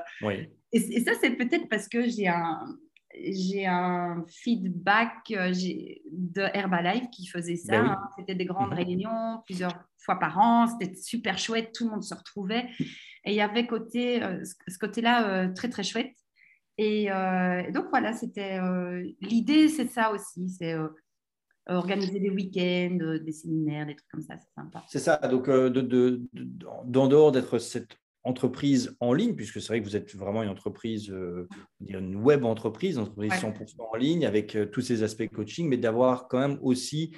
et, 0.72 1.04
ça, 1.04 1.14
c'est 1.20 1.32
peut-être 1.32 1.68
parce 1.70 1.88
que 1.88 2.08
j'ai 2.08 2.28
un, 2.28 2.78
j'ai 3.16 3.66
un 3.66 4.24
feedback 4.28 5.32
euh, 5.32 5.52
de 6.12 6.42
Herbalife 6.54 7.10
qui 7.12 7.26
faisait 7.26 7.56
ça. 7.56 7.82
Ben 7.82 7.90
hein. 7.92 8.10
C'était 8.18 8.36
des 8.36 8.46
grandes 8.46 8.72
mhm. 8.72 8.78
réunions, 8.78 9.42
plusieurs 9.46 9.74
fois 9.98 10.20
par 10.20 10.38
an. 10.38 10.68
C'était 10.68 10.96
super 10.96 11.40
chouette. 11.40 11.72
Tout 11.74 11.86
le 11.86 11.92
monde 11.92 12.04
se 12.04 12.14
retrouvait. 12.14 12.68
Et 13.26 13.32
il 13.32 13.36
y 13.36 13.42
avait 13.42 13.66
côté, 13.66 14.22
ce 14.44 14.78
côté-là 14.78 15.48
très, 15.50 15.70
très 15.70 15.84
chouette. 15.84 16.14
Euh, 16.80 17.64
et 17.68 17.72
donc 17.72 17.86
voilà, 17.90 18.14
c'était 18.14 18.60
euh, 18.60 19.04
l'idée, 19.22 19.70
c'est 19.70 19.88
ça 19.88 20.12
aussi, 20.12 20.50
c'est 20.50 20.74
euh, 20.74 20.88
organiser 21.68 22.20
des 22.20 22.30
week-ends, 22.30 23.20
des 23.24 23.32
séminaires, 23.32 23.86
des 23.86 23.96
trucs 23.96 24.10
comme 24.10 24.22
ça, 24.22 24.36
c'est 24.40 24.54
sympa. 24.56 24.84
C'est 24.88 25.00
ça, 25.00 25.18
donc 25.18 25.48
d'en 25.48 25.70
de, 25.70 27.08
dehors 27.08 27.32
d'être 27.32 27.60
cette 27.60 27.98
entreprise 28.24 28.96
en 29.02 29.14
ligne, 29.14 29.36
puisque 29.36 29.62
c'est 29.62 29.68
vrai 29.68 29.82
que 29.82 29.86
vous 29.86 29.98
êtes 29.98 30.16
vraiment 30.16 30.44
une 30.44 30.50
entreprise, 30.50 31.14
une 31.86 32.16
web 32.16 32.46
entreprise, 32.46 32.96
une 32.96 33.04
entreprise 33.04 33.34
100% 33.34 33.76
en 33.80 33.96
ligne 33.96 34.26
avec 34.26 34.58
tous 34.72 34.82
ces 34.82 35.04
aspects 35.04 35.28
coaching, 35.28 35.68
mais 35.68 35.78
d'avoir 35.78 36.28
quand 36.28 36.40
même 36.40 36.58
aussi 36.62 37.14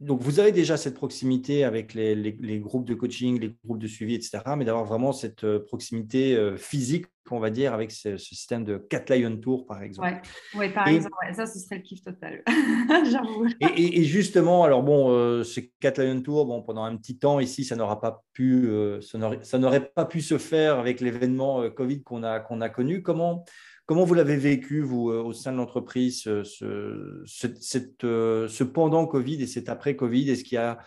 donc, 0.00 0.20
vous 0.20 0.40
avez 0.40 0.52
déjà 0.52 0.76
cette 0.76 0.94
proximité 0.94 1.64
avec 1.64 1.94
les, 1.94 2.58
groupes 2.58 2.86
de 2.86 2.94
coaching, 2.94 3.40
les 3.40 3.54
groupes 3.64 3.78
de 3.78 3.86
suivi, 3.86 4.14
etc., 4.14 4.40
mais 4.56 4.64
d'avoir 4.64 4.84
vraiment 4.84 5.12
cette 5.12 5.44
euh, 5.44 5.60
proximité 5.60 6.36
euh, 6.36 6.56
physique, 6.56 7.06
on 7.30 7.38
va 7.38 7.48
dire, 7.48 7.72
avec 7.72 7.90
ce, 7.90 8.18
système 8.18 8.64
de 8.64 8.76
Cat 8.76 9.04
Lion 9.08 9.36
Tour, 9.36 9.66
par 9.66 9.82
exemple. 9.82 10.20
Oui, 10.54 10.58
ouais, 10.60 10.74
par 10.74 10.88
exemple, 10.88 11.14
ça, 11.32 11.46
ce 11.46 11.58
serait 11.58 11.76
le 11.76 11.82
kiff 11.82 12.02
total, 12.02 12.42
j'avoue. 13.10 13.46
Et, 13.76 14.04
justement, 14.04 14.64
alors 14.64 14.82
bon, 14.82 15.10
euh, 15.10 15.42
ce 15.42 15.60
Cat 15.80 15.94
Lion 15.96 16.20
Tour, 16.20 16.44
bon, 16.44 16.62
pendant 16.62 16.84
un 16.84 16.96
petit 16.96 17.16
temps 17.16 17.40
ici, 17.40 17.64
ça 17.64 17.76
n'aura 17.76 18.00
pas 18.00 18.24
pu, 18.34 18.68
ça 19.00 19.58
n'aurait 19.58 19.88
pas 19.88 20.04
pu 20.04 20.20
se 20.20 20.36
faire 20.36 20.78
avec 20.78 21.00
l'événement 21.00 21.70
Covid 21.70 22.02
qu'on 22.02 22.24
a, 22.24 22.40
qu'on 22.40 22.60
a 22.60 22.68
connu. 22.68 23.02
Comment 23.02 23.44
Comment 23.86 24.04
vous 24.04 24.14
l'avez 24.14 24.36
vécu, 24.36 24.80
vous, 24.80 25.10
euh, 25.10 25.22
au 25.22 25.34
sein 25.34 25.52
de 25.52 25.58
l'entreprise, 25.58 26.22
ce, 26.22 26.64
euh, 26.64 28.48
ce, 28.48 28.64
pendant 28.64 29.06
Covid 29.06 29.42
et 29.42 29.46
cet 29.46 29.68
après-Covid 29.68 30.30
Est-ce 30.30 30.42
qu'il 30.42 30.56
a, 30.56 30.78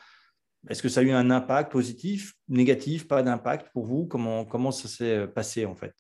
est-ce 0.68 0.82
que 0.82 0.90
ça 0.90 1.02
a 1.02 1.04
eu 1.04 1.12
un 1.12 1.30
impact 1.30 1.72
positif, 1.72 2.34
négatif, 2.48 3.08
pas 3.08 3.22
d'impact 3.22 3.72
pour 3.72 3.86
vous? 3.86 4.08
Comment, 4.08 4.46
comment 4.46 4.72
ça 4.72 4.88
s'est 4.88 5.16
euh, 5.16 5.28
passé 5.28 5.68
en 5.68 5.76
fait? 5.76 5.94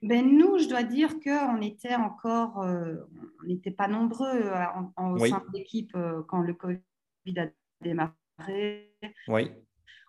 Ben 0.00 0.24
nous, 0.24 0.58
je 0.58 0.68
dois 0.68 0.84
dire 0.84 1.18
qu'on 1.20 1.60
était 1.60 1.94
encore, 1.94 2.56
on 2.56 3.46
n'était 3.46 3.70
pas 3.70 3.86
nombreux 3.86 4.50
en, 4.96 5.12
au 5.12 5.18
sein 5.24 5.40
de 5.48 5.56
l'équipe 5.56 5.96
quand 6.26 6.40
le 6.40 6.54
Covid 6.54 6.80
a 7.36 7.46
démarré. 7.80 8.96
Oui. 9.28 9.52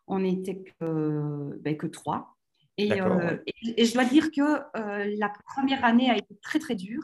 On 0.07 0.18
n'était 0.18 0.64
que, 0.64 1.55
ben, 1.59 1.78
que 1.78 1.86
trois. 1.86 2.33
Euh, 2.80 3.38
et, 3.46 3.86
je 3.86 3.94
dois 3.94 4.06
dire 4.06 4.32
que 4.32 4.42
euh, 4.42 5.16
la 5.18 5.32
première 5.46 5.84
année 5.86 6.10
a 6.10 6.18
été 6.18 6.36
très, 6.42 6.60
très 6.60 6.76
dure. 6.76 7.04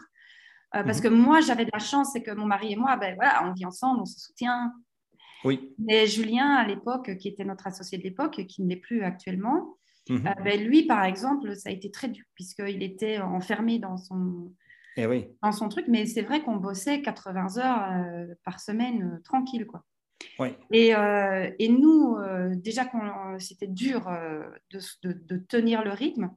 Euh, 0.76 0.84
parce 0.84 1.00
mhm. 1.00 1.04
que 1.04 1.08
moi, 1.10 1.42
j'avais 1.42 1.66
de 1.66 1.72
la 1.74 1.80
chance, 1.80 2.12
c'est 2.14 2.22
que 2.22 2.32
mon 2.32 2.46
mari 2.46 2.74
et 2.74 2.76
moi, 2.76 2.96
ben, 2.98 3.16
voilà, 3.16 3.48
on 3.48 3.54
vit 3.54 3.66
ensemble, 3.66 4.02
on 4.02 4.06
se 4.06 4.20
soutient. 4.20 4.72
Oui. 5.44 5.74
Mais 5.80 6.06
Julien, 6.06 6.56
à 6.56 6.68
l'époque, 6.68 7.16
qui 7.18 7.28
était 7.28 7.46
notre 7.46 7.68
associé 7.68 7.98
de 7.98 8.04
l'époque, 8.04 8.46
qui 8.48 8.62
ne 8.62 8.70
l'est 8.70 8.76
plus 8.76 9.04
actuellement, 9.04 9.78
mhm. 10.10 10.34
ben, 10.44 10.64
lui, 10.64 10.84
par 10.84 11.04
exemple, 11.04 11.56
ça 11.56 11.70
a 11.70 11.72
été 11.72 11.92
très 11.92 12.08
dur, 12.08 12.26
puisqu'il 12.36 12.84
était 12.84 13.20
enfermé 13.20 13.80
dans 13.80 13.98
son, 13.98 14.54
eh 14.98 15.08
oui. 15.08 15.28
dans 15.42 15.52
son 15.52 15.70
truc. 15.70 15.86
Mais 15.88 16.06
c'est 16.06 16.22
vrai 16.22 16.42
qu'on 16.42 16.58
bossait 16.58 17.02
80 17.02 17.58
heures 17.58 18.28
par 18.44 18.60
semaine, 18.60 19.22
tranquille. 19.24 19.66
quoi. 19.66 19.84
Et, 20.72 20.96
euh, 20.96 21.50
et, 21.60 21.70
nous, 21.70 22.18
euh, 22.18 22.56
déjà 22.56 22.90
c'était 23.40 23.68
dur 23.68 24.08
euh, 24.08 24.44
de, 24.72 25.14
de, 25.14 25.38
tenir 25.38 25.84
le 25.84 25.92
rythme, 25.92 26.32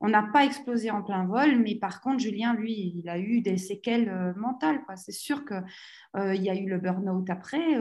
on 0.00 0.08
n'a 0.08 0.22
pas 0.32 0.44
explosé 0.44 0.90
en 0.90 1.02
plein 1.02 1.24
vol, 1.26 1.58
mais 1.60 1.76
par 1.76 2.00
contre, 2.00 2.20
Julien, 2.20 2.54
lui, 2.54 2.92
il 2.96 3.08
a 3.08 3.18
eu 3.18 3.40
des 3.40 3.56
séquelles 3.56 4.34
mentales. 4.36 4.80
C'est 4.96 5.12
sûr 5.12 5.44
qu'il 5.44 5.62
il 6.34 6.42
y 6.42 6.50
a 6.50 6.56
eu 6.56 6.68
le 6.68 6.78
burn-out 6.78 7.30
après. 7.30 7.78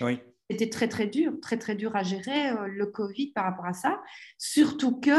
oui. 0.00 0.20
C'était 0.48 0.68
très, 0.68 0.88
très 0.88 1.06
dur, 1.06 1.34
très, 1.40 1.58
très 1.58 1.76
dur 1.76 1.94
à 1.94 2.02
gérer 2.02 2.50
le 2.66 2.86
Covid 2.86 3.30
par 3.36 3.44
rapport 3.44 3.66
à 3.66 3.72
ça. 3.72 4.02
Surtout 4.36 4.98
que 4.98 5.12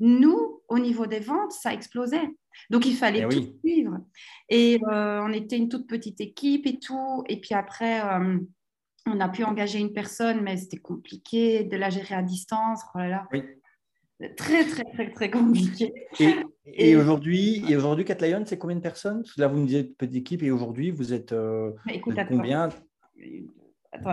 nous, 0.00 0.62
au 0.66 0.78
niveau 0.78 1.06
des 1.06 1.20
ventes, 1.20 1.52
ça 1.52 1.74
explosait. 1.74 2.26
Donc, 2.70 2.86
il 2.86 2.96
fallait 2.96 3.26
eh 3.30 3.34
tout 3.34 3.58
suivre. 3.62 3.98
Et 4.48 4.80
on 4.88 5.30
était 5.32 5.58
une 5.58 5.68
toute 5.68 5.86
petite 5.86 6.22
équipe 6.22 6.66
et 6.66 6.78
tout. 6.78 7.22
Et 7.28 7.38
puis 7.38 7.54
après 7.54 8.00
on 9.08 9.20
a 9.20 9.28
pu 9.28 9.44
engager 9.44 9.78
une 9.78 9.92
personne, 9.92 10.40
mais 10.42 10.56
c'était 10.56 10.78
compliqué 10.78 11.64
de 11.64 11.76
la 11.76 11.90
gérer 11.90 12.14
à 12.14 12.22
distance. 12.22 12.82
Oh 12.94 12.98
là 12.98 13.08
là. 13.08 13.28
Oui. 13.32 13.42
Très, 14.36 14.64
très, 14.64 14.82
très, 14.84 15.10
très 15.10 15.30
compliqué. 15.30 15.92
Et, 16.66 16.96
aujourd'hui, 16.96 17.64
et 17.68 17.76
aujourd'hui, 17.76 18.04
Catlion, 18.04 18.42
c'est 18.46 18.58
combien 18.58 18.76
de 18.76 18.82
personnes? 18.82 19.22
Là, 19.36 19.46
vous 19.46 19.58
me 19.58 19.66
disiez 19.66 19.84
petite 19.84 20.16
équipe, 20.16 20.42
et 20.42 20.50
aujourd'hui, 20.50 20.90
vous 20.90 21.12
êtes, 21.12 21.32
euh, 21.32 21.70
combien? 22.28 22.68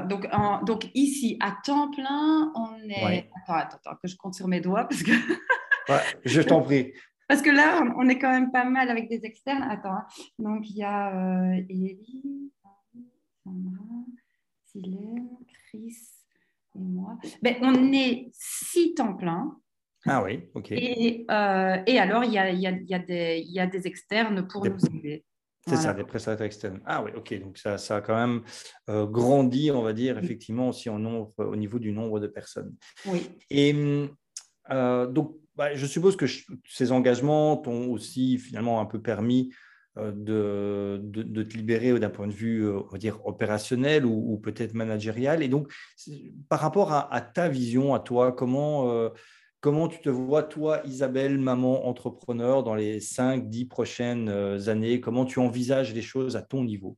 Donc, 0.07 0.27
donc, 0.65 0.89
ici, 0.93 1.37
à 1.41 1.57
temps 1.63 1.89
plein, 1.89 2.51
on 2.55 2.87
est. 2.87 3.29
Attends, 3.43 3.77
attends, 3.77 3.95
que 4.01 4.07
je 4.07 4.15
compte 4.15 4.35
sur 4.35 4.47
mes 4.47 4.61
doigts 4.61 4.85
parce 4.85 5.03
que. 5.03 5.11
je 6.25 6.41
t'en 6.41 6.61
prie. 6.61 6.93
Parce 7.27 7.41
que 7.41 7.49
là, 7.49 7.83
on 7.97 8.07
est 8.07 8.19
quand 8.19 8.31
même 8.31 8.51
pas 8.51 8.63
mal 8.63 8.89
avec 8.89 9.09
des 9.09 9.25
externes. 9.25 9.63
Attends, 9.63 9.89
hein. 9.89 10.05
donc 10.37 10.69
il 10.69 10.77
y 10.77 10.83
a 10.83 11.15
euh, 11.15 11.61
Sandra, 13.43 13.83
Chris 14.81 15.97
et 16.75 16.79
moi. 16.79 17.17
Ben, 17.41 17.55
on 17.61 17.91
est 17.93 18.29
six 18.33 18.93
temps 18.93 19.15
plein. 19.15 19.57
Ah 20.05 20.21
oui, 20.23 20.49
ok. 20.53 20.71
Et, 20.71 21.25
euh, 21.31 21.77
et 21.87 21.97
alors, 21.97 22.23
il 22.23 22.33
y 22.33 22.37
a, 22.37 22.51
y, 22.51 22.67
a, 22.67 22.71
y, 22.71 22.93
a 22.93 23.37
y 23.37 23.59
a, 23.59 23.67
des 23.67 23.87
externes 23.87 24.47
pour 24.47 24.65
nous 24.65 24.85
aider. 24.85 25.25
C'est 25.67 25.77
ça, 25.77 25.93
des 25.93 26.03
prestataires 26.03 26.45
externes. 26.45 26.79
Ah 26.85 27.03
oui, 27.03 27.09
ok. 27.15 27.39
Donc 27.39 27.57
ça, 27.57 27.79
ça 27.79 27.97
a 27.97 28.01
quand 28.01 28.15
même 28.15 28.43
euh, 28.87 29.07
grandi, 29.07 29.71
on 29.71 29.81
va 29.81 29.93
dire, 29.93 30.19
effectivement, 30.19 30.69
aussi 30.69 30.89
en 30.89 30.99
nombre, 30.99 31.33
au 31.39 31.55
niveau 31.55 31.79
du 31.79 31.91
nombre 31.91 32.19
de 32.19 32.27
personnes. 32.27 32.75
Oui. 33.07 33.27
Et 33.49 33.73
euh, 34.69 35.07
donc, 35.07 35.37
bah, 35.55 35.73
je 35.73 35.87
suppose 35.87 36.15
que 36.15 36.27
ces 36.67 36.91
engagements 36.91 37.57
t'ont 37.57 37.89
aussi 37.91 38.37
finalement 38.37 38.79
un 38.79 38.85
peu 38.85 39.01
permis 39.01 39.51
euh, 39.97 40.11
de, 40.13 40.99
de, 41.23 41.43
te 41.43 41.55
libérer 41.55 41.97
d'un 41.97 42.09
point 42.09 42.27
de 42.27 42.33
vue 42.33 42.65
euh, 42.65 42.81
on 42.81 42.89
va 42.89 42.97
dire, 42.97 43.25
opérationnel 43.25 44.05
ou, 44.05 44.37
peut-être 44.43 44.73
managérial. 44.73 45.41
Et 45.41 45.47
donc, 45.47 45.71
par 46.49 46.59
rapport 46.59 46.91
à, 46.91 47.21
ta 47.21 47.47
vision, 47.47 47.93
à 47.93 47.99
toi, 47.99 48.33
comment, 48.33 48.91
euh, 48.91 49.07
comment 49.61 49.87
tu 49.87 50.01
te 50.01 50.09
vois, 50.09 50.43
toi, 50.43 50.81
Isabelle, 50.83 51.37
maman 51.37 51.87
entrepreneur, 51.87 52.61
dans 52.61 52.75
les 52.75 52.99
5, 52.99 53.49
10 53.49 53.65
prochaines 53.65 54.27
années? 54.67 54.99
Comment 54.99 55.23
tu 55.23 55.39
envisages 55.39 55.93
les 55.93 56.01
choses 56.01 56.35
à 56.35 56.41
ton 56.41 56.65
niveau? 56.65 56.97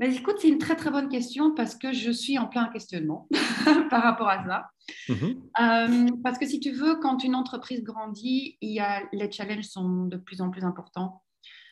Mais 0.00 0.16
écoute, 0.16 0.36
c'est 0.38 0.48
une 0.48 0.58
très 0.58 0.76
très 0.76 0.90
bonne 0.90 1.10
question 1.10 1.54
parce 1.54 1.76
que 1.76 1.92
je 1.92 2.10
suis 2.10 2.38
en 2.38 2.46
plein 2.46 2.68
questionnement 2.68 3.28
par 3.90 4.02
rapport 4.02 4.28
à 4.28 4.42
ça. 4.46 4.70
Mm-hmm. 5.08 6.22
parce 6.22 6.38
que 6.38 6.46
si 6.46 6.58
tu 6.58 6.72
veux, 6.72 6.96
quand 6.96 7.22
une 7.22 7.34
entreprise 7.34 7.84
grandit, 7.84 8.56
il 8.62 8.70
y 8.70 8.80
a, 8.80 9.02
les 9.12 9.30
challenges 9.30 9.66
sont 9.66 10.06
de 10.06 10.16
plus 10.16 10.40
en 10.40 10.50
plus 10.50 10.64
importants. 10.64 11.20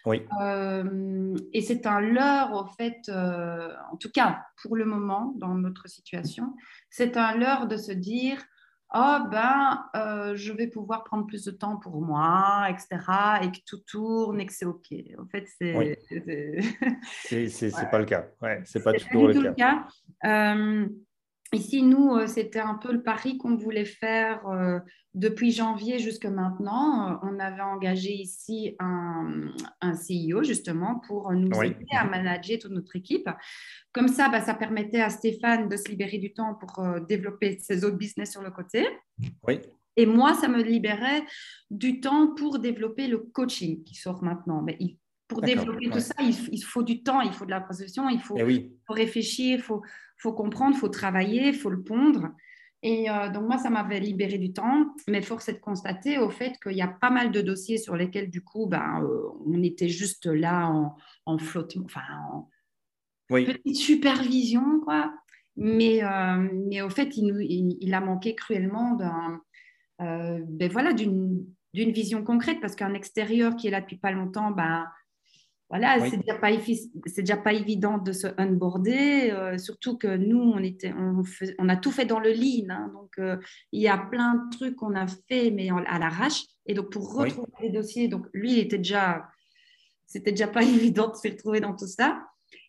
Oui. 0.05 0.27
Euh, 0.41 1.37
et 1.53 1.63
c'est 1.63 1.87
un 1.87 2.01
leurre, 2.01 2.53
au 2.55 2.67
fait, 2.67 3.01
euh, 3.09 3.73
en 3.93 3.97
tout 3.97 4.11
cas 4.11 4.45
pour 4.61 4.77
le 4.77 4.85
moment, 4.85 5.33
dans 5.37 5.55
notre 5.55 5.89
situation, 5.89 6.55
c'est 6.91 7.17
un 7.17 7.37
leurre 7.37 7.67
de 7.67 7.77
se 7.77 7.93
dire 7.93 8.43
Oh, 8.95 9.21
ben, 9.31 9.87
euh, 9.97 10.37
je 10.37 10.53
vais 10.53 10.67
pouvoir 10.67 11.03
prendre 11.05 11.27
plus 11.27 11.45
de 11.45 11.51
temps 11.51 11.79
pour 11.79 12.03
moi, 12.03 12.67
etc., 12.69 12.89
et 13.43 13.51
que 13.51 13.61
tout 13.67 13.79
tourne 13.87 14.39
et 14.39 14.45
que 14.45 14.53
c'est 14.53 14.67
OK. 14.67 14.93
En 15.19 15.27
fait, 15.29 15.47
c'est. 15.59 15.75
Oui. 15.75 15.97
C'est 17.49 17.91
pas 17.91 17.99
le 17.99 18.05
cas. 18.05 18.27
Ouais, 18.43 18.61
c'est 18.65 18.83
pas 18.83 18.93
toujours 18.93 19.29
le, 19.29 19.41
le 19.41 19.55
cas. 19.55 19.87
Ici, 21.55 21.83
nous, 21.83 22.15
euh, 22.15 22.27
c'était 22.27 22.61
un 22.61 22.75
peu 22.75 22.93
le 22.93 23.03
pari 23.03 23.37
qu'on 23.37 23.57
voulait 23.57 23.85
faire 23.85 24.47
euh, 24.49 24.79
depuis 25.13 25.53
janvier 25.53 25.99
jusqu'à 25.99 26.31
maintenant. 26.31 27.11
Euh, 27.11 27.17
on 27.23 27.39
avait 27.39 27.61
engagé 27.61 28.15
ici 28.15 28.75
un, 28.79 29.51
un 29.83 29.93
CEO 29.93 30.43
justement 30.45 31.01
pour 31.07 31.31
nous 31.33 31.63
aider 31.63 31.85
à 31.91 32.07
manager 32.07 32.59
toute 32.59 32.73
notre 32.73 32.97
équipe. 32.97 33.29
Comme 33.93 34.09
ça, 34.09 34.31
bah, 34.31 34.41
ça 34.41 34.55
permettait 34.55 35.03
à 35.03 35.11
Stéphane 35.11 35.69
de 35.69 35.77
se 35.77 35.91
libérer 35.91 36.17
du 36.17 36.33
temps 36.33 36.55
pour 36.55 36.83
développer 37.07 37.59
ses 37.59 37.85
autres 37.85 37.99
business 37.99 38.33
sur 38.33 38.43
le 38.43 38.51
côté. 38.51 38.89
Oui. 39.47 39.61
Et 39.99 40.07
moi, 40.07 40.33
ça 40.33 40.49
me 40.49 40.63
libérait 40.63 41.23
du 41.71 42.01
temps 42.01 42.35
pour 42.35 42.61
développer 42.61 43.09
le 43.09 43.19
coaching 43.19 43.85
qui 43.85 43.95
sort 43.95 44.23
maintenant. 44.25 44.63
Mais 44.63 44.79
pour 45.33 45.43
développer 45.43 45.91
tout 45.91 46.01
ça, 46.01 46.15
il, 46.21 46.63
faut 46.63 46.83
du 46.83 47.03
temps, 47.03 47.21
il 47.21 47.33
faut 47.33 47.45
de 47.45 47.51
la 47.51 47.61
procession, 47.61 48.09
il 48.09 48.21
faut, 48.21 48.37
eh 48.37 48.73
faut 48.87 48.95
réfléchir, 48.95 49.59
il 49.59 49.63
faut, 49.63 49.83
faut 50.17 50.33
comprendre, 50.33 50.77
il 50.77 50.79
faut 50.79 50.89
travailler, 50.89 51.49
il 51.49 51.55
faut 51.55 51.71
le 51.71 51.83
pondre. 51.83 52.29
Et 52.85 53.09
euh, 53.09 53.31
donc, 53.31 53.45
moi, 53.45 53.59
ça 53.59 53.71
m'avait 53.71 54.01
libéré 54.01 54.39
du 54.39 54.53
temps, 54.53 54.93
mais 55.07 55.23
force 55.23 55.49
est 55.49 55.55
de 55.55 55.59
constater 55.59 56.19
au 56.19 56.31
fait 56.31 56.55
qu'il 56.61 56.77
y 56.77 56.83
a 56.83 56.89
pas 56.89 57.11
mal 57.11 57.31
de 57.31 57.41
dossiers 57.41 57.79
sur 57.79 57.95
lesquels, 57.95 58.29
du 58.29 58.43
coup, 58.43 58.67
ben, 58.67 59.03
euh, 59.05 59.29
on 59.47 59.63
était 59.63 59.89
juste 59.89 60.27
là 60.27 60.69
en, 60.69 60.97
en 61.27 61.39
flottement, 61.39 61.85
enfin, 61.85 62.03
en 62.33 62.49
petite 63.29 63.77
supervision, 63.77 64.81
quoi. 64.81 65.15
Mais, 65.57 66.03
euh, 66.03 66.49
mais 66.69 66.83
au 66.83 66.91
fait, 66.91 67.17
il, 67.17 67.27
nous, 67.27 67.39
il, 67.41 67.95
a 67.95 68.01
manqué 68.01 68.35
cruellement 68.35 68.97
d'un, 68.97 69.41
ben, 70.01 70.69
voilà, 70.71 70.93
d'une 70.93 71.47
vision 71.75 72.25
concrète, 72.25 72.59
parce 72.61 72.75
qu'un 72.75 72.95
extérieur 72.95 73.55
qui 73.55 73.69
est 73.69 73.71
là 73.71 73.81
depuis 73.81 73.99
pas 73.99 74.11
longtemps, 74.11 74.51
ben, 74.51 74.87
voilà, 75.73 76.07
c'est 76.11 76.19
déjà 76.19 76.35
pas 76.35 76.51
c'est 77.07 77.23
déjà 77.23 77.39
pas 77.39 77.55
évident 77.55 77.97
de 77.97 78.13
se 78.13 78.27
onboarder, 78.37 79.31
euh, 79.31 79.57
surtout 79.57 79.97
que 79.97 80.19
nous 80.19 80.39
on 80.39 80.59
était, 80.59 80.93
on, 80.93 81.23
on, 81.59 81.69
a 81.71 81.77
tout 81.77 81.91
fait 81.91 82.05
dans 82.05 82.21
le 82.21 82.31
lean, 82.31 82.69
hein, 82.69 82.91
donc 82.93 83.19
euh, 83.19 83.39
il 83.73 83.81
y 83.81 83.89
a 83.89 83.97
plein 83.97 84.35
de 84.35 84.55
trucs 84.55 84.77
qu'on 84.77 84.95
a 84.95 85.07
fait 85.07 85.51
mais 85.51 85.71
à 85.71 85.99
l'arrache, 85.99 86.43
et 86.67 86.75
donc 86.75 86.91
pour 86.91 87.15
retrouver 87.15 87.49
les 87.63 87.71
dossiers, 87.71 88.09
donc 88.09 88.27
lui 88.35 88.53
il 88.53 88.59
était 88.59 88.77
déjà, 88.77 89.27
c'était 90.05 90.33
déjà 90.33 90.47
pas 90.47 90.63
évident 90.63 91.09
de 91.09 91.17
se 91.17 91.27
retrouver 91.27 91.61
dans 91.61 91.75
tout 91.75 91.87
ça. 91.87 92.23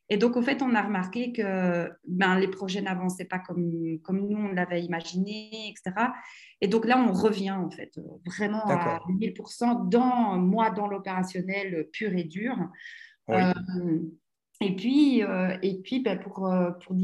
Et 0.09 0.17
donc, 0.17 0.35
au 0.35 0.41
fait, 0.41 0.61
on 0.61 0.75
a 0.75 0.81
remarqué 0.81 1.31
que 1.31 1.89
ben, 2.05 2.37
les 2.37 2.49
projets 2.49 2.81
n'avançaient 2.81 3.25
pas 3.25 3.39
comme, 3.39 3.99
comme 4.03 4.27
nous, 4.27 4.37
on 4.37 4.51
l'avait 4.51 4.83
imaginé, 4.83 5.69
etc. 5.69 6.07
Et 6.61 6.67
donc 6.67 6.85
là, 6.85 6.97
on 6.99 7.13
revient, 7.13 7.51
en 7.51 7.69
fait, 7.69 7.91
vraiment 8.25 8.63
à 8.65 8.99
1000% 9.09 9.89
dans, 9.89 10.37
moi, 10.37 10.71
dans 10.71 10.87
l'opérationnel 10.87 11.87
pur 11.91 12.13
et 12.13 12.25
dur. 12.25 12.57
Euh, 13.29 13.53
et 14.59 14.75
puis, 14.75 15.21
et 15.61 15.81
puis 15.83 16.01
ben, 16.01 16.19
pour, 16.19 16.33
pour, 16.81 16.95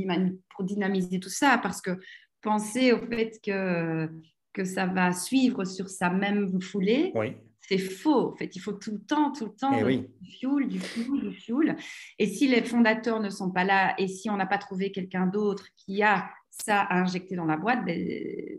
pour, 0.49 0.63
dynamiser 0.65 1.19
tout 1.19 1.29
ça, 1.29 1.57
parce 1.61 1.81
que 1.81 1.97
penser 2.41 2.91
au 2.91 2.99
fait 3.07 3.39
que, 3.43 4.09
que 4.53 4.65
ça 4.65 4.85
va 4.85 5.13
suivre 5.13 5.63
sur 5.63 5.89
sa 5.89 6.09
même 6.09 6.61
foulée, 6.61 7.11
oui 7.15 7.35
c'est 7.69 7.77
faux. 7.77 8.31
En 8.31 8.35
fait, 8.35 8.55
il 8.55 8.59
faut 8.59 8.73
tout 8.73 8.91
le 8.91 8.99
temps, 8.99 9.31
tout 9.31 9.45
le 9.45 9.51
temps 9.51 9.71
eh 9.73 9.97
du 9.97 10.31
fuel, 10.39 10.67
du 10.67 10.79
fuel, 10.79 11.19
du 11.19 11.31
fuel. 11.31 11.75
Et 12.17 12.25
si 12.25 12.47
les 12.47 12.63
fondateurs 12.63 13.19
ne 13.19 13.29
sont 13.29 13.51
pas 13.51 13.63
là 13.63 13.93
et 13.99 14.07
si 14.07 14.27
on 14.29 14.37
n'a 14.37 14.47
pas 14.47 14.57
trouvé 14.57 14.91
quelqu'un 14.91 15.27
d'autre 15.27 15.67
qui 15.77 16.01
a 16.01 16.29
ça 16.49 16.81
à 16.81 16.97
injecter 16.97 17.35
dans 17.35 17.45
la 17.45 17.57
boîte, 17.57 17.85
ben, 17.85 17.95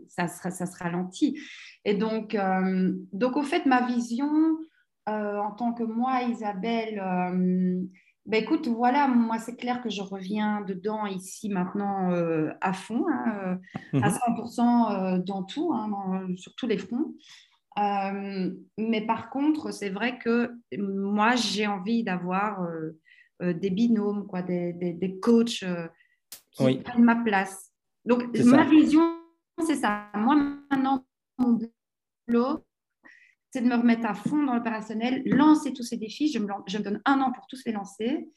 ça, 0.07 0.29
sera, 0.29 0.49
ça 0.49 0.65
se 0.65 0.77
ralentit. 0.77 1.37
Et 1.83 1.93
donc, 1.93 2.35
euh, 2.35 2.93
donc, 3.11 3.35
au 3.35 3.43
fait, 3.43 3.65
ma 3.65 3.85
vision 3.85 4.31
euh, 5.09 5.37
en 5.37 5.51
tant 5.51 5.73
que 5.73 5.83
moi, 5.83 6.21
Isabelle, 6.21 6.99
euh, 6.99 7.81
ben 8.27 8.41
écoute, 8.41 8.69
voilà, 8.69 9.07
moi 9.07 9.39
c'est 9.39 9.55
clair 9.57 9.81
que 9.81 9.89
je 9.89 10.03
reviens 10.03 10.61
dedans 10.61 11.07
ici 11.07 11.49
maintenant 11.49 12.11
à 12.61 12.71
fond, 12.71 13.03
hein, 13.11 13.57
à 13.93 14.09
100% 14.09 15.15
mhm. 15.17 15.23
dans 15.23 15.43
tout, 15.43 15.73
hein, 15.73 16.27
sur 16.37 16.53
tous 16.55 16.67
les 16.67 16.77
fronts. 16.77 17.15
Euh, 17.79 18.51
mais 18.77 19.01
par 19.05 19.29
contre, 19.29 19.71
c'est 19.71 19.89
vrai 19.89 20.19
que 20.19 20.51
moi, 20.77 21.35
j'ai 21.35 21.67
envie 21.67 22.03
d'avoir 22.03 22.63
euh, 22.63 22.99
euh, 23.41 23.53
des 23.53 23.69
binômes, 23.69 24.27
quoi, 24.27 24.41
des, 24.41 24.73
des, 24.73 25.19
coachs 25.19 25.63
qui 26.51 26.77
prennent 26.79 27.03
ma 27.03 27.15
place. 27.15 27.71
Donc, 28.05 28.23
ma 28.43 28.65
vision, 28.65 29.17
c'est 29.65 29.75
ça. 29.75 30.07
Moi, 30.15 30.35
maintenant, 30.69 31.05
mon 31.37 31.59
boulot, 32.27 32.65
c'est 33.51 33.61
de 33.61 33.67
me 33.67 33.75
remettre 33.75 34.05
à 34.05 34.13
fond 34.13 34.43
dans 34.43 34.55
l'opérationnel, 34.55 35.23
lancer 35.25 35.71
tous 35.73 35.83
ces 35.83 35.97
défis. 35.97 36.31
Je 36.31 36.39
me, 36.39 36.47
je 36.67 36.77
me, 36.77 36.83
donne 36.83 37.01
un 37.05 37.21
an 37.21 37.31
pour 37.31 37.47
tous 37.47 37.61
les 37.65 37.71
lancer. 37.71 38.27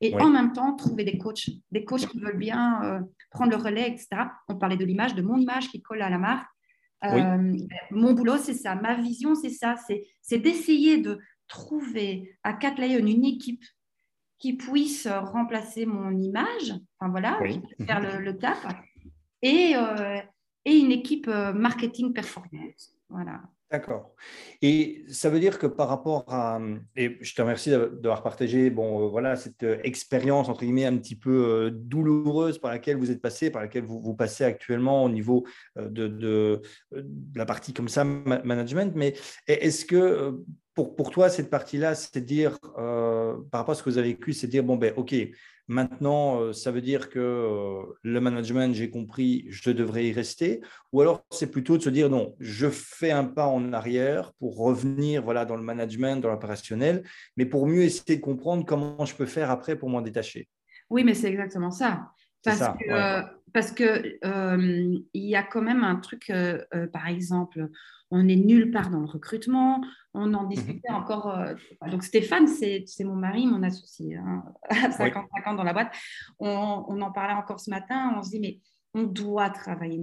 Et 0.00 0.14
en 0.16 0.30
même 0.30 0.52
temps, 0.52 0.74
trouver 0.74 1.04
des 1.04 1.16
coachs, 1.16 1.48
des 1.70 1.84
coachs 1.84 2.08
qui 2.08 2.18
veulent 2.18 2.36
bien 2.36 3.06
prendre 3.30 3.52
le 3.52 3.56
relais, 3.56 3.88
etc. 3.88 4.08
On 4.48 4.56
parlait 4.56 4.76
de 4.76 4.84
l'image, 4.84 5.14
de 5.14 5.22
mon 5.22 5.36
image 5.36 5.68
qui 5.68 5.80
colle 5.80 6.02
à 6.02 6.10
la 6.10 6.18
marque. 6.18 6.51
Euh, 7.04 7.56
mon 7.90 8.12
boulot, 8.12 8.38
c'est 8.38 8.54
ça. 8.54 8.74
Ma 8.74 8.94
vision, 8.94 9.34
c'est 9.34 9.50
ça. 9.50 9.76
C'est 10.20 10.38
d'essayer 10.38 10.98
de 10.98 11.18
trouver 11.48 12.36
à 12.42 12.52
Cat 12.54 12.74
une 12.78 13.24
équipe 13.24 13.64
qui 14.38 14.54
puisse 14.54 15.06
remplacer 15.06 15.86
mon 15.86 16.16
image, 16.18 16.74
enfin 16.98 17.10
voilà, 17.10 17.38
faire 17.86 18.00
le, 18.00 18.24
le 18.24 18.38
taf, 18.38 18.66
et, 19.40 19.74
euh, 19.76 20.18
et, 20.64 20.78
une 20.78 20.90
équipe 20.90 21.28
euh, 21.28 21.52
marketing 21.52 22.12
performance. 22.12 22.92
Voilà. 23.08 23.42
D'accord. 23.72 24.14
Et 24.60 25.02
ça 25.08 25.30
veut 25.30 25.40
dire 25.40 25.58
que 25.58 25.66
par 25.66 25.88
rapport 25.88 26.26
à, 26.28 26.60
et 26.94 27.16
je 27.22 27.34
te 27.34 27.40
remercie 27.40 27.70
d'avoir 27.70 28.22
partagé, 28.22 28.68
bon, 28.68 29.06
euh, 29.06 29.08
voilà, 29.08 29.34
cette 29.34 29.62
euh, 29.62 29.78
expérience 29.82 30.50
entre 30.50 30.60
guillemets 30.60 30.84
un 30.84 30.98
petit 30.98 31.16
peu 31.16 31.30
euh, 31.30 31.70
douloureuse 31.72 32.58
par 32.58 32.70
laquelle 32.70 32.98
vous 32.98 33.10
êtes 33.10 33.22
passé, 33.22 33.50
par 33.50 33.62
laquelle 33.62 33.84
vous, 33.84 33.98
vous 33.98 34.14
passez 34.14 34.44
actuellement 34.44 35.04
au 35.04 35.08
niveau 35.08 35.46
de, 35.76 36.06
de, 36.06 36.60
la 37.34 37.46
partie 37.46 37.72
comme 37.72 37.88
ça 37.88 38.04
management. 38.04 38.92
Mais 38.94 39.14
est-ce 39.46 39.86
que 39.86 40.38
pour, 40.74 40.94
pour 40.94 41.10
toi 41.10 41.30
cette 41.30 41.48
partie-là, 41.48 41.94
c'est 41.94 42.20
dire 42.20 42.60
par 42.60 43.60
rapport 43.60 43.70
à 43.70 43.74
ce 43.74 43.82
que 43.82 43.88
vous 43.88 43.98
avez 43.98 44.08
vécu, 44.08 44.34
c'est 44.34 44.48
dire 44.48 44.64
bon 44.64 44.76
ben 44.76 44.92
ok, 44.96 45.14
Maintenant, 45.68 46.40
euh, 46.40 46.52
ça 46.52 46.70
veut 46.70 46.80
dire 46.80 47.08
que 47.08 47.18
euh, 47.18 47.82
le 48.02 48.20
management, 48.20 48.74
j'ai 48.74 48.90
compris, 48.90 49.46
je 49.48 49.70
devrais 49.70 50.06
y 50.06 50.12
rester. 50.12 50.60
Ou 50.92 51.00
alors, 51.00 51.24
c'est 51.30 51.50
plutôt 51.50 51.78
de 51.78 51.82
se 51.82 51.90
dire 51.90 52.10
non, 52.10 52.34
je 52.40 52.68
fais 52.68 53.12
un 53.12 53.24
pas 53.24 53.46
en 53.46 53.72
arrière 53.72 54.32
pour 54.34 54.56
revenir 54.58 55.22
voilà, 55.22 55.44
dans 55.44 55.56
le 55.56 55.62
management, 55.62 56.20
dans 56.20 56.30
l'opérationnel, 56.30 57.04
mais 57.36 57.46
pour 57.46 57.66
mieux 57.66 57.82
essayer 57.82 58.16
de 58.16 58.20
comprendre 58.20 58.64
comment 58.66 59.04
je 59.04 59.14
peux 59.14 59.26
faire 59.26 59.50
après 59.50 59.76
pour 59.76 59.88
m'en 59.88 60.02
détacher. 60.02 60.48
Oui, 60.90 61.04
mais 61.04 61.14
c'est 61.14 61.28
exactement 61.28 61.70
ça. 61.70 62.10
Parce 62.44 62.58
que, 62.58 63.22
parce 63.52 63.70
que 63.70 64.18
euh, 64.24 64.98
il 65.14 65.24
y 65.24 65.36
a 65.36 65.44
quand 65.44 65.62
même 65.62 65.84
un 65.84 65.96
truc, 65.96 66.32
par 66.92 67.06
exemple, 67.06 67.68
on 68.12 68.28
est 68.28 68.36
nulle 68.36 68.70
part 68.70 68.90
dans 68.90 69.00
le 69.00 69.06
recrutement. 69.06 69.82
On 70.14 70.34
en 70.34 70.42
mhm. 70.42 70.50
discutait 70.50 70.90
encore. 70.90 71.28
Euh, 71.30 71.54
donc 71.90 72.04
Stéphane, 72.04 72.46
c'est 72.46 72.84
mon 73.00 73.16
mari, 73.16 73.46
mon 73.46 73.62
associé, 73.62 74.16
hein, 74.16 74.44
55 74.70 75.46
ans 75.46 75.54
dans 75.54 75.64
la 75.64 75.72
boîte. 75.72 75.92
On, 76.38 77.00
en 77.00 77.10
parlait 77.10 77.34
encore 77.34 77.58
ce 77.58 77.70
matin. 77.70 78.14
On 78.16 78.22
se 78.22 78.30
dit, 78.30 78.40
mais 78.40 78.60
on 78.94 79.04
doit 79.04 79.48
travailler 79.48 79.98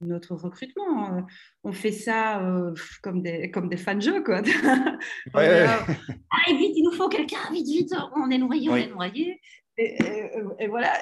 notre 0.00 0.34
recrutement. 0.34 1.24
On 1.62 1.72
fait 1.72 1.92
ça 1.92 2.42
euh, 2.42 2.74
comme, 3.02 3.22
des, 3.22 3.52
comme 3.52 3.68
des 3.68 3.76
fans 3.76 3.94
de 3.94 4.00
jeu. 4.00 4.24
Quoi. 4.24 4.38
Allez, 5.34 6.58
vite, 6.58 6.72
il 6.74 6.82
nous 6.84 6.92
faut 6.92 7.08
quelqu'un, 7.08 7.38
vite, 7.52 7.68
vite, 7.68 7.94
on 8.16 8.28
est 8.30 8.38
noyé, 8.38 8.68
on 8.68 8.76
est 8.76 8.90
noyé. 8.90 9.40
Et, 9.78 10.68
voilà, 10.68 10.92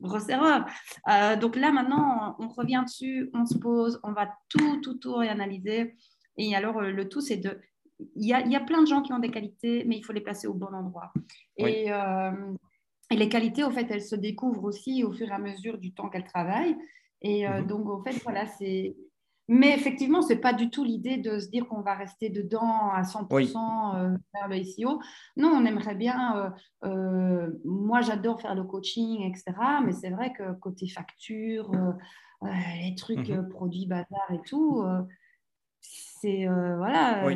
grosse 0.00 0.28
erreur. 0.28 0.64
Euh, 1.08 1.36
donc 1.36 1.56
là, 1.56 1.72
maintenant, 1.72 2.36
on 2.38 2.48
revient 2.48 2.82
dessus, 2.84 3.30
on 3.34 3.44
se 3.44 3.58
pose, 3.58 4.00
on 4.02 4.12
va 4.12 4.28
tout, 4.48 4.80
tout, 4.80 4.94
tout 4.94 5.14
réanalyser. 5.14 5.94
Et 6.36 6.54
alors, 6.54 6.78
euh, 6.78 6.90
le 6.90 7.08
tout, 7.08 7.20
c'est 7.20 7.36
de. 7.36 7.60
Il 8.14 8.28
y, 8.28 8.32
a, 8.32 8.40
il 8.42 8.52
y, 8.52 8.56
a, 8.56 8.60
plein 8.60 8.80
de 8.80 8.86
gens 8.86 9.02
qui 9.02 9.12
ont 9.12 9.18
des 9.18 9.30
qualités, 9.30 9.84
mais 9.84 9.96
il 9.96 10.04
faut 10.04 10.12
les 10.12 10.20
placer 10.20 10.46
au 10.46 10.54
bon 10.54 10.72
endroit. 10.72 11.12
Et, 11.56 11.92
euh, 11.92 12.54
et, 13.10 13.16
les 13.16 13.28
qualités, 13.28 13.64
au 13.64 13.70
fait, 13.70 13.90
elles 13.90 14.04
se 14.04 14.14
découvrent 14.14 14.62
aussi 14.62 15.02
au 15.02 15.12
fur 15.12 15.26
et 15.26 15.32
à 15.32 15.38
mesure 15.38 15.78
du 15.78 15.92
temps 15.92 16.08
qu'elles 16.08 16.22
travaillent. 16.22 16.76
Et 17.22 17.48
mhm. 17.48 17.66
donc, 17.66 17.88
au 17.88 18.00
fait, 18.04 18.12
voilà, 18.22 18.46
c'est 18.46 18.94
mais 19.48 19.74
effectivement, 19.74 20.20
ce 20.20 20.34
n'est 20.34 20.40
pas 20.40 20.52
du 20.52 20.68
tout 20.68 20.84
l'idée 20.84 21.16
de 21.16 21.38
se 21.38 21.48
dire 21.48 21.66
qu'on 21.66 21.80
va 21.80 21.94
rester 21.94 22.28
dedans 22.28 22.90
à 22.90 23.00
100% 23.00 23.96
euh, 23.96 24.16
vers 24.34 24.48
le 24.48 24.62
SEO. 24.62 25.00
Non, 25.38 25.48
on 25.54 25.64
aimerait 25.64 25.94
bien. 25.94 26.36
Euh, 26.36 26.50
euh, 26.84 27.50
moi, 27.64 28.02
j'adore 28.02 28.42
faire 28.42 28.54
le 28.54 28.64
coaching, 28.64 29.22
etc. 29.22 29.54
Mais 29.86 29.92
c'est 29.92 30.10
vrai 30.10 30.34
que 30.34 30.52
côté 30.58 30.86
facture, 30.86 31.70
les 32.42 32.94
trucs 32.94 33.30
mhm. 33.30 33.48
produits 33.48 33.86
bazar 33.86 34.30
et 34.32 34.42
tout, 34.46 34.84
c'est. 35.80 36.46
voilà, 36.46 37.26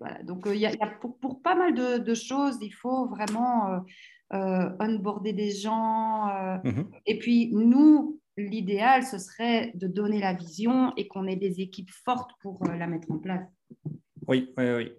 voilà. 0.00 0.22
Donc, 0.22 0.44
il 0.46 0.56
y 0.56 0.66
a, 0.66 0.86
pour, 1.20 1.42
pas 1.42 1.54
mal 1.54 1.74
de, 1.74 2.14
choses, 2.14 2.56
il 2.62 2.72
faut 2.72 3.08
vraiment 3.08 3.84
onboarder 4.30 5.34
des 5.34 5.50
gens. 5.50 6.30
Mhm. 6.64 6.90
Et 7.04 7.18
puis, 7.18 7.50
nous, 7.52 8.20
l'idéal, 8.36 9.04
ce 9.04 9.18
serait 9.18 9.72
de 9.74 9.86
donner 9.86 10.20
la 10.20 10.32
vision 10.32 10.92
et 10.96 11.06
qu'on 11.06 11.26
ait 11.26 11.36
des 11.36 11.60
équipes 11.60 11.90
fortes 11.90 12.30
pour 12.40 12.62
euh, 12.64 12.76
la 12.76 12.86
mettre 12.86 13.10
en 13.10 13.18
place. 13.18 13.46
Oui, 14.26 14.52
oui, 14.56 14.64
oui. 14.76 14.92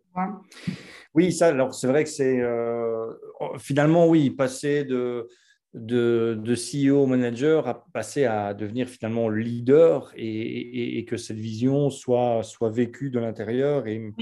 Oui, 1.13 1.33
ça, 1.33 1.47
alors 1.47 1.73
c'est 1.73 1.87
vrai 1.87 2.03
que 2.03 2.09
c'est 2.09 2.39
euh, 2.39 3.11
finalement, 3.57 4.07
oui, 4.07 4.29
passer 4.29 4.85
de, 4.85 5.27
de, 5.73 6.39
de, 6.41 6.55
CEO 6.55 7.05
manager 7.05 7.67
à 7.67 7.85
passer 7.91 8.25
à 8.25 8.53
devenir 8.53 8.87
finalement 8.87 9.27
leader 9.29 10.13
et, 10.15 10.99
et, 10.99 11.05
que 11.05 11.17
cette 11.17 11.37
vision 11.37 11.89
soit, 11.89 12.43
soit 12.43 12.69
vécue 12.69 13.09
de 13.09 13.19
l'intérieur 13.19 13.87
et, 13.87 14.13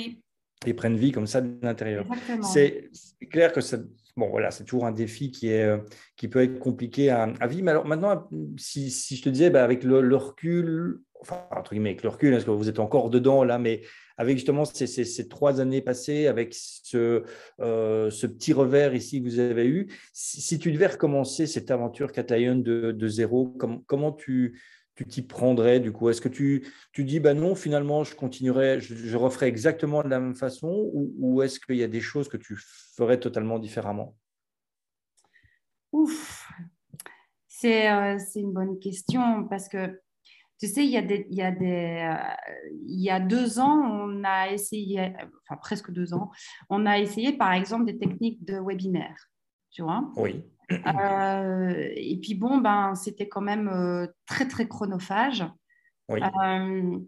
et 0.66 0.74
prenne 0.74 0.96
vie 0.96 1.12
comme 1.12 1.28
ça 1.28 1.42
de 1.42 1.60
l'intérieur. 1.62 2.08
C'est 2.42 2.90
clair 3.30 3.52
que 3.52 3.62
ça, 3.62 3.78
bon, 4.18 4.30
voilà, 4.30 4.52
c'est 4.52 4.64
toujours 4.64 4.86
un 4.86 4.92
défi 4.92 5.32
qui, 5.32 5.50
est, 5.50 5.64
euh, 5.64 5.78
qui 6.16 6.28
peut 6.28 6.44
être 6.44 6.60
compliqué 6.60 7.10
à, 7.10 7.28
vivre. 7.48 7.64
Mais 7.64 7.72
alors 7.72 7.86
maintenant, 7.86 8.28
si, 8.58 8.90
je 8.90 9.22
te 9.22 9.30
disais, 9.30 9.50
bah, 9.50 9.64
avec 9.64 9.84
le, 9.84 10.16
recul, 10.16 11.02
enfin, 11.20 11.46
entre 11.52 11.72
guillemets, 11.72 11.92
avec 11.92 12.04
le 12.04 12.10
recul, 12.10 12.32
parce 12.32 12.46
que 12.46 12.52
vous 12.52 12.70
êtes 12.70 12.80
encore 12.80 13.10
dedans 13.10 13.44
là, 13.44 13.58
mais 13.58 13.82
avec 14.18 14.38
justement 14.38 14.66
ces, 14.66 14.86
ces, 14.88 15.28
trois 15.28 15.60
années 15.60 15.82
passées, 15.82 16.28
avec 16.28 16.54
ce, 16.54 17.24
euh, 17.60 18.12
ce, 18.12 18.28
petit 18.28 18.54
revers 18.54 18.94
ici 18.94 19.22
que 19.22 19.28
vous 19.28 19.40
avez 19.40 19.68
eu, 19.68 19.88
si, 20.14 20.60
tu 20.60 20.72
devais 20.72 20.88
recommencer 20.88 21.48
cette 21.48 21.72
aventure 21.72 22.12
Catlion 22.12 22.56
de, 22.56 22.92
de 22.92 23.08
zéro, 23.08 23.58
comment 23.88 24.12
tu, 24.12 24.62
tu 24.96 25.06
t'y 25.06 25.22
prendrais 25.22 25.80
du 25.80 25.92
coup 25.92 26.10
Est-ce 26.10 26.22
que 26.22 26.30
tu, 26.30 26.68
tu 26.92 27.04
dis, 27.04 27.20
bah 27.20 27.34
non, 27.34 27.56
finalement, 27.56 28.04
je 28.04 28.16
continuerai, 28.16 28.80
je, 28.80 29.18
referai 29.18 29.48
exactement 29.48 30.04
de 30.04 30.10
la 30.10 30.20
même 30.20 30.36
façon 30.36 30.90
ou, 30.94 31.42
est-ce 31.42 31.60
qu'il 31.60 31.78
y 31.78 31.84
a 31.84 31.88
des 31.88 32.02
choses 32.02 32.30
que 32.30 32.38
tu 32.38 32.56
ferais 32.96 33.20
totalement 33.20 33.60
différemment? 33.60 34.16
Ouf, 35.92 36.50
c'est 37.48 37.90
euh, 37.92 38.18
une 38.36 38.52
bonne 38.52 38.80
question 38.80 39.48
parce 39.48 39.70
que 39.70 40.00
tu 40.60 40.68
sais, 40.68 40.86
il 40.86 40.92
y 40.92 40.98
a, 40.98 41.02
des, 41.02 41.28
il, 41.30 41.38
y 41.38 41.42
a 41.42 41.52
des, 41.52 42.10
euh, 42.10 42.58
il 42.88 43.02
y 43.02 43.10
a 43.10 43.20
deux 43.20 43.60
ans, 43.60 43.82
on 43.82 44.24
a 44.24 44.50
essayé, 44.52 45.14
enfin 45.44 45.58
presque 45.60 45.92
deux 45.92 46.14
ans, 46.14 46.32
on 46.70 46.86
a 46.86 47.00
essayé 47.00 47.34
par 47.34 47.52
exemple 47.52 47.86
des 47.86 47.98
techniques 47.98 48.46
de 48.46 48.60
webinaire, 48.60 49.30
tu 49.72 49.82
vois? 49.82 50.10
Oui. 50.16 50.44
Euh, 50.72 51.90
et 51.96 52.18
puis 52.22 52.36
bon, 52.36 52.58
ben, 52.58 52.96
c'était 52.96 53.28
quand 53.28 53.42
même 53.42 53.68
euh, 53.68 54.08
très, 54.26 54.48
très 54.48 54.68
chronophage. 54.68 55.46
Euh, 56.12 57.00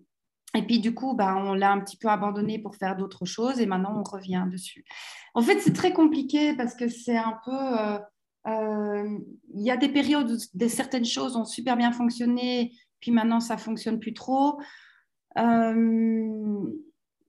et 0.53 0.61
puis 0.61 0.79
du 0.79 0.93
coup, 0.93 1.15
ben, 1.15 1.35
on 1.35 1.53
l'a 1.53 1.71
un 1.71 1.79
petit 1.79 1.97
peu 1.97 2.07
abandonné 2.07 2.59
pour 2.59 2.75
faire 2.75 2.95
d'autres 2.95 3.25
choses 3.25 3.59
et 3.59 3.65
maintenant 3.65 3.97
on 3.97 4.03
revient 4.03 4.45
dessus. 4.51 4.85
En 5.33 5.41
fait, 5.41 5.59
c'est 5.59 5.73
très 5.73 5.93
compliqué 5.93 6.55
parce 6.55 6.75
que 6.75 6.87
c'est 6.87 7.17
un 7.17 7.37
peu... 7.43 7.99
Il 8.47 9.63
y 9.63 9.71
a 9.71 9.77
des 9.77 9.89
périodes 9.89 10.31
où 10.31 10.67
certaines 10.67 11.05
choses 11.05 11.35
ont 11.35 11.45
super 11.45 11.75
bien 11.75 11.91
fonctionné, 11.91 12.73
puis 12.99 13.11
maintenant 13.11 13.39
ça 13.39 13.57
fonctionne 13.57 13.99
plus 13.99 14.13
trop. 14.13 14.59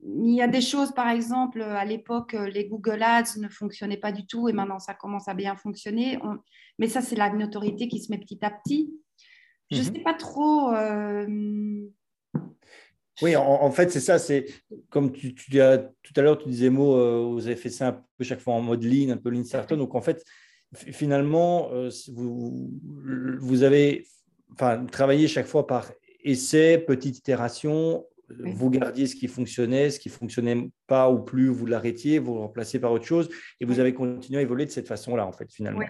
Il 0.02 0.34
y 0.34 0.42
a 0.42 0.48
des 0.48 0.60
choses, 0.60 0.92
par 0.92 1.08
exemple, 1.08 1.62
à 1.62 1.84
l'époque, 1.84 2.36
les 2.52 2.66
Google 2.66 3.02
Ads 3.02 3.38
ne 3.38 3.48
fonctionnaient 3.48 3.96
pas 3.96 4.12
du 4.12 4.26
tout 4.26 4.48
et 4.48 4.52
maintenant 4.52 4.78
ça 4.78 4.94
commence 4.94 5.28
à 5.28 5.34
bien 5.34 5.56
fonctionner. 5.56 6.18
Mais 6.78 6.88
ça, 6.88 7.00
c'est 7.00 7.16
la 7.16 7.30
notoriété 7.32 7.88
qui 7.88 8.00
se 8.00 8.10
met 8.10 8.18
petit 8.18 8.44
à 8.44 8.50
petit. 8.50 8.92
Je 9.70 9.78
ne 9.78 9.82
mhm. 9.82 9.94
sais 9.94 10.00
pas 10.00 10.14
trop. 10.14 10.72
Euh, 10.72 11.26
oui, 13.22 13.34
en, 13.34 13.70
fait, 13.70 13.90
c'est 13.90 14.00
ça. 14.00 14.18
C'est 14.18 14.46
comme 14.90 15.12
tu, 15.12 15.34
tu, 15.34 15.50
tout 15.50 16.12
à 16.16 16.22
l'heure, 16.22 16.38
tu 16.38 16.48
disais 16.48 16.70
mots, 16.70 16.96
euh, 16.96 17.30
vous 17.32 17.46
avez 17.46 17.56
fait 17.56 17.70
ça 17.70 17.88
un 17.88 18.04
peu 18.18 18.24
chaque 18.24 18.40
fois 18.40 18.54
en 18.54 18.60
mode 18.60 18.84
lean, 18.84 19.10
un 19.10 19.16
peu 19.16 19.30
lean 19.30 19.44
startup. 19.44 19.78
Donc, 19.78 19.94
en 19.94 20.02
fait, 20.02 20.22
finalement, 20.74 21.70
euh, 21.72 21.90
vous, 22.12 22.70
vous 23.40 23.62
avez 23.62 24.06
enfin, 24.52 24.84
travaillé 24.84 25.28
chaque 25.28 25.46
fois 25.46 25.66
par 25.66 25.90
essai, 26.22 26.78
petite 26.78 27.18
itération. 27.18 28.04
Vous 28.28 28.70
gardiez 28.70 29.06
ce 29.06 29.14
qui 29.14 29.28
fonctionnait, 29.28 29.90
ce 29.90 30.00
qui 30.00 30.08
fonctionnait 30.08 30.70
pas 30.86 31.10
ou 31.10 31.20
plus, 31.20 31.48
vous 31.48 31.66
l'arrêtiez, 31.66 32.18
vous 32.18 32.34
le 32.34 32.40
remplaciez 32.40 32.80
par 32.80 32.92
autre 32.92 33.04
chose, 33.04 33.28
et 33.60 33.64
vous 33.64 33.78
avez 33.78 33.94
continué 33.94 34.38
à 34.38 34.42
évoluer 34.42 34.66
de 34.66 34.70
cette 34.70 34.88
façon-là, 34.88 35.26
en 35.26 35.32
fait, 35.32 35.52
finalement. 35.52 35.86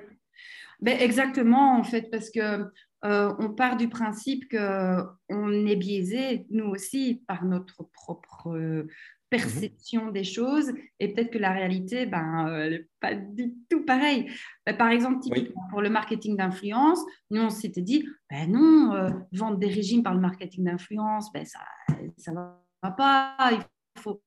Ben, 0.80 0.98
exactement, 1.00 1.78
en 1.78 1.84
fait, 1.84 2.10
parce 2.10 2.30
que 2.30 2.64
euh, 3.04 3.34
on 3.38 3.50
part 3.50 3.76
du 3.76 3.88
principe 3.88 4.50
qu'on 4.50 5.66
est 5.66 5.76
biaisé, 5.76 6.46
nous 6.50 6.66
aussi, 6.66 7.22
par 7.26 7.44
notre 7.44 7.84
propre 7.84 8.86
perception 9.30 10.10
des 10.10 10.24
choses, 10.24 10.72
et 11.00 11.12
peut-être 11.12 11.30
que 11.30 11.38
la 11.38 11.52
réalité, 11.52 12.06
ben, 12.06 12.68
n'est 12.70 12.88
pas 13.00 13.14
du 13.14 13.54
tout 13.68 13.84
pareille. 13.84 14.30
Ben, 14.64 14.76
par 14.76 14.88
exemple, 14.88 15.26
pour 15.70 15.82
le 15.82 15.90
marketing 15.90 16.36
d'influence, 16.36 17.00
nous, 17.30 17.42
on 17.42 17.50
s'était 17.50 17.82
dit, 17.82 18.08
ben 18.30 18.50
non, 18.50 18.94
euh, 18.94 19.10
vendre 19.32 19.58
des 19.58 19.68
régimes 19.68 20.02
par 20.02 20.14
le 20.14 20.20
marketing 20.20 20.64
d'influence, 20.64 21.32
ben, 21.32 21.44
ça 21.44 22.32
ne 22.32 22.36
va 22.82 22.90
pas, 22.90 23.50
il 23.52 24.00
faut... 24.00 24.22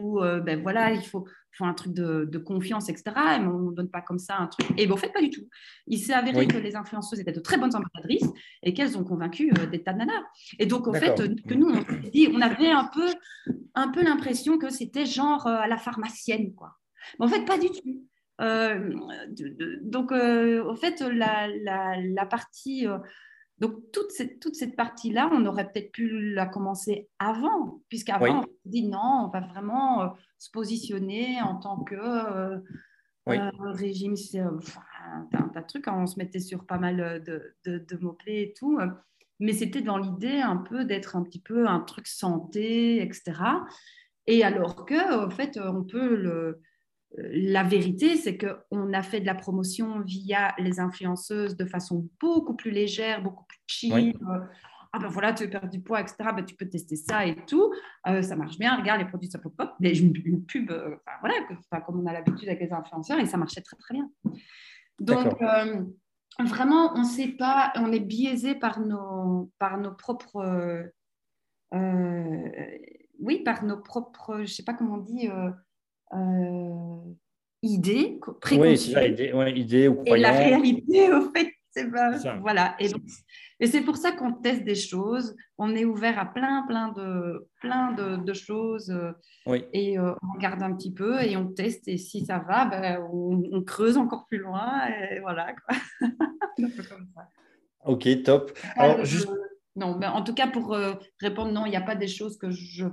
Ou, 0.00 0.20
ben 0.20 0.60
voilà, 0.60 0.92
il 0.92 1.02
faut 1.02 1.24
faut 1.56 1.64
un 1.64 1.74
truc 1.74 1.92
de, 1.92 2.38
confiance, 2.38 2.88
etc. 2.88 3.04
Mais 3.40 3.46
on 3.46 3.70
ne 3.70 3.74
donne 3.74 3.90
pas 3.90 4.00
comme 4.00 4.18
ça 4.18 4.38
un 4.38 4.46
truc. 4.46 4.66
Et 4.76 4.86
bon, 4.86 4.94
en 4.94 4.96
fait, 4.96 5.12
pas 5.12 5.20
du 5.20 5.30
tout. 5.30 5.48
Il 5.86 5.98
s'est 5.98 6.12
avéré 6.12 6.46
que 6.46 6.56
les 6.56 6.76
influenceuses 6.76 7.20
étaient 7.20 7.32
de 7.32 7.40
très 7.40 7.56
bonnes 7.56 7.74
ambassadrices 7.74 8.28
et 8.62 8.74
qu'elles 8.74 8.98
ont 8.98 9.04
convaincu 9.04 9.52
euh, 9.58 9.66
des 9.66 9.82
tas 9.82 9.92
de 9.92 9.98
nanas. 9.98 10.22
Et 10.58 10.66
donc, 10.66 10.88
en 10.88 10.92
fait, 10.92 11.16
que 11.46 11.54
nous, 11.54 11.68
on, 11.68 12.10
dit, 12.10 12.28
on 12.32 12.40
avait 12.40 12.70
un 12.70 12.90
peu, 12.92 13.06
un 13.74 13.88
peu 13.88 14.02
l'impression 14.02 14.58
que 14.58 14.70
c'était 14.70 15.06
genre 15.06 15.46
euh, 15.46 15.56
à 15.56 15.68
la 15.68 15.76
pharmacienne, 15.76 16.54
quoi. 16.54 16.76
Mais 17.18 17.26
en 17.26 17.28
fait, 17.28 17.44
pas 17.44 17.58
du 17.58 17.68
tout. 17.68 18.04
Euh, 18.40 18.92
donc, 19.82 20.12
en 20.12 20.76
fait, 20.76 21.00
la, 21.00 21.48
la, 21.48 22.00
la 22.00 22.26
partie 22.26 22.86
donc, 23.58 23.92
toute 23.92 24.10
cette, 24.10 24.40
toute 24.40 24.56
cette 24.56 24.74
partie-là, 24.74 25.30
on 25.32 25.46
aurait 25.46 25.70
peut-être 25.70 25.92
pu 25.92 26.32
la 26.32 26.46
commencer 26.46 27.08
avant, 27.20 27.80
puisqu'avant, 27.88 28.40
on 28.40 28.42
s'est 28.42 28.48
dit 28.64 28.88
non, 28.88 29.26
on 29.26 29.28
va 29.28 29.40
vraiment 29.40 30.02
euh, 30.02 30.08
se 30.38 30.50
positionner 30.50 31.40
en 31.40 31.56
tant 31.56 31.84
que 31.84 31.94
euh, 31.94 32.58
euh, 33.28 33.50
régime, 33.60 34.16
c'est 34.16 34.40
un, 34.40 34.58
tas 35.52 35.60
de 35.60 35.66
trucs, 35.66 35.86
hein, 35.86 35.94
on 35.96 36.06
se 36.06 36.18
mettait 36.18 36.40
sur 36.40 36.66
pas 36.66 36.78
mal 36.78 37.22
de, 37.24 37.54
de, 37.64 37.96
mots-clés 37.98 38.42
et 38.42 38.54
tout, 38.54 38.78
mais 39.38 39.52
c'était 39.52 39.82
dans 39.82 39.98
l'idée 39.98 40.40
un 40.40 40.56
peu 40.56 40.84
d'être 40.84 41.14
un 41.16 41.22
petit 41.22 41.40
peu 41.40 41.68
un 41.68 41.80
truc 41.80 42.08
santé, 42.08 43.00
etc. 43.02 43.34
Et 44.26 44.42
alors 44.42 44.84
que, 44.84 45.24
en 45.24 45.30
fait, 45.30 45.60
on 45.62 45.84
peut 45.84 46.16
le, 46.16 46.60
la 47.16 47.62
vérité, 47.62 48.16
c'est 48.16 48.36
qu'on 48.36 48.92
a 48.92 49.02
fait 49.02 49.20
de 49.20 49.26
la 49.26 49.34
promotion 49.34 50.00
via 50.00 50.54
les 50.58 50.80
influenceuses 50.80 51.56
de 51.56 51.64
façon 51.64 52.08
beaucoup 52.20 52.54
plus 52.54 52.70
légère, 52.70 53.22
beaucoup 53.22 53.44
plus. 53.44 53.92
Euh, 53.92 54.40
ah 54.92 54.98
ben 54.98 55.08
voilà, 55.08 55.32
tu 55.32 55.44
veux 55.44 55.50
perdre 55.50 55.70
du 55.70 55.80
poids, 55.80 56.00
etc. 56.00 56.16
Ben, 56.34 56.44
tu 56.44 56.56
peux 56.56 56.68
tester 56.68 56.96
ça 56.96 57.26
et 57.26 57.36
tout. 57.46 57.72
Euh, 58.08 58.22
ça 58.22 58.36
marche 58.36 58.58
bien. 58.58 58.76
Regarde, 58.76 59.00
les 59.00 59.06
produits, 59.06 59.30
ça 59.30 59.38
pop 59.38 59.54
pop. 59.56 59.70
Une, 59.80 60.44
pub, 60.44 60.70
euh, 60.70 60.96
voilà, 61.20 61.34
comme 61.86 62.00
on 62.00 62.06
a 62.06 62.12
l'habitude 62.12 62.48
avec 62.48 62.60
les 62.60 62.72
influenceurs, 62.72 63.18
et 63.20 63.26
ça 63.26 63.36
marchait 63.36 63.60
très, 63.60 63.76
très 63.76 63.94
bien. 63.94 64.10
Donc, 64.98 65.40
vraiment, 66.40 66.94
on 66.94 67.00
ne 67.00 67.04
sait 67.04 67.28
pas, 67.28 67.72
on 67.76 67.92
est 67.92 68.00
biaisé 68.00 68.56
par 68.56 68.80
nos, 68.80 69.52
par 69.58 69.78
nos 69.78 69.92
propres. 69.92 70.90
oui, 71.72 73.42
par 73.44 73.64
nos 73.64 73.80
propres, 73.80 74.36
je 74.38 74.42
ne 74.42 74.46
sais 74.46 74.64
pas 74.64 74.74
comment 74.74 74.94
on 74.94 74.98
dit 74.98 75.28
euh, 76.14 77.14
idée, 77.62 78.20
Oui, 78.52 78.78
c'est 78.78 78.92
ça, 78.92 79.06
idée, 79.06 79.32
idée 79.56 79.88
ou 79.88 80.02
Et 80.06 80.18
la 80.18 80.32
réalité, 80.32 81.12
au 81.12 81.30
fait, 81.32 81.52
c'est 81.70 81.88
voilà. 82.40 82.76
Et, 82.78 82.88
et 83.60 83.66
c'est 83.66 83.80
pour 83.80 83.96
ça 83.96 84.12
qu'on 84.12 84.32
teste 84.32 84.64
des 84.64 84.76
choses. 84.76 85.34
On 85.58 85.74
est 85.74 85.84
ouvert 85.84 86.18
à 86.18 86.26
plein, 86.26 86.64
plein 86.68 86.92
de, 86.92 87.48
plein 87.60 87.92
de, 87.92 88.16
de 88.16 88.32
choses. 88.32 88.90
Euh, 88.90 89.12
oui. 89.46 89.64
Et 89.72 89.98
euh, 89.98 90.12
on 90.22 90.34
regarde 90.34 90.62
un 90.62 90.74
petit 90.74 90.92
peu 90.92 91.20
et 91.20 91.36
on 91.36 91.48
teste. 91.48 91.88
Et 91.88 91.96
si 91.96 92.24
ça 92.24 92.38
va, 92.38 92.66
ben, 92.66 93.04
on, 93.12 93.62
creuse 93.62 93.96
encore 93.96 94.26
plus 94.26 94.38
loin. 94.38 94.86
Et 95.10 95.20
voilà. 95.20 95.54
Quoi. 95.66 96.08
ok, 97.84 98.22
top. 98.22 98.56
Alors, 98.76 99.04
juste... 99.04 99.28
Non, 99.76 99.96
mais 99.98 100.06
en 100.06 100.22
tout 100.22 100.34
cas, 100.34 100.46
pour 100.46 100.76
répondre, 101.20 101.50
non, 101.50 101.66
il 101.66 101.70
n'y 101.70 101.76
a 101.76 101.80
pas 101.80 101.96
des 101.96 102.06
choses 102.06 102.38
que 102.38 102.50
je 102.50 102.86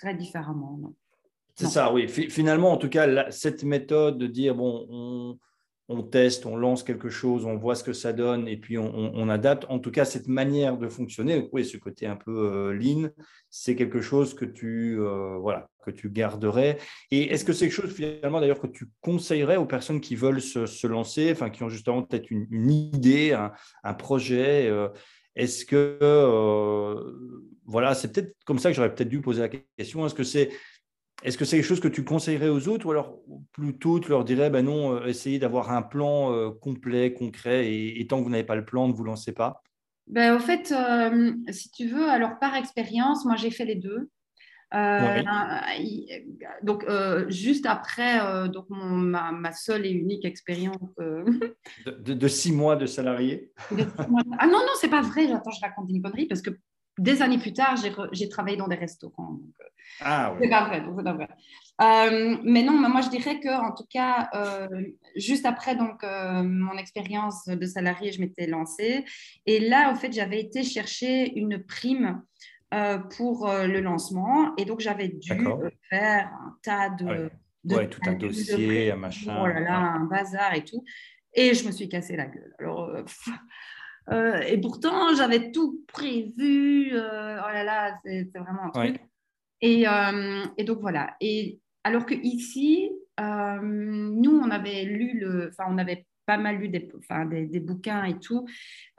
ferais 0.00 0.14
différemment. 0.14 0.78
Non. 0.80 0.94
C'est 1.62 1.74
ça, 1.74 1.92
oui. 1.92 2.08
Finalement, 2.08 2.72
en 2.72 2.76
tout 2.76 2.88
cas, 2.88 3.30
cette 3.30 3.62
méthode 3.62 4.18
de 4.18 4.26
dire, 4.26 4.54
bon, 4.54 5.38
on, 5.88 6.02
teste, 6.02 6.46
on 6.46 6.56
lance 6.56 6.82
quelque 6.82 7.08
chose, 7.08 7.44
on 7.44 7.56
voit 7.56 7.74
ce 7.76 7.84
que 7.84 7.92
ça 7.92 8.12
donne 8.12 8.48
et 8.48 8.56
puis 8.56 8.78
on, 8.78 9.28
adapte. 9.28 9.66
En 9.68 9.78
tout 9.78 9.90
cas, 9.90 10.04
cette 10.04 10.26
manière 10.26 10.76
de 10.76 10.88
fonctionner, 10.88 11.48
oui, 11.52 11.64
ce 11.64 11.76
côté 11.76 12.06
un 12.06 12.16
peu 12.16 12.30
euh, 12.30 12.72
lean, 12.72 13.10
c'est 13.50 13.76
quelque 13.76 14.00
chose 14.00 14.34
que 14.34 14.44
tu, 14.44 14.98
euh, 14.98 15.36
voilà, 15.38 15.68
que 15.84 15.90
tu 15.90 16.10
garderais. 16.10 16.78
Et 17.10 17.32
est-ce 17.32 17.44
que 17.44 17.52
c'est 17.52 17.68
quelque 17.68 17.82
chose 17.82 17.94
finalement 17.94 18.40
d'ailleurs 18.40 18.60
que 18.60 18.66
tu 18.66 18.88
conseillerais 19.00 19.56
aux 19.56 19.66
personnes 19.66 20.00
qui 20.00 20.16
veulent 20.16 20.40
se, 20.40 20.86
lancer, 20.86 21.30
enfin 21.30 21.50
qui 21.50 21.62
ont 21.62 21.68
justement 21.68 22.02
peut-être 22.02 22.30
une, 22.30 22.70
idée, 22.70 23.36
un, 23.84 23.94
projet 23.94 24.68
euh, 24.68 24.88
Est-ce 25.36 25.64
que 25.64 25.98
voilà, 27.64 27.94
c'est 27.94 28.12
peut-être 28.12 28.34
comme 28.44 28.58
ça 28.58 28.70
que 28.70 28.76
j'aurais 28.76 28.94
peut-être 28.94 29.08
dû 29.08 29.20
poser 29.20 29.40
la 29.40 29.48
question. 29.48 30.04
Est-ce 30.06 30.14
que 30.14 30.24
c'est 30.24 30.50
est-ce 31.22 31.38
que 31.38 31.44
c'est 31.44 31.56
quelque 31.56 31.66
chose 31.66 31.80
que 31.80 31.88
tu 31.88 32.04
conseillerais 32.04 32.48
aux 32.48 32.68
autres 32.68 32.86
ou 32.86 32.90
alors 32.90 33.18
plutôt 33.52 34.00
tu 34.00 34.10
leur 34.10 34.24
dirais, 34.24 34.50
ben 34.50 34.64
non, 34.64 34.96
euh, 34.96 35.06
essayez 35.06 35.38
d'avoir 35.38 35.70
un 35.70 35.82
plan 35.82 36.32
euh, 36.32 36.50
complet, 36.50 37.12
concret 37.12 37.72
et, 37.72 38.06
tant 38.08 38.18
que 38.18 38.24
vous 38.24 38.30
n'avez 38.30 38.44
pas 38.44 38.56
le 38.56 38.64
plan, 38.64 38.88
ne 38.88 38.92
vous 38.92 39.04
lancez 39.04 39.32
pas? 39.32 39.62
Ben, 40.08 40.34
Au 40.34 40.40
fait, 40.40 40.72
euh, 40.72 41.32
si 41.50 41.70
tu 41.70 41.88
veux, 41.88 42.08
alors 42.08 42.38
par 42.40 42.56
expérience, 42.56 43.24
moi 43.24 43.36
j'ai 43.36 43.50
fait 43.50 43.64
les 43.64 43.76
deux. 43.76 44.10
donc, 46.62 46.84
juste 47.28 47.66
après 47.66 48.48
donc 48.48 48.66
ma, 48.70 49.52
seule 49.52 49.86
et 49.86 49.90
unique 49.90 50.24
expérience. 50.24 50.90
De, 51.86 52.28
six 52.28 52.52
mois 52.52 52.74
de 52.76 52.86
salarié? 52.86 53.52
Ah 54.38 54.46
non, 54.46 54.58
non, 54.58 54.72
c'est 54.80 54.90
pas 54.90 55.02
vrai. 55.02 55.30
Attends, 55.32 55.50
je 55.50 55.60
raconte 55.60 55.88
une 55.88 56.02
connerie 56.02 56.26
parce 56.26 56.42
que 56.42 56.50
des 56.98 57.22
années 57.22 57.38
plus 57.38 57.52
tard, 57.52 57.76
j'ai 58.12 58.28
travaillé 58.28 58.56
dans 58.56 58.68
des 58.68 58.76
restaurants. 58.76 59.38
Euh, 59.60 59.64
ah, 60.00 60.32
oui. 60.32 60.40
C'est 60.42 60.50
pas 60.50 60.66
vrai, 60.66 60.82
c'est 60.84 61.04
pas 61.04 61.12
vrai. 61.12 61.28
Euh, 61.80 62.36
mais 62.44 62.62
non, 62.62 62.72
moi 62.72 63.00
je 63.00 63.08
dirais 63.08 63.40
que 63.40 63.48
en 63.48 63.74
tout 63.74 63.86
cas, 63.90 64.28
euh, 64.34 64.68
juste 65.16 65.46
après 65.46 65.74
donc 65.74 66.02
mon 66.02 66.76
expérience 66.76 67.46
de 67.46 67.66
salarié, 67.66 68.12
je 68.12 68.20
m'étais 68.20 68.46
lancée 68.46 69.04
et 69.46 69.58
là, 69.58 69.92
au 69.92 69.96
fait, 69.96 70.12
j'avais 70.12 70.40
été 70.40 70.62
chercher 70.62 71.32
une 71.38 71.64
prime 71.64 72.22
pour 73.16 73.48
le 73.48 73.80
lancement 73.80 74.54
et 74.56 74.64
donc 74.64 74.80
j'avais 74.80 75.08
dû 75.08 75.32
faire 75.90 76.30
un 76.30 76.56
tas 76.62 76.90
de, 76.90 77.30
ouais. 77.64 77.88
tout 77.88 78.00
un 78.06 78.14
dossier, 78.14 78.92
un 78.92 78.96
machin, 78.96 79.38
oh 79.42 79.46
là 79.46 79.60
là, 79.60 79.76
un 79.78 80.04
bazar 80.04 80.54
et 80.54 80.64
tout, 80.64 80.84
et 81.34 81.54
je 81.54 81.66
me 81.66 81.72
suis 81.72 81.88
cassé 81.88 82.16
la 82.16 82.26
gueule. 82.26 82.54
Alors 82.58 82.90
euh, 84.10 84.40
et 84.40 84.58
pourtant, 84.58 85.14
j'avais 85.14 85.52
tout 85.52 85.84
prévu. 85.86 86.90
Euh, 86.92 87.36
oh 87.38 87.52
là 87.52 87.64
là, 87.64 87.98
c'est 88.04 88.30
vraiment 88.34 88.64
un 88.64 88.70
truc. 88.70 89.00
Et, 89.60 89.86
euh, 89.86 90.44
et, 90.56 90.64
donc 90.64 90.80
voilà. 90.80 91.16
Et 91.20 91.60
alors 91.84 92.04
que 92.04 92.14
ici, 92.14 92.90
nous, 93.18 94.40
on 94.42 94.50
avait 94.50 94.84
lu 94.84 95.20
le, 95.20 95.48
enfin, 95.48 95.64
on 95.68 95.78
avait 95.78 96.06
pas 96.26 96.36
mal 96.36 96.56
lu 96.56 96.68
des, 96.68 96.88
enfin, 96.98 97.26
des, 97.26 97.46
des 97.46 97.60
bouquins 97.60 98.04
et 98.04 98.18
tout. 98.18 98.46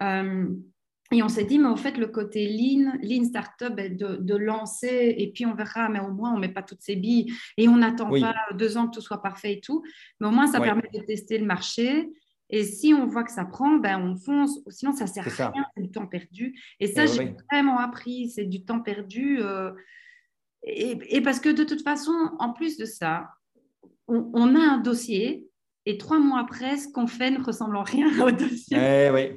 et 0.02 1.22
on 1.22 1.30
s'est 1.30 1.44
dit, 1.44 1.60
mais 1.60 1.68
au 1.68 1.76
fait, 1.76 1.98
le 1.98 2.08
côté 2.08 2.48
lean, 2.48 2.94
lean 3.02 3.26
startup, 3.26 3.76
de, 3.76 4.16
de, 4.16 4.36
lancer, 4.36 5.16
et 5.18 5.32
puis 5.34 5.46
on 5.46 5.54
verra, 5.54 5.90
mais 5.90 6.00
au 6.00 6.12
moins, 6.12 6.32
on 6.32 6.36
ne 6.36 6.42
met 6.42 6.54
pas 6.54 6.64
toutes 6.64 6.82
ses 6.82 6.96
billes 6.96 7.34
et 7.58 7.68
on 7.68 7.76
n'attend 7.76 8.10
pas 8.10 8.36
deux 8.54 8.78
ans 8.78 8.88
que 8.88 8.96
tout 8.96 9.02
soit 9.02 9.22
parfait 9.22 9.54
et 9.54 9.60
tout. 9.60 9.84
Mais 10.22 10.28
au 10.28 10.32
moins, 10.32 10.48
ça 10.48 10.62
permet 10.62 10.90
de 10.94 11.02
tester 11.02 11.38
le 11.38 11.46
marché. 11.46 12.10
Et 12.56 12.64
si 12.66 12.94
on 12.94 13.08
voit 13.08 13.24
que 13.24 13.32
ça 13.32 13.46
prend, 13.46 13.78
ben 13.78 14.00
on 14.00 14.16
fonce. 14.16 14.60
Sinon, 14.70 14.92
ça 14.92 15.08
sert 15.08 15.28
à 15.42 15.50
rien, 15.50 15.66
c'est 15.76 15.82
du 15.82 15.90
temps 15.90 16.06
perdu. 16.06 16.54
Et 16.80 16.86
ça, 16.86 17.08
j'ai 17.08 17.36
vraiment 17.52 17.80
appris, 17.80 18.30
c'est 18.30 18.44
du 18.44 18.64
temps 18.64 18.80
perdu. 18.80 19.40
Euh, 19.42 19.72
et, 20.62 21.20
parce 21.22 21.40
que 21.40 21.50
de 21.50 21.64
toute 21.64 21.82
façon, 21.82 22.14
en 22.38 22.54
plus 22.54 22.78
de 22.78 22.86
ça, 22.86 23.30
on, 24.08 24.54
a 24.54 24.60
un 24.60 24.78
dossier 24.78 25.48
et 25.88 25.98
trois 25.98 26.20
mois 26.20 26.42
après, 26.42 26.78
ce 26.78 26.88
qu'on 26.90 27.08
fait 27.08 27.32
ne 27.32 27.44
ressemble 27.44 27.76
en 27.76 27.82
rien 27.82 28.08
au 28.24 28.30
dossier. 28.30 28.78
Eh 28.78 29.10
oui. 29.10 29.32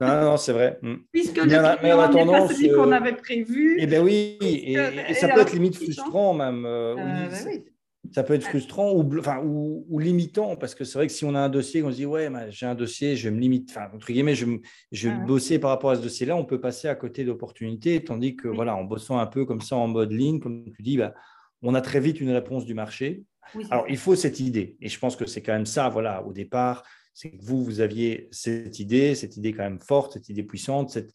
Non, 0.00 0.20
non, 0.20 0.36
c'est 0.36 0.52
vrai. 0.52 0.78
Mm. 0.80 0.94
Puisque 1.12 1.40
celui 1.40 2.70
qu'on 2.70 2.92
avait 2.92 3.16
prévu. 3.16 3.76
Eh 3.80 3.88
bien 3.88 4.04
oui, 4.04 4.38
et, 4.40 5.14
ça 5.14 5.30
peut 5.30 5.40
être 5.40 5.52
limite 5.52 5.74
frustrant 5.74 6.32
même. 6.32 6.64
Euh, 6.64 6.94
bah 6.94 7.38
oui, 7.44 7.64
ça 8.12 8.22
peut 8.22 8.34
être 8.34 8.44
frustrant 8.44 8.92
ou, 8.92 9.18
enfin, 9.18 9.40
ou, 9.44 9.98
limitant 9.98 10.56
parce 10.56 10.74
que 10.74 10.84
c'est 10.84 10.98
vrai 10.98 11.06
que 11.06 11.12
si 11.12 11.24
on 11.24 11.34
a 11.34 11.40
un 11.40 11.48
dossier, 11.48 11.82
on 11.82 11.90
se 11.90 11.96
dit 11.96 12.06
ouais, 12.06 12.30
j'ai 12.50 12.66
un 12.66 12.74
dossier, 12.74 13.16
je 13.16 13.28
me 13.28 13.38
limite, 13.38 13.70
enfin 13.70 13.88
entre 13.94 14.06
guillemets, 14.06 14.34
je, 14.34 14.46
je 14.92 15.08
vais 15.08 15.14
ah 15.16 15.26
bosser 15.26 15.58
par 15.58 15.70
rapport 15.70 15.90
à 15.90 15.96
ce 15.96 16.02
dossier-là, 16.02 16.36
on 16.36 16.44
peut 16.44 16.60
passer 16.60 16.88
à 16.88 16.94
côté 16.94 17.24
d'opportunités, 17.24 18.02
tandis 18.02 18.36
que 18.36 18.48
voilà, 18.48 18.76
en 18.76 18.84
bossant 18.84 19.18
un 19.18 19.26
peu 19.26 19.44
comme 19.44 19.60
ça 19.60 19.76
en 19.76 19.88
mode 19.88 20.12
ligne, 20.12 20.40
comme 20.40 20.64
tu 20.74 20.82
dis, 20.82 20.96
bah, 20.96 21.14
on 21.62 21.74
a 21.74 21.80
très 21.80 22.00
vite 22.00 22.20
une 22.20 22.30
réponse 22.30 22.64
du 22.64 22.74
marché. 22.74 23.24
Alors 23.70 23.86
il 23.88 23.96
faut 23.96 24.14
cette 24.14 24.40
idée. 24.40 24.76
Et 24.80 24.88
je 24.88 24.98
pense 24.98 25.16
que 25.16 25.26
c'est 25.26 25.42
quand 25.42 25.54
même 25.54 25.66
ça, 25.66 25.88
voilà, 25.88 26.24
au 26.24 26.32
départ, 26.32 26.84
c'est 27.18 27.30
que 27.30 27.44
vous, 27.44 27.64
vous 27.64 27.80
aviez 27.80 28.28
cette 28.30 28.78
idée, 28.78 29.16
cette 29.16 29.36
idée 29.36 29.52
quand 29.52 29.64
même 29.64 29.80
forte, 29.80 30.12
cette 30.12 30.28
idée 30.28 30.44
puissante, 30.44 30.90
cette... 30.90 31.12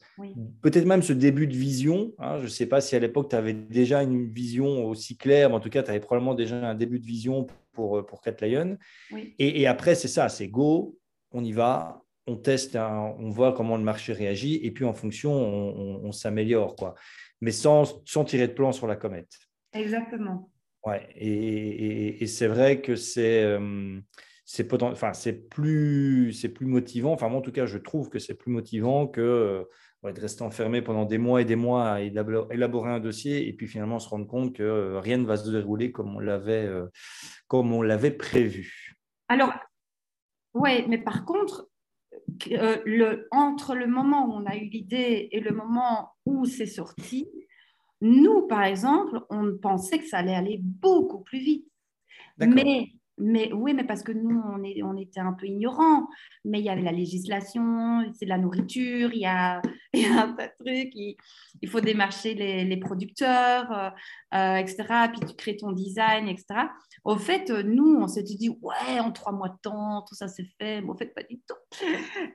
peut-être 0.62 0.84
même 0.84 1.01
ce 1.01 1.14
début 1.14 1.47
de 1.47 1.56
vision. 1.56 2.12
Hein. 2.20 2.39
je 2.39 2.43
ne 2.43 2.49
sais 2.49 2.66
pas 2.66 2.82
si 2.82 2.97
à 2.97 2.99
l'époque, 2.99 3.30
tu 3.30 3.38
avais 3.38 3.54
déjà 3.54 4.04
une 4.04 4.30
vision 4.30 4.86
aussi 4.86 5.16
claire, 5.16 5.47
mais 5.47 5.56
en 5.56 5.60
tout 5.62 5.70
cas, 5.70 5.82
tu 5.82 5.91
avais 5.91 6.01
probablement 6.01 6.36
déjà 6.36 6.58
un 6.58 6.76
début 6.76 6.99
de 6.99 7.06
vision 7.06 7.47
pour, 7.72 8.06
pour 8.06 8.22
Cat 8.22 8.36
Lion. 8.41 8.78
Et, 9.39 9.66
après, 9.66 9.95
c'est 9.95 10.10
ça, 10.10 10.28
c'est 10.28 10.49
go, 10.49 10.99
on 11.32 11.41
y 11.41 11.54
va, 11.54 12.04
on 12.28 12.36
teste, 12.36 12.76
on 12.76 13.30
voit 13.30 13.54
comment 13.54 13.78
le 13.78 13.84
marché 13.84 14.12
réagit, 14.12 14.60
et 14.62 14.72
puis 14.72 14.84
en 14.84 14.93
fonction, 14.93 15.32
on, 15.32 16.12
s'améliore, 16.12 16.76
quoi. 16.76 16.95
Mais 17.39 17.51
sans, 17.51 18.04
sans 18.04 18.26
tirer 18.26 18.49
de 18.49 18.54
plan 18.54 18.74
sur 18.74 18.88
la 18.88 18.97
comète. 18.97 19.32
Exactement. 19.72 20.49
Ouais, 20.86 21.08
et, 21.16 22.22
et 22.22 22.28
c'est 22.28 22.47
vrai 22.47 22.82
que 22.82 22.97
c'est... 22.97 23.41
Euh, 23.41 24.01
c'est 24.45 24.71
enfin, 24.83 25.11
plus, 25.49 26.33
motivant. 26.61 27.13
Enfin, 27.13 27.29
moi, 27.29 27.39
en 27.39 27.41
tout 27.41 27.51
cas, 27.51 27.65
je 27.65 27.77
trouve 27.77 28.09
que 28.09 28.19
c'est 28.19 28.33
plus 28.33 28.51
motivant 28.51 29.07
que 29.07 29.21
euh, 29.21 30.11
de 30.11 30.19
rester 30.19 30.43
enfermé 30.43 30.81
pendant 30.81 31.05
des 31.05 31.17
mois 31.17 31.41
et 31.41 31.45
des 31.45 31.55
mois 31.55 31.91
à 31.91 32.01
élaborer 32.01 32.91
un 32.91 32.99
dossier 32.99 33.47
et 33.47 33.53
puis 33.53 33.67
finalement 33.67 33.99
se 33.99 34.09
rendre 34.09 34.27
compte 34.27 34.53
que 34.53 34.63
euh, 34.63 34.99
rien 34.99 35.17
ne 35.17 35.25
va 35.25 35.37
se 35.37 35.49
dérouler 35.49 35.91
comme 35.93 36.15
on 36.15 36.19
l'avait, 36.19 36.65
euh, 36.65 36.87
comme 37.47 37.71
on 37.71 37.81
l'avait 37.81 38.11
prévu. 38.11 38.95
Alors, 39.29 39.53
ouais, 40.53 40.85
mais 40.89 40.97
par 40.97 41.23
contre, 41.25 41.69
le, 42.49 43.27
entre 43.31 43.75
le 43.75 43.87
moment 43.87 44.27
où 44.27 44.33
on 44.33 44.45
a 44.45 44.57
eu 44.57 44.65
l'idée 44.65 45.29
et 45.31 45.39
le 45.39 45.51
moment 45.51 46.11
où 46.25 46.45
c'est 46.45 46.65
sorti, 46.65 47.29
nous, 48.01 48.45
par 48.47 48.63
exemple, 48.63 49.21
on 49.29 49.57
pensait 49.57 49.99
que 49.99 50.07
ça 50.07 50.17
allait 50.17 50.35
aller 50.35 50.59
beaucoup 50.61 51.21
plus 51.21 51.39
vite. 51.39 51.67
Mais 52.37 52.91
mais 53.18 53.51
oui, 53.53 53.74
mais 53.74 53.84
parce 53.84 54.01
que 54.01 54.11
nous, 54.11 54.41
on, 54.45 54.64
est, 54.64 54.82
on 54.84 54.97
était 54.97 55.20
un 55.20 55.34
peu 55.34 55.45
ignorants. 55.45 56.07
Mais 56.45 56.59
il 56.59 56.66
y 56.66 56.70
avait 56.70 56.82
la 56.82 56.91
législation, 56.91 58.11
c'est 58.14 58.26
la 58.26 58.38
nourriture, 58.38 59.11
il 59.14 59.22
y 59.22 59.26
a, 59.26 59.61
un 59.93 60.34
tas 60.34 60.47
de 60.47 60.53
trucs. 60.59 60.95
Il, 60.95 61.70
faut 61.70 61.82
démarcher 61.82 62.34
les, 62.34 62.78
producteurs, 62.78 63.72
euh, 63.72 63.89
euh, 64.34 64.55
etc. 64.55 64.86
Puis 65.11 65.22
tu 65.28 65.36
crées 65.36 65.57
ton 65.57 65.72
design, 65.72 66.28
etc. 66.28 66.68
Au 67.03 67.18
fait, 67.18 67.49
nous, 67.49 67.97
on 68.01 68.07
s'était 68.07 68.36
dit, 68.36 68.49
ouais, 68.49 68.99
en 68.99 69.11
trois 69.11 69.32
mois 69.32 69.49
de 69.49 69.57
temps, 69.61 70.03
tout 70.07 70.16
ça 70.16 70.28
c'est 70.28 70.47
fait. 70.59 70.82
Mais 70.82 70.89
au 70.89 70.95
fait, 70.95 71.14
pas 71.14 71.24
du 71.24 71.39
tout. 71.47 71.86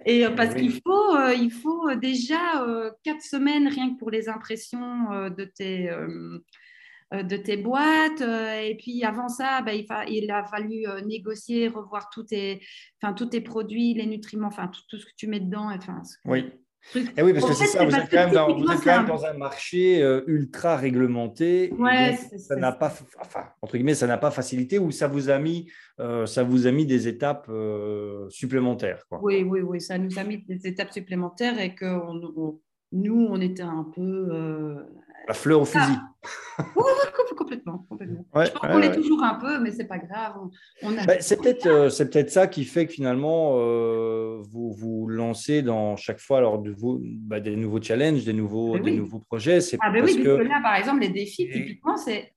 Et 0.07 0.27
euh, 0.27 0.31
parce 0.31 0.55
qu'il 0.55 0.73
faut, 0.73 1.19
il 1.37 1.51
faut 1.51 1.95
déjà 1.97 2.65
quatre 3.03 3.23
semaines 3.23 3.69
rien 3.69 3.95
que 3.95 3.99
pour 3.99 4.11
les 4.11 4.29
impressions 4.29 5.29
de 5.31 5.45
tes 5.45 5.91
euh, 5.91 6.39
de 7.13 7.37
tes 7.37 7.57
boîtes. 7.57 8.21
Euh, 8.21 8.61
et 8.61 8.77
puis 8.77 9.05
avant 9.05 9.29
ça, 9.29 9.63
bah, 9.63 9.73
il, 9.75 10.31
a 10.31 10.45
fallu 10.45 10.87
euh, 10.87 11.01
négocier, 11.01 11.69
revoir 11.69 12.11
tous 12.11 12.25
tes, 12.25 12.61
enfin, 13.01 13.15
tous 13.15 13.27
tes 13.27 13.41
produits, 13.41 13.95
les 13.95 14.07
nutriments, 14.07 14.49
enfin 14.49 14.71
tout, 14.89 14.99
ce 14.99 15.05
que 15.05 15.13
tu 15.17 15.27
mets 15.27 15.41
dedans. 15.41 15.71
Enfin, 15.75 16.03
oui. 16.25 16.53
Et 16.95 17.05
eh 17.19 17.23
oui, 17.23 17.35
parce 17.35 17.45
que 17.45 17.53
c'est 17.55 17.67
ça, 17.67 17.85
vous 17.85 17.95
êtes, 17.95 18.09
quand 18.09 18.17
même, 18.17 18.33
dans, 18.33 18.57
vous 18.57 18.71
êtes 18.71 18.81
quand 18.83 18.99
même 18.99 19.07
dans, 19.07 19.25
un 19.25 19.35
marché 19.35 20.01
ultra 20.27 20.77
réglementé. 20.77 21.75
Ouais, 21.77 22.17
ça 22.17 22.57
n'a 22.57 22.73
pas, 22.73 22.95
enfin, 23.21 23.45
entre 23.61 23.77
guillemets, 23.77 23.95
ça 23.95 24.07
n'a 24.07 24.17
pas 24.17 24.31
facilité 24.31 24.79
ou 24.79 24.91
ça 24.91 25.07
vous 25.07 25.29
a 25.29 25.39
mis, 25.39 25.69
ça 25.99 26.45
vous 26.45 26.67
a 26.67 26.71
mis 26.71 26.87
des 26.87 27.09
étapes 27.09 27.51
supplémentaires. 28.31 29.03
Quoi. 29.09 29.19
Oui, 29.23 29.43
oui, 29.43 29.61
oui, 29.61 29.81
ça 29.83 29.99
nous 29.99 30.19
a 30.19 30.25
mis 30.25 30.39
des 30.39 30.67
étapes 30.67 30.93
supplémentaires 30.93 31.61
et 31.61 31.75
que 31.75 31.99
nous, 32.93 33.27
on 33.29 33.41
était 33.41 33.63
un 33.63 33.85
peu 33.95 34.79
la 35.29 35.35
fleur 35.35 35.61
au 35.61 35.65
fusil. 35.67 35.93
oui, 36.59 36.83
complètement. 37.37 37.85
complètement. 37.89 38.25
je 38.35 38.51
pense 38.51 38.73
qu'on 38.73 38.81
est 38.81 38.95
toujours 38.95 39.23
un 39.23 39.35
peu, 39.35 39.61
mais 39.61 39.71
c'est 39.71 39.87
pas 39.87 39.99
grave. 39.99 40.37
Bah, 40.83 41.21
c'est 41.21 41.41
peut-être 41.41 41.67
euh, 41.67 41.91
c'est 41.91 42.11
peut-être 42.11 42.31
ça 42.31 42.47
qui 42.47 42.65
fait 42.65 42.87
que 42.87 42.93
finalement 42.93 43.59
euh, 43.59 44.41
vous 44.41 44.73
vous 44.73 45.07
lancez 45.07 45.63
dans 45.63 45.97
chaque 45.97 46.19
fois 46.19 46.39
alors 46.39 46.59
de 46.59 46.75
bah, 47.21 47.41
des 47.41 47.57
nouveaux 47.57 47.81
challenges, 47.81 48.25
des 48.25 48.33
nouveaux 48.33 48.79
des 48.79 48.97
nouveaux 48.97 49.21
projets. 49.21 49.61
C'est 49.61 49.77
ah 49.81 49.91
ben 49.91 50.03
oui, 50.03 50.23
que... 50.23 50.29
là 50.29 50.61
par 50.63 50.77
exemple 50.77 51.01
les 51.01 51.11
défis 51.11 51.49
typiquement 51.51 51.97
c'est 51.97 52.33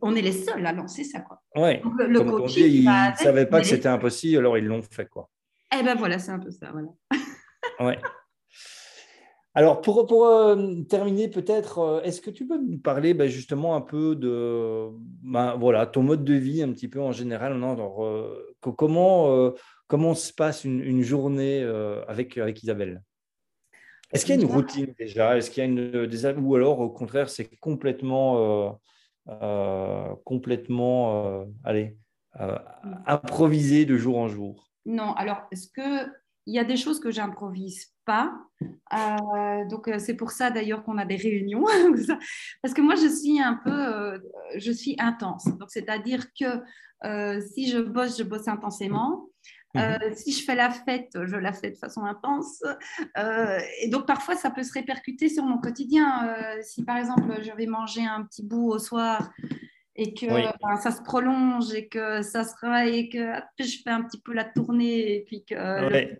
on 0.00 0.14
est 0.14 0.22
les 0.22 0.32
seuls 0.32 0.64
à 0.64 0.72
lancer 0.72 1.04
ça 1.04 1.20
quoi. 1.20 1.42
Ouais. 1.54 1.82
le, 1.98 2.18
Comme 2.18 2.42
on 2.42 2.46
dit, 2.46 2.60
ils 2.60 2.84
ne 2.84 3.16
savaient 3.16 3.46
pas 3.46 3.60
que 3.60 3.66
c'était 3.66 3.88
impossible, 3.88 4.38
alors 4.38 4.56
ils 4.56 4.64
l'ont 4.64 4.82
fait 4.82 5.06
quoi. 5.06 5.28
Eh 5.78 5.82
ben 5.82 5.96
voilà, 5.96 6.18
c'est 6.18 6.30
un 6.30 6.38
peu 6.38 6.50
ça, 6.50 6.70
voilà. 6.72 6.88
ouais. 7.80 7.98
Alors, 9.56 9.80
pour, 9.80 10.06
pour 10.06 10.26
euh, 10.26 10.82
terminer, 10.82 11.28
peut-être, 11.28 11.78
euh, 11.78 12.02
est-ce 12.02 12.20
que 12.20 12.28
tu 12.28 12.46
peux 12.46 12.58
nous 12.58 12.76
parler 12.76 13.14
ben, 13.14 13.26
justement 13.26 13.74
un 13.74 13.80
peu 13.80 14.14
de 14.14 14.90
ben, 15.22 15.56
voilà, 15.56 15.86
ton 15.86 16.02
mode 16.02 16.24
de 16.24 16.34
vie 16.34 16.62
un 16.62 16.70
petit 16.72 16.88
peu 16.88 17.00
en 17.00 17.12
général 17.12 17.56
non 17.56 17.74
euh, 18.04 18.54
comment, 18.60 19.54
comment 19.86 20.14
se 20.14 20.34
passe 20.34 20.64
une, 20.64 21.00
journée 21.00 21.62
avec, 22.06 22.36
avec 22.36 22.62
Isabelle? 22.62 23.02
Est-ce 24.12 24.26
qu'il 24.26 24.34
y 24.34 24.38
a 24.38 24.42
une 24.42 24.46
routine 24.46 24.94
déjà? 24.98 25.38
Est-ce 25.38 25.50
qu'il 25.50 25.62
y 25.62 25.66
a 25.66 25.70
une, 25.70 26.06
des, 26.06 26.26
ou 26.26 26.54
alors 26.54 26.80
au 26.80 26.90
contraire, 26.90 27.30
c'est 27.30 27.48
complètement, 27.56 28.78
complètement 30.24 31.46
allez, 31.64 31.96
mmh. 32.38 32.54
improvisé 33.06 33.86
de 33.86 33.96
jour 33.96 34.18
en 34.18 34.28
jour? 34.28 34.68
Non, 34.84 35.14
alors, 35.14 35.46
est-ce 35.50 35.68
que 35.68 36.06
il 36.46 36.54
y 36.54 36.58
a 36.58 36.64
des 36.64 36.76
choses 36.76 37.00
que 37.00 37.10
j'improvise 37.10 37.92
pas. 38.04 38.32
Euh, 38.62 39.64
donc 39.68 39.88
euh, 39.88 39.98
c'est 39.98 40.14
pour 40.14 40.30
ça 40.30 40.50
d'ailleurs 40.50 40.84
qu'on 40.84 40.96
a 40.96 41.04
des 41.04 41.16
réunions. 41.16 41.64
Parce 42.62 42.72
que 42.72 42.80
moi 42.80 42.94
je 42.94 43.08
suis 43.08 43.40
un 43.40 43.54
peu, 43.54 43.70
euh, 43.70 44.18
je 44.56 44.72
suis 44.72 44.96
intense. 44.98 45.44
Donc 45.58 45.70
c'est-à-dire 45.70 46.26
que 46.38 46.62
si 47.52 47.68
je 47.68 47.78
bosse, 47.78 48.16
je 48.18 48.22
bosse 48.22 48.48
intensément. 48.48 49.26
Mhm. 49.74 50.14
si 50.14 50.32
je 50.32 50.42
fais 50.42 50.54
la 50.54 50.70
fête, 50.70 51.10
je 51.12 51.36
la 51.36 51.52
fais 51.52 51.70
de 51.70 51.76
façon 51.76 52.04
intense. 52.04 52.62
et 53.82 53.88
donc 53.88 54.06
parfois 54.06 54.34
ça 54.34 54.50
peut 54.50 54.62
se 54.62 54.72
répercuter 54.72 55.28
sur 55.28 55.44
mon 55.44 55.58
quotidien. 55.58 56.34
si 56.62 56.84
par 56.84 56.96
exemple 56.96 57.42
je 57.42 57.52
vais 57.52 57.66
manger 57.66 58.02
un 58.02 58.24
petit 58.24 58.42
bout 58.42 58.70
au 58.70 58.78
soir 58.78 59.30
et 59.94 60.14
que 60.14 60.26
ben, 60.26 60.76
ça 60.76 60.90
se 60.90 61.02
prolonge 61.02 61.74
et 61.74 61.88
que 61.88 62.22
ça 62.22 62.44
se 62.44 62.86
et 62.88 63.10
que 63.10 63.34
je 63.58 63.78
fais 63.84 63.90
un 63.90 64.02
petit 64.02 64.20
peu 64.20 64.32
la 64.32 64.44
tournée 64.44 65.16
et 65.16 65.24
puis 65.26 65.44
que 65.44 66.16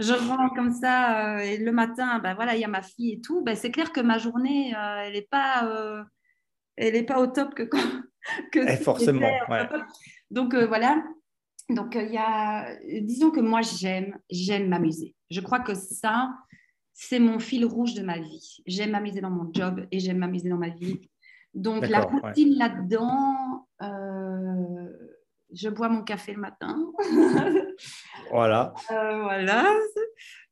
je 0.00 0.12
rentre 0.12 0.54
comme 0.54 0.72
ça 0.72 1.36
euh, 1.36 1.38
et 1.38 1.58
le 1.58 1.72
matin, 1.72 2.20
ben 2.20 2.34
voilà, 2.34 2.54
il 2.54 2.60
y 2.60 2.64
a 2.64 2.68
ma 2.68 2.82
fille 2.82 3.14
et 3.14 3.20
tout, 3.20 3.42
ben 3.42 3.56
c'est 3.56 3.70
clair 3.70 3.92
que 3.92 4.00
ma 4.00 4.18
journée, 4.18 4.74
euh, 4.76 5.02
elle 5.04 5.14
n'est 5.14 5.22
pas, 5.22 5.66
euh, 5.66 6.04
elle 6.76 6.94
est 6.94 7.02
pas 7.02 7.20
au 7.20 7.26
top 7.26 7.54
que 7.54 7.64
quand. 7.64 7.78
Que 8.52 8.58
eh, 8.58 8.76
forcément, 8.76 9.30
ouais. 9.48 9.66
Donc 10.30 10.54
voilà. 10.54 11.02
Donc 11.70 11.94
il 11.94 12.12
y 12.12 12.18
a, 12.18 12.76
disons 13.00 13.30
que 13.30 13.40
moi 13.40 13.62
j'aime, 13.62 14.18
j'aime 14.28 14.68
m'amuser. 14.68 15.14
Je 15.30 15.40
crois 15.40 15.60
que 15.60 15.72
ça, 15.74 16.34
c'est 16.92 17.20
mon 17.20 17.38
fil 17.38 17.64
rouge 17.64 17.94
de 17.94 18.02
ma 18.02 18.18
vie. 18.18 18.58
J'aime 18.66 18.90
m'amuser 18.90 19.22
dans 19.22 19.30
mon 19.30 19.50
job 19.50 19.86
et 19.90 19.98
j'aime 19.98 20.18
m'amuser 20.18 20.50
dans 20.50 20.58
ma 20.58 20.68
vie. 20.68 21.08
Donc 21.54 21.88
la 21.88 22.00
routine 22.00 22.54
là-dedans 22.58 23.66
je 25.52 25.68
bois 25.68 25.88
mon 25.88 26.02
café 26.02 26.32
le 26.32 26.40
matin. 26.40 26.78
voilà. 28.30 28.74
Euh, 28.90 29.22
voilà. 29.22 29.66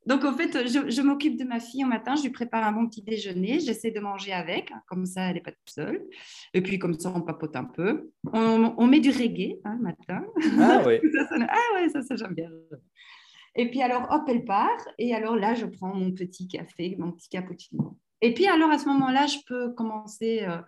Donc, 0.06 0.24
en 0.24 0.32
fait, 0.32 0.68
je, 0.68 1.02
m'occupe 1.02 1.36
de 1.36 1.44
ma 1.44 1.58
fille 1.58 1.84
au 1.84 1.88
matin, 1.88 2.14
je 2.14 2.22
lui 2.22 2.30
prépare 2.30 2.64
un 2.64 2.70
bon 2.70 2.86
petit 2.86 3.02
déjeuner, 3.02 3.58
j'essaie 3.58 3.90
de 3.90 3.98
manger 3.98 4.32
avec, 4.32 4.70
hein, 4.70 4.80
comme 4.86 5.04
ça, 5.04 5.28
elle 5.28 5.34
n'est 5.34 5.40
pas 5.40 5.50
toute 5.50 5.68
seule. 5.68 6.00
Et 6.54 6.62
puis, 6.62 6.78
comme 6.78 6.98
ça, 6.98 7.12
on 7.14 7.22
papote 7.22 7.56
un 7.56 7.64
peu. 7.64 8.10
On, 8.32 8.86
met 8.86 9.00
du 9.00 9.10
reggae 9.10 9.58
hein, 9.64 9.76
le 9.76 9.82
matin. 9.82 10.24
Ah 10.60 10.82
oui. 10.86 11.00
ah 11.48 11.74
ouais, 11.74 11.88
ça, 11.88 12.02
ça 12.02 12.14
j'aime 12.14 12.34
bien. 12.34 12.50
Et 13.56 13.68
puis, 13.68 13.82
alors, 13.82 14.06
hop, 14.10 14.22
elle 14.28 14.44
part. 14.44 14.86
Et 14.98 15.14
alors 15.14 15.34
là, 15.34 15.54
je 15.54 15.66
prends 15.66 15.94
mon 15.94 16.12
petit 16.12 16.46
café, 16.46 16.94
mon 16.98 17.10
petit 17.10 17.28
cappuccino. 17.28 17.98
Et 18.20 18.32
puis, 18.32 18.46
alors, 18.46 18.70
à 18.70 18.78
ce 18.78 18.86
moment-là, 18.86 19.26
je 19.26 19.38
peux 19.46 19.72
commencer 19.72 20.44
euh, 20.44 20.58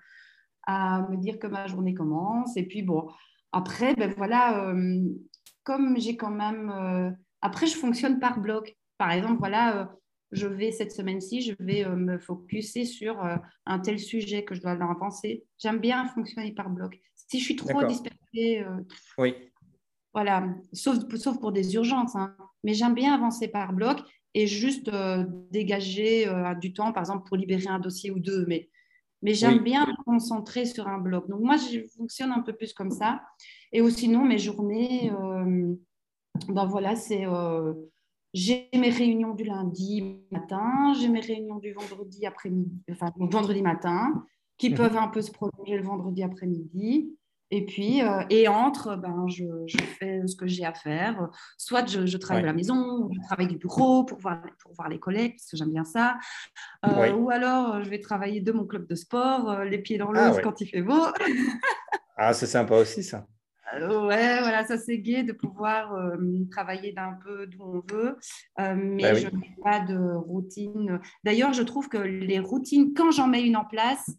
à 0.66 1.06
me 1.08 1.16
dire 1.16 1.38
que 1.38 1.46
ma 1.46 1.66
journée 1.66 1.94
commence. 1.94 2.56
Et 2.56 2.64
puis, 2.66 2.82
bon, 2.82 3.08
après, 3.52 3.94
ben 3.94 4.12
voilà, 4.16 4.68
euh, 4.68 5.00
comme 5.64 5.98
j'ai 5.98 6.16
quand 6.16 6.30
même. 6.30 6.70
Euh, 6.70 7.10
après, 7.40 7.66
je 7.66 7.76
fonctionne 7.76 8.18
par 8.18 8.40
bloc. 8.40 8.76
Par 8.98 9.10
exemple, 9.10 9.38
voilà, 9.38 9.82
euh, 9.82 9.84
je 10.32 10.46
vais 10.46 10.72
cette 10.72 10.92
semaine-ci, 10.92 11.40
je 11.40 11.54
vais 11.60 11.84
me 11.88 12.18
focuser 12.18 12.84
sur 12.84 13.24
un 13.64 13.78
tel 13.78 13.98
sujet 13.98 14.44
que 14.44 14.54
je 14.54 14.60
dois 14.60 14.74
leur 14.74 14.98
penser. 14.98 15.44
J'aime 15.58 15.78
bien 15.78 16.06
fonctionner 16.08 16.52
par 16.52 16.68
bloc. 16.68 17.00
Si 17.14 17.38
je 17.38 17.44
suis 17.44 17.56
trop 17.56 17.84
dispersée. 17.84 18.64
oui. 19.16 19.34
Voilà, 20.14 20.48
sauf, 20.72 20.98
sauf 21.14 21.38
pour 21.38 21.52
des 21.52 21.74
urgences. 21.74 22.16
Hein. 22.16 22.34
Mais 22.64 22.74
j'aime 22.74 22.94
bien 22.94 23.14
avancer 23.14 23.48
par 23.48 23.72
bloc. 23.72 24.00
et 24.34 24.46
juste 24.46 24.90
dégager 25.50 26.30
du 26.60 26.72
temps, 26.74 26.92
par 26.92 27.04
exemple, 27.04 27.26
pour 27.26 27.36
libérer 27.36 27.68
un 27.68 27.78
dossier 27.78 28.10
ou 28.10 28.18
deux. 28.18 28.44
Mais, 28.46 28.68
mais 29.22 29.34
j'aime 29.34 29.58
bien 29.58 29.86
me 29.86 30.04
concentrer 30.04 30.64
sur 30.64 30.86
un 30.86 30.98
bloc. 30.98 31.28
Donc 31.28 31.40
moi, 31.40 31.56
je 31.56 31.80
fonctionne 31.96 32.32
un 32.32 32.40
peu 32.40 32.52
plus 32.52 32.72
comme 32.72 32.90
ça. 32.90 33.20
Et 33.72 33.82
ou 33.82 33.90
sinon, 33.90 34.24
mes 34.24 34.38
journées, 34.38 35.10
ben 36.48 36.66
voilà, 36.66 36.94
c'est 36.94 37.26
j'ai 38.34 38.68
mes 38.74 38.90
réunions 38.90 39.34
du 39.34 39.44
lundi 39.44 40.20
matin, 40.30 40.92
j'ai 40.98 41.08
mes 41.08 41.20
réunions 41.20 41.58
du 41.58 41.72
vendredi 41.72 42.26
après-midi, 42.26 42.82
enfin 42.90 43.12
vendredi 43.18 43.62
matin, 43.62 44.24
qui 44.58 44.70
mhm. 44.70 44.76
peuvent 44.76 44.96
un 44.96 45.08
peu 45.08 45.22
se 45.22 45.32
prolonger 45.32 45.76
le 45.76 45.82
vendredi 45.82 46.22
après-midi. 46.22 47.16
Et 47.50 47.64
puis, 47.64 48.02
euh, 48.02 48.22
et 48.28 48.46
entre, 48.46 48.96
ben, 48.96 49.26
je, 49.28 49.44
je, 49.66 49.78
fais 49.78 50.26
ce 50.26 50.36
que 50.36 50.46
j'ai 50.46 50.66
à 50.66 50.74
faire. 50.74 51.28
Soit 51.56 51.88
je, 51.88 52.04
je 52.04 52.18
travaille 52.18 52.42
à 52.42 52.46
la 52.46 52.52
maison, 52.52 53.08
je 53.10 53.20
travaille 53.26 53.48
du 53.48 53.56
bureau 53.56 54.04
pour 54.04 54.18
voir, 54.18 54.42
pour 54.62 54.74
voir 54.74 54.88
les 54.88 54.98
collègues, 54.98 55.32
parce 55.32 55.50
que 55.50 55.56
j'aime 55.56 55.72
bien 55.72 55.84
ça. 55.84 56.18
Euh, 56.86 57.12
ou 57.12 57.30
alors, 57.30 57.82
je 57.82 57.88
vais 57.88 58.00
travailler 58.00 58.42
de 58.42 58.52
mon 58.52 58.66
club 58.66 58.86
de 58.86 58.94
sport, 58.94 59.50
euh, 59.50 59.64
les 59.64 59.78
pieds 59.78 59.96
dans 59.96 60.12
l'eau 60.12 60.20
ah 60.20 60.40
quand 60.42 60.60
il 60.60 60.66
fait 60.66 60.82
beau. 60.82 61.06
ah, 62.16 62.34
c'est 62.34 62.46
sympa 62.46 62.74
aussi, 62.76 63.02
ça. 63.02 63.26
Ouais, 63.74 64.40
voilà, 64.40 64.64
ça 64.64 64.78
c'est 64.78 64.96
gai 64.96 65.24
de 65.24 65.34
pouvoir 65.34 65.94
travailler 66.50 66.92
d'un 66.92 67.18
peu 67.22 67.46
d'où 67.46 67.62
on 67.62 67.82
veut, 67.94 68.16
mais 68.56 69.02
bah 69.02 69.14
je 69.14 69.26
n'ai 69.26 69.54
pas 69.62 69.80
de 69.80 70.14
routine. 70.14 70.98
D'ailleurs, 71.22 71.52
je 71.52 71.62
trouve 71.62 71.86
que 71.90 71.98
les 71.98 72.38
routines, 72.38 72.94
quand 72.94 73.10
j'en 73.10 73.26
mets 73.26 73.46
une 73.46 73.58
en 73.58 73.66
place, 73.66 74.10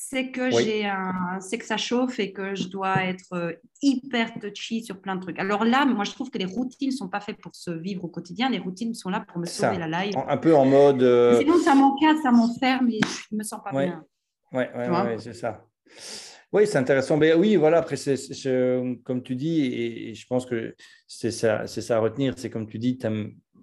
c'est 0.00 0.30
que 0.30 0.48
j'ai 0.52 0.86
un, 0.86 1.40
c'est 1.40 1.58
que 1.58 1.64
ça 1.64 1.76
chauffe 1.76 2.20
et 2.20 2.32
que 2.32 2.54
je 2.54 2.68
dois 2.68 3.02
être 3.02 3.32
euh, 3.32 3.52
hyper 3.82 4.32
touchy 4.38 4.84
sur 4.84 5.00
plein 5.00 5.16
de 5.16 5.20
trucs. 5.20 5.40
Alors 5.40 5.64
là, 5.64 5.84
moi, 5.86 6.04
je 6.04 6.12
trouve 6.12 6.30
que 6.30 6.38
les 6.38 6.44
routines 6.44 6.92
sont 6.92 7.08
pas 7.08 7.18
faites 7.18 7.38
pour 7.38 7.52
se 7.56 7.72
vivre 7.72 8.04
au 8.04 8.08
quotidien. 8.08 8.48
Les 8.48 8.60
routines 8.60 8.94
sont 8.94 9.10
là 9.10 9.24
pour 9.26 9.40
me 9.40 9.46
sauver 9.46 9.76
la 9.76 10.04
life. 10.04 10.14
Un 10.28 10.36
peu 10.36 10.54
en 10.54 10.66
mode. 10.66 11.02
Euh, 11.02 11.40
sinon, 11.40 11.58
ça 11.58 11.74
m'encadre, 11.74 12.20
ça 12.22 12.30
m'enferme 12.30 12.88
et 12.90 13.00
je 13.02 13.36
me 13.36 13.42
sens 13.42 13.60
pas 13.64 13.72
bien. 13.72 14.04
Oui, 14.52 14.62
ouais, 14.72 14.88
ouais, 14.88 15.18
c'est 15.18 15.34
ça. 15.34 15.66
Oui, 16.52 16.68
c'est 16.68 16.78
intéressant. 16.78 17.16
Mais 17.16 17.34
oui, 17.34 17.56
voilà, 17.56 17.78
après, 17.78 17.96
c'est, 17.96 18.14
comme 19.02 19.24
tu 19.24 19.34
dis, 19.34 19.64
et, 19.64 20.14
je 20.14 20.26
pense 20.28 20.46
que 20.46 20.76
c'est 21.08 21.32
ça, 21.32 21.66
ça 21.66 21.96
à 21.96 21.98
retenir, 21.98 22.34
c'est 22.36 22.50
comme 22.50 22.68
tu 22.68 22.78
dis, 22.78 22.96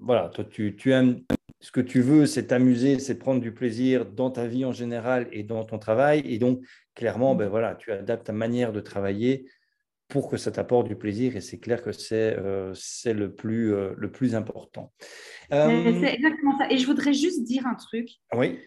voilà, 0.02 0.28
toi, 0.28 0.44
tu, 0.44 0.76
tu 0.76 0.92
aimes 0.92 1.22
ce 1.66 1.72
que 1.72 1.82
tu 1.82 2.02
veux, 2.02 2.28
c'est 2.28 2.46
t'amuser, 2.46 3.00
c'est 3.00 3.18
prendre 3.18 3.42
du 3.42 3.52
plaisir 3.52 4.06
dans 4.06 4.30
ta 4.30 4.46
vie 4.46 4.66
en 4.66 4.72
général 4.72 5.28
et 5.32 5.42
dans 5.42 5.64
ton 5.64 5.80
travail. 5.80 6.22
Et 6.24 6.38
donc, 6.38 6.62
clairement, 6.94 7.34
mm. 7.34 7.38
ben 7.40 7.50
voilà, 7.50 7.74
tu 7.74 7.92
adaptes 7.92 8.28
ta 8.28 8.34
manière 8.34 8.72
de 8.72 8.82
travailler 8.82 9.48
pour 10.08 10.30
que 10.30 10.38
ça 10.38 10.52
t'apporte 10.52 10.88
du 10.88 10.96
plaisir. 10.96 11.36
Et 11.36 11.42
c'est 11.42 11.58
clair 11.58 11.82
que 11.82 11.92
c'est 11.92 12.38
euh, 12.38 12.76
le, 13.06 13.34
plus, 13.34 13.74
euh, 13.74 13.96
le 13.98 14.12
plus 14.12 14.36
important. 14.36 14.94
Euh, 15.52 15.92
c'est 16.02 16.14
exactement 16.14 16.56
ça. 16.60 16.70
Et 16.70 16.78
je 16.78 16.86
voudrais 16.86 17.16
juste 17.16 17.44
dire 17.44 17.66
un 17.66 17.74
truc. 17.74 18.10
Oui. 18.36 18.60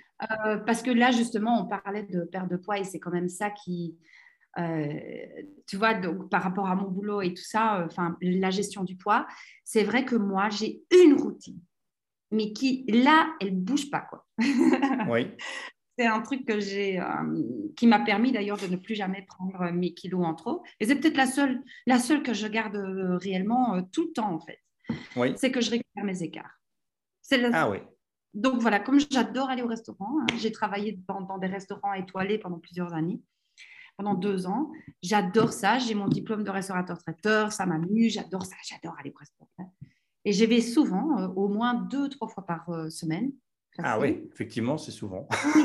parce 0.66 0.82
que 0.82 0.90
là, 0.90 1.12
justement, 1.12 1.62
on 1.62 1.68
parlait 1.68 2.03
de 2.03 2.24
perte 2.24 2.51
de 2.51 2.57
poids 2.57 2.80
et 2.80 2.84
c'est 2.84 2.99
quand 2.99 3.12
même 3.12 3.28
ça 3.28 3.51
qui, 3.51 3.96
tu 5.68 5.76
vois, 5.76 5.94
donc 5.94 6.28
par 6.30 6.42
rapport 6.42 6.66
à 6.66 6.74
mon 6.74 6.90
boulot 6.90 7.22
et 7.22 7.32
tout 7.32 7.44
ça, 7.44 7.84
enfin, 7.86 8.16
la 8.20 8.51
gestion 8.51 8.82
du 8.82 8.96
poids, 8.96 9.24
c'est 9.62 9.84
vrai 9.84 10.05
que 10.05 10.16
moi, 10.16 10.49
j'ai 10.49 10.82
une 11.05 11.14
routine 11.14 11.61
mais 12.31 12.53
qui, 12.53 12.85
là, 12.89 13.35
elle 13.41 13.57
bouge 13.57 13.91
pas. 13.91 14.01
Quoi. 14.01 14.26
Oui. 15.09 15.29
c'est 15.99 16.07
un 16.07 16.20
truc 16.20 16.45
que 16.45 16.61
j'ai, 16.61 17.01
euh, 17.01 17.05
qui 17.76 17.87
m'a 17.87 18.01
permis 18.01 18.33
d'ailleurs 18.33 18.59
de 18.59 18.66
ne 18.66 18.76
plus 18.76 18.95
jamais 18.95 19.22
prendre 19.22 19.70
mes 19.72 19.95
kilos 19.95 20.24
en 20.24 20.35
trop. 20.35 20.62
Et 20.81 20.87
c'est 20.87 20.97
peut-être 20.97 21.16
la 21.16 21.26
seule, 21.26 21.62
la 21.87 21.99
seule 21.99 22.22
que 22.22 22.35
je 22.35 22.47
garde 22.47 22.76
euh, 22.76 23.16
réellement 23.16 23.74
euh, 23.74 23.83
tout 23.93 24.07
le 24.07 24.12
temps, 24.12 24.33
en 24.33 24.41
fait. 24.41 24.61
Oui. 25.16 25.35
C'est 25.37 25.51
que 25.51 25.61
je 25.61 25.70
récupère 25.70 26.05
mes 26.05 26.22
écarts. 26.22 26.61
C'est 27.22 27.43
Ah 27.53 27.68
oui. 27.68 27.79
Donc 28.35 28.61
voilà, 28.61 28.79
comme 28.79 29.01
j'adore 29.01 29.49
aller 29.49 29.62
au 29.62 29.66
restaurant, 29.66 30.20
hein, 30.20 30.26
j'ai 30.37 30.53
travaillé 30.53 31.01
dans, 31.09 31.22
dans, 31.22 31.39
des 31.39 31.47
restaurants 31.47 31.95
étoilés 31.95 32.39
pendant 32.39 32.59
plusieurs 32.59 32.93
années, 32.95 33.20
pendant 33.97 34.14
deux 34.14 34.47
ans. 34.47 34.70
J'adore 35.03 35.53
ça. 35.53 35.79
J'ai 35.79 35.95
mon 35.95 36.09
diplôme 36.09 36.45
de 36.45 36.51
restaurateur-traiteur, 36.51 37.53
ça 37.53 37.66
m'amuse, 37.66 38.12
j'adore 38.12 38.45
ça, 38.45 38.57
j'adore 38.62 38.97
aller 39.01 39.11
au 39.11 39.18
restaurant. 39.18 39.74
Et 40.29 40.33
j'y 40.33 40.45
vais 40.45 40.61
souvent, 40.61 41.18
euh, 41.18 41.29
au 41.29 41.49
moins 41.49 41.72
deux, 41.72 42.11
trois 42.11 42.29
fois 42.29 42.45
par 42.45 42.68
euh, 42.68 42.91
semaine. 42.91 43.33
Ah 43.79 43.99
oui, 43.99 44.29
effectivement, 44.31 44.76
c'est 44.76 44.91
souvent. 44.91 45.26
Oui, 45.55 45.62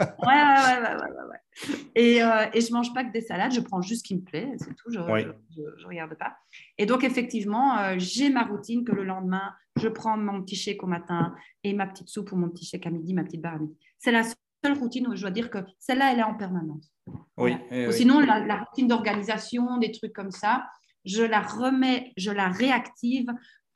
ouais, 0.00 0.06
ouais, 0.26 0.80
ouais, 0.80 0.94
ouais, 0.96 1.78
Et, 1.94 2.22
euh, 2.22 2.46
et 2.54 2.62
je 2.62 2.72
mange 2.72 2.94
pas 2.94 3.04
que 3.04 3.12
des 3.12 3.20
salades, 3.20 3.52
je 3.52 3.60
prends 3.60 3.82
juste 3.82 4.06
ce 4.06 4.08
qui 4.08 4.16
me 4.16 4.22
plaît, 4.22 4.50
c'est 4.56 4.74
tout, 4.74 4.90
je 4.90 4.98
ne 4.98 5.86
regarde 5.86 6.14
pas. 6.14 6.38
Et 6.78 6.86
donc, 6.86 7.04
effectivement, 7.04 7.98
j'ai 7.98 8.30
ma 8.30 8.44
routine 8.44 8.82
que 8.82 8.92
le 8.92 9.04
lendemain, 9.04 9.52
je 9.76 9.88
prends 9.88 10.16
mon 10.16 10.40
petit 10.40 10.56
shake 10.56 10.82
au 10.82 10.86
matin 10.86 11.34
et 11.62 11.74
ma 11.74 11.86
petite 11.86 12.08
soupe 12.08 12.32
ou 12.32 12.36
mon 12.36 12.48
petit 12.48 12.64
shake 12.64 12.86
à 12.86 12.90
midi, 12.90 13.12
ma 13.12 13.24
petite 13.24 13.42
barre 13.42 13.56
à 13.56 13.58
midi. 13.58 13.76
C'est 13.98 14.12
la 14.12 14.22
seule 14.22 14.78
routine 14.78 15.06
où 15.06 15.16
je 15.16 15.20
dois 15.20 15.30
dire 15.30 15.50
que 15.50 15.58
celle-là, 15.80 16.12
elle 16.14 16.20
est 16.20 16.24
en 16.24 16.34
permanence. 16.34 16.90
Oui. 17.36 17.56
Sinon, 17.90 18.20
la, 18.20 18.38
la 18.38 18.62
routine 18.62 18.86
d'organisation, 18.86 19.76
des 19.76 19.92
trucs 19.92 20.14
comme 20.14 20.30
ça, 20.30 20.64
je 21.04 21.22
la 21.22 21.40
remets, 21.40 22.12
je 22.16 22.30
la 22.30 22.48
réactive 22.48 23.28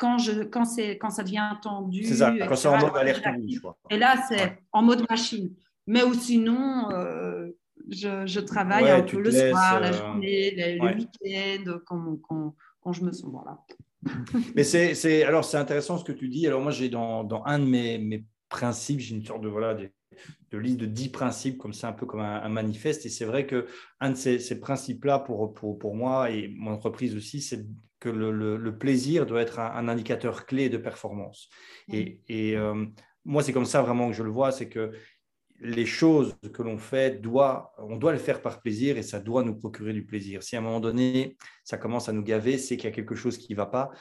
quand, 0.03 0.18
je, 0.18 0.42
quand, 0.42 0.64
quand 1.00 1.11
ça 1.11 1.22
devient 1.22 1.48
tendu. 1.62 2.03
C'est 2.03 2.16
ça, 2.16 2.34
quand 2.48 2.57
c'est 2.57 2.66
en 2.66 2.76
mode 2.76 2.96
alerte 2.96 3.24
rouge. 3.24 3.61
Et 3.88 3.96
là, 3.96 4.16
c'est 4.28 4.59
en 4.72 4.82
mode 4.82 5.09
machine. 5.09 5.55
Mais 5.86 6.03
ou 6.03 6.12
sinon, 6.12 6.90
euh, 6.90 7.50
je, 7.88 8.26
je, 8.26 8.40
travaille 8.40 8.90
un 8.90 9.03
peu 9.03 9.20
le 9.20 9.30
soir, 9.30 9.78
la 9.78 9.90
euh, 9.90 9.92
journée, 9.92 10.55
le 10.57 10.96
week-end, 10.96 11.78
quand, 11.86 12.16
quand, 12.20 12.57
quand, 12.80 12.92
je 12.92 13.05
me 13.05 13.12
sens. 13.12 13.30
Voilà. 13.30 13.59
Mais 14.57 14.64
c'est, 14.64 15.22
alors, 15.22 15.44
c'est 15.44 15.57
intéressant 15.57 15.98
ce 15.98 16.05
que 16.05 16.12
tu 16.12 16.28
dis. 16.28 16.48
Alors, 16.48 16.61
moi, 16.61 16.72
j'ai 16.72 16.88
dans, 16.88 17.22
dans 17.22 17.44
un 17.44 17.61
de 17.61 17.66
mes, 17.66 17.98
mes 17.98 18.24
principes, 18.48 18.98
j'ai 18.98 19.14
une 19.14 19.24
sorte 19.24 19.42
de, 19.42 19.48
voilà, 19.48 19.74
de, 19.74 19.88
de 20.50 20.59
liste 20.59 20.78
de 20.78 20.86
10 20.86 21.11
principes, 21.11 21.59
comme 21.59 21.72
ça, 21.72 21.90
un 21.90 21.92
peu 21.92 22.07
comme 22.07 22.20
un, 22.20 22.48
manifeste. 22.48 23.07
Et 23.07 23.09
c'est 23.09 23.24
vrai 23.24 23.46
qu'un 23.46 24.11
de 24.11 24.16
ces, 24.16 24.40
ces 24.40 24.59
principes-là, 24.59 25.20
pour, 25.20 25.55
pour, 25.55 25.78
pour, 25.78 25.94
moi 25.94 26.30
et 26.32 26.53
mon 26.57 26.72
entreprise 26.72 27.14
aussi, 27.14 27.40
c'est 27.40 27.64
que 28.03 28.09
le, 28.09 28.78
plaisir 28.78 29.26
doit 29.26 29.42
être 29.42 29.61
un, 29.61 29.86
indicateur 29.86 30.44
clé 30.44 30.68
de 30.68 30.76
performance. 30.76 31.48
Et, 31.88 32.57
euh, 32.57 32.84
moi, 33.24 33.44
c'est 33.44 33.53
comme 33.53 33.64
ça 33.64 33.80
vraiment 33.80 34.09
que 34.09 34.16
je 34.16 34.24
le 34.24 34.30
vois, 34.30 34.50
c'est 34.50 34.68
que 34.68 34.90
les 35.61 35.86
choses 35.86 36.36
que 36.53 36.62
l'on 36.64 36.76
fait, 36.76 37.22
doit, 37.22 37.72
on 37.78 37.94
doit 37.96 38.11
le 38.11 38.18
faire 38.18 38.42
par 38.42 38.61
plaisir 38.61 38.98
et 38.98 39.05
ça 39.05 39.20
doit 39.20 39.44
nous 39.44 39.55
procurer 39.55 39.92
du 39.92 40.05
plaisir. 40.05 40.42
Si 40.42 40.57
à 40.57 40.59
un 40.59 40.62
moment 40.62 40.80
donné, 40.80 41.36
ça 41.62 41.78
commence 41.78 42.09
à 42.09 42.12
nous 42.12 42.24
gaver, 42.24 42.59
c'est 42.59 42.76
qu'il 42.76 42.86
y 42.86 42.92
a 42.92 42.94
quelque 42.94 43.14
chose 43.14 43.38
qui 43.38 43.53
ne 43.53 43.57
va 43.57 43.66
pas. 43.66 43.92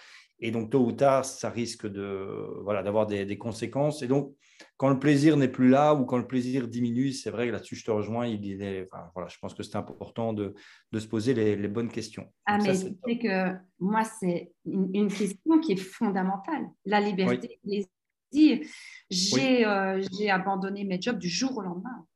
Et 0.41 0.51
donc, 0.51 0.71
tôt 0.71 0.83
ou 0.83 0.91
tard, 0.91 1.23
ça 1.23 1.49
risque 1.49 1.87
de, 1.87 2.59
voilà, 2.63 2.81
d'avoir 2.81 3.05
des, 3.05 3.25
des, 3.25 3.37
conséquences. 3.37 4.01
Et 4.01 4.07
donc, 4.07 4.35
quand 4.77 4.89
le 4.89 4.97
plaisir 4.97 5.37
n'est 5.37 5.47
plus 5.47 5.69
là 5.69 5.93
ou 5.93 6.05
quand 6.05 6.17
le 6.17 6.25
plaisir 6.25 6.67
diminue, 6.67 7.11
c'est 7.11 7.29
vrai 7.29 7.47
que 7.47 7.51
là-dessus, 7.51 7.75
je 7.75 7.85
te 7.85 7.91
rejoins. 7.91 8.25
Il 8.25 8.61
est, 8.61 8.89
voilà, 9.13 9.29
je 9.29 9.37
pense 9.37 9.53
que 9.53 9.61
c'est 9.61 9.75
important 9.75 10.33
de, 10.33 10.55
de, 10.91 10.99
se 10.99 11.07
poser 11.07 11.35
les, 11.35 11.55
les 11.55 11.67
bonnes 11.67 11.89
questions. 11.89 12.27
Ah, 12.47 12.57
mais 12.57 12.73
c'est 12.73 13.17
que 13.19 13.55
moi, 13.79 14.03
c'est 14.03 14.51
une, 14.65 15.09
question 15.09 15.59
qui 15.59 15.73
est 15.73 15.81
fondamentale. 15.81 16.65
La 16.85 16.99
liberté, 16.99 17.59
oui. 17.65 17.85
plaisir. 18.31 18.67
J'ai 19.09 19.65
euh, 19.65 20.01
j'ai 20.11 20.29
abandonné 20.29 20.85
mes 20.85 21.01
jobs 21.01 21.19
du 21.19 21.29
jour 21.29 21.57
au 21.57 21.61
lendemain. 21.61 22.07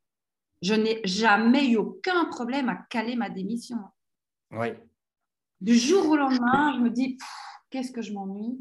Je 0.61 0.73
n'ai 0.73 1.01
jamais 1.03 1.67
eu 1.67 1.75
aucun 1.75 2.25
problème 2.25 2.69
à 2.69 2.75
caler 2.89 3.15
ma 3.15 3.29
démission. 3.29 3.77
Oui. 4.51 4.69
Du 5.61 5.75
jour 5.75 6.09
au 6.09 6.15
lendemain, 6.15 6.73
je 6.75 6.81
me 6.81 6.89
dis, 6.89 7.17
qu'est-ce 7.69 7.91
que 7.91 8.01
je 8.01 8.13
m'ennuie? 8.13 8.59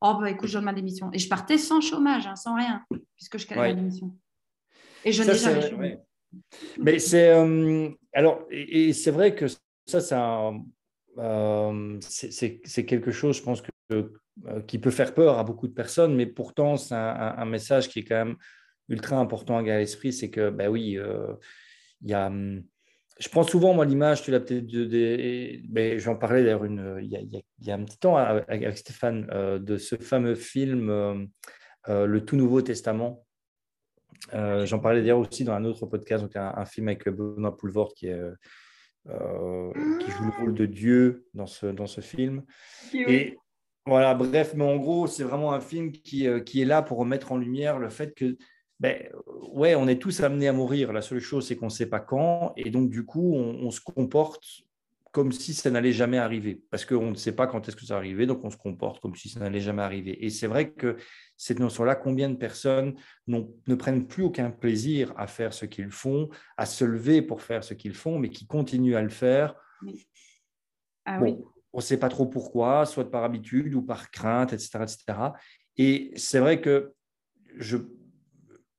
Oh, 0.00 0.16
bah 0.18 0.30
écoute, 0.30 0.48
je 0.48 0.54
donne 0.54 0.64
ma 0.64 0.72
démission. 0.72 1.10
Et 1.12 1.18
je 1.18 1.28
partais 1.28 1.58
sans 1.58 1.80
chômage, 1.80 2.26
hein, 2.26 2.36
sans 2.36 2.54
rien, 2.56 2.84
puisque 3.16 3.38
je 3.38 3.46
calais 3.46 3.74
ma 3.74 3.74
démission. 3.74 4.16
Et 5.04 5.12
je 5.12 5.22
n'ai 5.22 5.34
jamais 5.34 5.98
Mais 6.78 6.98
c'est. 6.98 7.30
Euh, 7.30 7.90
alors, 8.12 8.46
et, 8.50 8.92
c'est 8.92 9.10
vrai 9.10 9.34
que 9.34 9.46
ça, 9.86 10.52
euh, 11.18 11.98
c'est 12.00 12.86
quelque 12.86 13.10
chose, 13.10 13.36
je 13.36 13.42
pense, 13.42 13.62
que, 13.62 13.70
euh, 13.92 14.62
qui 14.66 14.78
peut 14.78 14.90
faire 14.90 15.12
peur 15.12 15.38
à 15.38 15.44
beaucoup 15.44 15.68
de 15.68 15.74
personnes, 15.74 16.14
mais 16.14 16.26
pourtant, 16.26 16.76
c'est 16.76 16.94
un, 16.94 17.44
message 17.44 17.88
qui 17.88 18.00
est 18.00 18.04
quand 18.04 18.24
même 18.26 18.36
ultra 18.88 19.16
important 19.18 19.56
à 19.56 19.62
garder 19.62 19.76
à 19.76 19.78
l'esprit 19.80 20.12
c'est 20.12 20.30
que, 20.30 20.50
ben 20.50 20.68
oui, 20.68 20.98
il 22.02 22.10
y 22.10 22.14
a. 22.14 22.32
Je 23.20 23.28
prends 23.28 23.42
souvent, 23.42 23.74
moi, 23.74 23.84
l'image, 23.84 24.22
tu 24.22 24.30
l'as 24.30 24.40
peut-être. 24.40 24.66
mais 25.68 25.98
J'en 25.98 26.16
parlais 26.16 26.42
d'ailleurs 26.42 26.64
il, 26.64 27.02
il, 27.02 27.66
y 27.66 27.70
a 27.70 27.74
un 27.74 27.84
petit 27.84 27.98
temps 27.98 28.16
avec, 28.16 28.76
Stéphane 28.76 29.28
euh, 29.30 29.58
de 29.58 29.76
ce 29.76 29.96
fameux 29.96 30.34
film 30.34 30.88
euh, 30.88 31.26
euh, 31.88 32.06
Le 32.06 32.24
Tout 32.24 32.36
Nouveau 32.36 32.62
Testament. 32.62 33.26
J'en 34.32 34.78
parlais 34.78 35.00
d'ailleurs 35.00 35.18
aussi 35.18 35.44
dans 35.44 35.52
un 35.52 35.64
autre 35.64 35.84
podcast, 35.84 36.22
donc 36.22 36.34
un, 36.34 36.64
film 36.64 36.88
avec 36.88 37.08
Benoît 37.08 37.56
Poulvord 37.56 37.92
qui, 37.94 38.06
est, 38.06 38.22
qui 39.06 40.10
joue 40.10 40.24
le 40.24 40.38
rôle 40.40 40.54
de 40.54 40.66
Dieu 40.66 41.26
dans 41.34 41.46
ce, 41.46 41.66
dans 41.66 41.86
ce 41.86 42.00
film. 42.00 42.42
Et 42.94 43.36
voilà, 43.86 44.14
bref, 44.14 44.52
mais 44.54 44.64
en 44.64 44.76
gros, 44.76 45.06
c'est 45.06 45.24
vraiment 45.24 45.52
un 45.52 45.60
film 45.60 45.92
qui, 45.92 46.26
qui 46.44 46.62
est 46.62 46.66
là 46.66 46.82
pour 46.82 46.98
remettre 46.98 47.32
en 47.32 47.38
lumière 47.38 47.78
le 47.78 47.88
fait 47.88 48.14
que 48.14 48.36
ben, 48.80 48.96
ouais, 49.52 49.74
on 49.74 49.86
est 49.86 50.00
tous 50.00 50.20
amenés 50.22 50.48
à 50.48 50.54
mourir. 50.54 50.92
La 50.92 51.02
seule 51.02 51.20
chose, 51.20 51.46
c'est 51.46 51.54
qu'on 51.54 51.66
ne 51.66 51.70
sait 51.70 51.86
pas 51.86 52.00
quand. 52.00 52.54
Et 52.56 52.70
donc, 52.70 52.88
du 52.88 53.04
coup, 53.04 53.34
on, 53.34 53.70
se 53.70 53.80
comporte 53.80 54.42
comme 55.12 55.32
si 55.32 55.52
ça 55.52 55.70
n'allait 55.70 55.92
jamais 55.92 56.16
arriver, 56.16 56.62
parce 56.70 56.86
qu'on 56.86 57.10
ne 57.10 57.16
sait 57.16 57.32
pas 57.32 57.46
quand 57.46 57.68
est-ce 57.68 57.76
que 57.76 57.84
ça 57.84 57.94
va 57.94 57.98
arriver, 57.98 58.26
donc 58.26 58.44
on 58.44 58.50
se 58.50 58.56
comporte 58.56 59.00
comme 59.00 59.16
si 59.16 59.28
ça 59.28 59.40
n'allait 59.40 59.60
jamais 59.60 59.82
arriver. 59.82 60.24
Et 60.24 60.30
c'est 60.30 60.46
vrai 60.46 60.70
que 60.70 60.96
cette 61.36 61.58
notion-là, 61.58 61.94
combien 61.94 62.30
de 62.30 62.36
personnes 62.36 62.94
ne 63.26 63.74
prennent 63.74 64.06
plus 64.06 64.22
aucun 64.22 64.50
plaisir 64.50 65.12
à 65.16 65.26
faire 65.26 65.52
ce 65.52 65.66
qu'ils 65.66 65.90
font, 65.90 66.30
à 66.56 66.64
se 66.64 66.84
lever 66.84 67.22
pour 67.22 67.42
faire 67.42 67.64
ce 67.64 67.74
qu'ils 67.74 67.94
font, 67.94 68.18
mais 68.18 68.30
qui 68.30 68.46
continuent 68.46 68.94
à 68.94 69.02
le 69.02 69.08
faire? 69.10 69.56
Ah 71.04 71.18
oui. 71.20 71.36
On 71.72 71.78
ne 71.78 71.82
sait 71.82 71.98
pas 71.98 72.08
trop 72.08 72.26
pourquoi, 72.26 72.86
soit 72.86 73.10
par 73.10 73.24
habitude 73.24 73.74
ou 73.74 73.82
par 73.82 74.10
crainte, 74.10 74.52
etc. 74.52 74.78
etc. 74.82 75.18
Et 75.76 76.12
c'est 76.16 76.38
vrai 76.38 76.60
que 76.60 76.94
je 77.56 77.78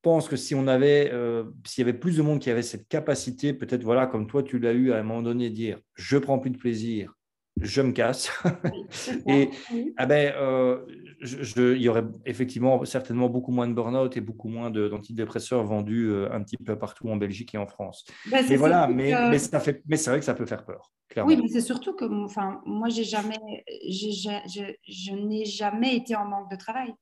pense 0.02 0.28
que 0.28 0.36
si 0.36 0.56
on 0.56 0.68
avait, 0.68 1.10
euh, 1.14 1.43
s'il 1.66 1.86
y 1.86 1.89
avait 1.89 1.97
plus 1.97 2.18
de 2.18 2.22
monde 2.22 2.39
qui 2.39 2.49
avait 2.49 2.62
cette 2.62 2.88
capacité, 2.88 3.54
peut-être, 3.54 3.84
voilà, 3.84 4.08
comme 4.08 4.28
toi, 4.28 4.43
tu 4.43 4.60
l'as 4.60 4.74
eu 4.74 4.91
à 4.91 4.97
un 4.97 5.04
moment 5.04 5.22
donné, 5.22 5.49
dire 5.49 5.80
je 5.95 6.18
prends 6.18 6.39
plus 6.39 6.49
de 6.49 6.58
plaisir, 6.58 7.14
je 7.60 7.82
me 7.82 7.91
casse. 7.91 8.32
et 9.28 9.49
ah 9.97 10.06
ben, 10.06 10.34
euh, 10.36 10.86
je, 11.22 11.76
il 11.76 11.82
y 11.82 11.89
aurait 11.89 12.06
effectivement 12.26 12.84
certainement 12.86 13.30
beaucoup 13.30 13.52
moins 13.52 13.68
de 13.68 13.74
burn-out 13.74 14.16
et 14.18 14.22
beaucoup 14.22 14.47
moins 14.47 14.72
d'antidépresseurs 14.72 15.64
vendus 15.64 16.10
euh, 16.10 16.32
un 16.32 16.41
petit 16.41 16.58
peu 16.58 16.78
partout 16.78 17.10
en 17.10 17.18
Belgique 17.18 17.54
et 17.54 17.58
en 17.58 17.68
France. 17.68 18.06
Ben, 18.30 18.45
mais 18.49 18.56
voilà, 18.56 18.88
mais, 18.88 19.14
mais, 19.30 19.39
ça 19.39 19.60
fait, 19.60 19.84
mais 19.88 19.97
c'est 19.97 20.10
vrai 20.10 20.20
que 20.20 20.26
ça 20.26 20.34
peut 20.34 20.45
faire 20.45 20.66
peur. 20.66 20.91
Oui, 21.26 21.36
mais 21.36 21.49
c'est 21.49 21.62
surtout 21.62 21.93
que 21.93 22.06
enfin, 22.24 22.62
moi, 22.66 22.88
j'ai 22.88 23.04
jamais, 23.04 23.66
je, 23.89 24.72
je 24.88 25.14
n'ai 25.14 25.43
jamais 25.43 25.97
été 25.97 26.16
en 26.16 26.26
manque 26.26 26.49
de 26.49 26.56
travail. 26.56 26.93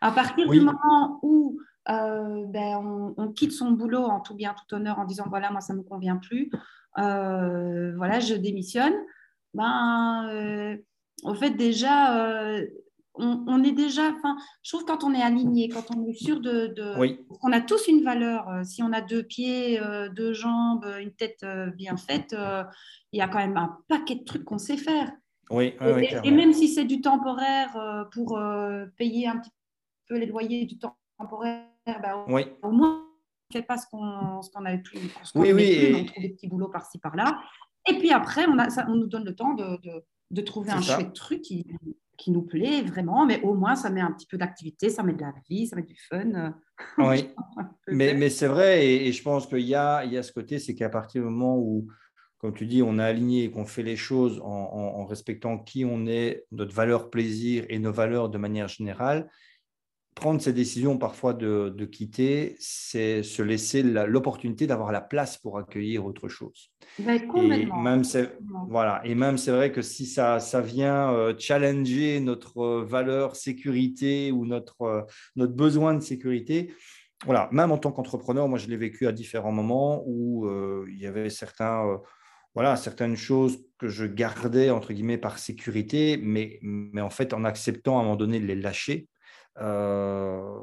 À 0.00 0.12
partir 0.12 0.48
du 0.48 0.60
moment 0.60 1.18
où 1.22 1.58
euh, 1.88 2.44
ben, 2.46 3.14
on, 3.16 3.28
quitte 3.32 3.52
son 3.52 3.72
boulot 3.72 4.04
en 4.04 4.20
tout 4.20 4.34
bien, 4.34 4.54
tout 4.54 4.74
honneur, 4.74 4.98
en 4.98 5.04
disant 5.04 5.26
voilà, 5.28 5.50
moi, 5.50 5.60
ça 5.60 5.72
ne 5.72 5.78
me 5.78 5.84
convient 5.84 6.16
plus, 6.16 6.50
voilà, 6.96 8.20
je 8.20 8.34
démissionne 8.34 8.94
ben, 9.54 10.28
euh, 10.30 10.76
au 11.22 11.34
fait, 11.34 11.50
déjà, 11.50 12.18
euh, 12.18 12.66
on, 13.14 13.62
est 13.62 13.72
déjà, 13.72 14.10
enfin, 14.10 14.36
je 14.62 14.72
trouve 14.72 14.84
quand 14.84 15.04
on 15.04 15.14
est 15.14 15.22
aligné, 15.22 15.68
quand 15.68 15.94
on 15.96 16.04
est 16.06 16.14
sûr 16.14 16.40
de, 16.40 16.66
de 16.66 16.94
on 17.42 17.52
a 17.52 17.60
tous 17.60 17.86
une 17.86 18.02
valeur. 18.02 18.48
Euh, 18.48 18.64
si 18.64 18.82
on 18.82 18.92
a 18.92 19.00
deux 19.00 19.22
pieds, 19.22 19.80
deux 20.14 20.32
jambes, 20.32 20.84
une 21.00 21.12
tête 21.12 21.46
bien 21.76 21.96
faite, 21.96 22.36
il 23.12 23.18
y 23.18 23.22
a 23.22 23.28
quand 23.28 23.38
même 23.38 23.56
un 23.56 23.78
paquet 23.88 24.16
de 24.16 24.24
trucs 24.24 24.44
qu'on 24.44 24.58
sait 24.58 24.76
faire. 24.76 25.10
Oui, 25.50 25.74
et, 26.24 26.30
même 26.30 26.52
si 26.52 26.68
c'est 26.68 26.84
du 26.84 27.00
temporaire 27.00 28.08
pour 28.12 28.40
payer 28.96 29.28
un 29.28 29.38
petit 29.38 29.52
peu 30.08 30.18
les 30.18 30.26
loyers 30.26 30.64
du 30.64 30.78
temporaire, 30.78 31.66
ben, 31.86 32.24
au, 32.62 32.70
moins 32.70 33.04
on 33.52 33.56
ne 33.56 33.60
fait 33.60 33.66
pas 33.66 33.76
ce 33.76 33.86
qu'on 33.90 34.40
qu 34.40 34.66
avait 34.66 34.78
plus. 34.78 34.98
oui, 35.34 35.52
oui, 35.52 35.94
on 35.94 36.04
trouve 36.04 36.22
des 36.22 36.30
petits 36.30 36.48
boulots 36.48 36.68
par-ci 36.68 36.98
par-là. 36.98 37.40
Et 37.88 37.98
puis 37.98 38.10
après, 38.10 38.46
on, 38.46 38.58
a, 38.58 38.70
ça, 38.70 38.86
on 38.88 38.94
nous 38.94 39.06
donne 39.06 39.24
le 39.24 39.34
temps 39.34 39.54
de, 39.54 39.78
de, 40.30 40.40
trouver 40.40 40.70
un 40.70 40.80
chouette 40.80 41.12
truc 41.12 41.42
qui, 41.42 41.66
qui, 42.16 42.30
nous 42.30 42.42
plaît 42.42 42.82
vraiment, 42.82 43.26
mais 43.26 43.42
au 43.42 43.54
moins, 43.54 43.76
ça 43.76 43.90
met 43.90 44.00
un 44.00 44.12
petit 44.12 44.26
peu 44.26 44.38
d'activité, 44.38 44.88
ça 44.88 45.02
met 45.02 45.12
de 45.12 45.20
la 45.20 45.34
vie, 45.48 45.66
ça 45.66 45.76
met 45.76 45.82
du 45.82 45.96
fun. 46.08 46.54
Oui, 46.96 47.28
mais, 47.88 48.14
mais 48.14 48.30
c'est 48.30 48.46
vrai, 48.46 48.86
et, 48.86 49.12
je 49.12 49.22
pense 49.22 49.46
qu'il 49.46 49.60
y 49.60 49.74
a, 49.74 50.04
il 50.04 50.12
y 50.12 50.18
a 50.18 50.22
ce 50.22 50.32
côté, 50.32 50.58
c'est 50.58 50.74
qu'à 50.74 50.88
partir 50.88 51.22
du 51.22 51.28
moment 51.28 51.58
où, 51.58 51.86
comme 52.38 52.54
tu 52.54 52.64
dis, 52.64 52.82
on 52.82 52.98
est 52.98 53.02
aligné 53.02 53.44
et 53.44 53.50
qu'on 53.50 53.66
fait 53.66 53.82
les 53.82 53.96
choses 53.96 54.40
en, 54.40 54.46
en, 54.46 55.04
respectant 55.04 55.58
qui 55.58 55.84
on 55.84 56.06
est, 56.06 56.46
notre 56.52 56.74
valeur 56.74 57.10
plaisir 57.10 57.66
et 57.68 57.78
nos 57.78 57.92
valeurs 57.92 58.30
de 58.30 58.38
manière 58.38 58.68
générale, 58.68 59.30
prendre 60.14 60.40
ces 60.40 60.52
décisions 60.52 60.96
parfois 60.96 61.34
de, 61.34 61.74
de 61.76 61.84
quitter, 61.84 62.54
c'est 62.58 63.22
se 63.22 63.42
laisser 63.42 63.82
l'opportunité 63.82 64.66
d'avoir 64.66 64.92
la 64.92 65.00
place 65.00 65.36
pour 65.36 65.58
accueillir 65.58 66.06
autre 66.06 66.28
chose. 66.28 66.70
Ben, 67.00 67.20
et 67.36 67.66
même 67.66 68.04
c'est 68.04 68.36
voilà, 68.68 69.00
et 69.04 69.14
même 69.14 69.36
c'est 69.38 69.50
vrai 69.50 69.72
que 69.72 69.82
si 69.82 70.06
ça, 70.06 70.38
ça 70.38 70.60
vient 70.60 71.12
euh, 71.12 71.34
challenger 71.36 72.20
notre 72.20 72.58
euh, 72.58 72.84
valeur 72.84 73.34
sécurité 73.34 74.30
ou 74.30 74.46
notre, 74.46 74.82
euh, 74.82 75.02
notre 75.34 75.54
besoin 75.54 75.94
de 75.94 76.00
sécurité, 76.00 76.72
voilà, 77.24 77.48
même 77.50 77.72
en 77.72 77.78
tant 77.78 77.90
qu'entrepreneur, 77.90 78.46
moi 78.48 78.58
je 78.58 78.68
l'ai 78.68 78.76
vécu 78.76 79.08
à 79.08 79.12
différents 79.12 79.52
moments 79.52 80.04
où 80.06 80.46
il 80.88 80.98
y 80.98 81.06
avait 81.06 81.30
certains 81.30 81.98
voilà, 82.54 82.76
certaines 82.76 83.16
choses 83.16 83.64
que 83.78 83.88
je 83.88 84.04
gardais 84.04 84.70
entre 84.70 84.92
guillemets 84.92 85.18
par 85.18 85.38
sécurité, 85.38 86.18
mais, 86.22 86.58
mais 86.62 87.00
en 87.00 87.10
fait 87.10 87.32
en 87.32 87.44
acceptant 87.44 87.98
à 87.98 88.00
un 88.00 88.04
moment 88.04 88.16
donné 88.16 88.38
de 88.38 88.46
les 88.46 88.54
lâcher 88.54 89.08
euh, 89.60 90.58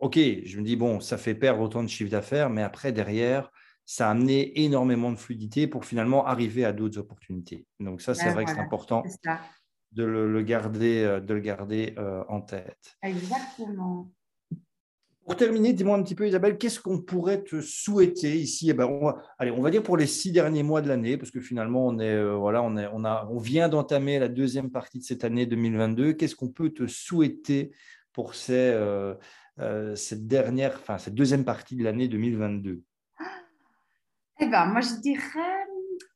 ok, 0.00 0.18
je 0.44 0.58
me 0.58 0.64
dis, 0.64 0.76
bon, 0.76 1.00
ça 1.00 1.18
fait 1.18 1.34
perdre 1.34 1.62
autant 1.62 1.82
de 1.82 1.88
chiffre 1.88 2.10
d'affaires, 2.10 2.50
mais 2.50 2.62
après, 2.62 2.92
derrière, 2.92 3.50
ça 3.84 4.08
a 4.08 4.10
amené 4.10 4.62
énormément 4.62 5.10
de 5.10 5.16
fluidité 5.16 5.66
pour 5.66 5.84
finalement 5.84 6.26
arriver 6.26 6.64
à 6.64 6.72
d'autres 6.72 6.98
opportunités. 6.98 7.66
Donc 7.80 8.00
ça, 8.00 8.14
c'est 8.14 8.30
vrai 8.30 8.44
que 8.44 8.50
c'est 8.50 8.58
important 8.58 9.02
de 9.92 10.04
le, 10.04 10.42
garder, 10.42 11.02
euh, 11.02 11.20
de 11.20 11.34
le 11.34 11.40
garder 11.40 11.94
euh, 11.98 12.22
en 12.28 12.40
tête. 12.40 12.96
Exactement. 13.02 14.08
Pour 15.24 15.36
terminer, 15.36 15.72
dis-moi 15.72 15.96
un 15.96 16.02
petit 16.02 16.14
peu, 16.14 16.26
Isabelle, 16.26 16.56
qu'est-ce 16.58 16.80
qu'on 16.80 17.00
pourrait 17.00 17.42
te 17.42 17.60
souhaiter 17.60 18.36
ici? 18.36 18.70
Eh 18.70 18.72
ben, 18.72 18.86
on 18.86 19.04
va, 19.04 19.22
Allez, 19.38 19.50
on 19.50 19.60
va 19.60 19.70
dire 19.70 19.82
pour 19.82 19.96
les 19.96 20.06
six 20.06 20.32
derniers 20.32 20.62
mois 20.62 20.80
de 20.80 20.88
l'année, 20.88 21.16
parce 21.16 21.30
que 21.30 21.40
finalement, 21.40 21.86
on, 21.86 21.98
est, 21.98 22.32
voilà, 22.34 22.62
on, 22.62 22.76
est, 22.76 22.88
on, 22.92 23.04
a, 23.04 23.28
on 23.30 23.38
vient 23.38 23.68
d'entamer 23.68 24.18
la 24.18 24.28
deuxième 24.28 24.70
partie 24.70 24.98
de 24.98 25.04
cette 25.04 25.24
année 25.24 25.46
2022. 25.46 26.12
Qu'est-ce 26.12 26.36
qu'on 26.36 26.48
peut 26.48 26.70
te 26.70 26.86
souhaiter 26.86 27.72
pour 28.12 28.32
euh, 28.50 29.14
euh, 29.58 29.94
cette 29.94 30.26
dernière, 30.26 30.76
enfin 30.80 30.98
cette 30.98 31.14
deuxième 31.14 31.44
partie 31.44 31.76
de 31.76 31.84
l'année 31.84 32.08
2022 32.08 32.82
Eh 34.40 34.46
ben, 34.46 34.66
moi 34.66 34.80
je 34.80 35.00
dirais 35.00 35.66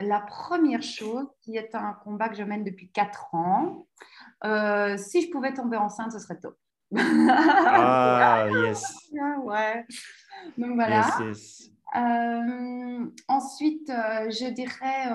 la 0.00 0.20
première 0.20 0.82
chose 0.82 1.26
qui 1.42 1.56
est 1.56 1.74
un 1.74 1.94
combat 2.04 2.28
que 2.28 2.36
je 2.36 2.42
mène 2.42 2.64
depuis 2.64 2.90
quatre 2.90 3.34
ans. 3.34 3.86
Euh, 4.44 4.96
si 4.96 5.22
je 5.22 5.30
pouvais 5.30 5.52
tomber 5.52 5.76
enceinte, 5.76 6.12
ce 6.12 6.18
serait 6.18 6.38
top. 6.38 6.56
ah 6.96 8.46
yes. 8.52 9.10
ouais. 9.44 9.86
Donc 10.58 10.74
voilà. 10.74 11.06
ensuite, 13.28 13.88
je 13.88 14.52
dirais 14.52 15.14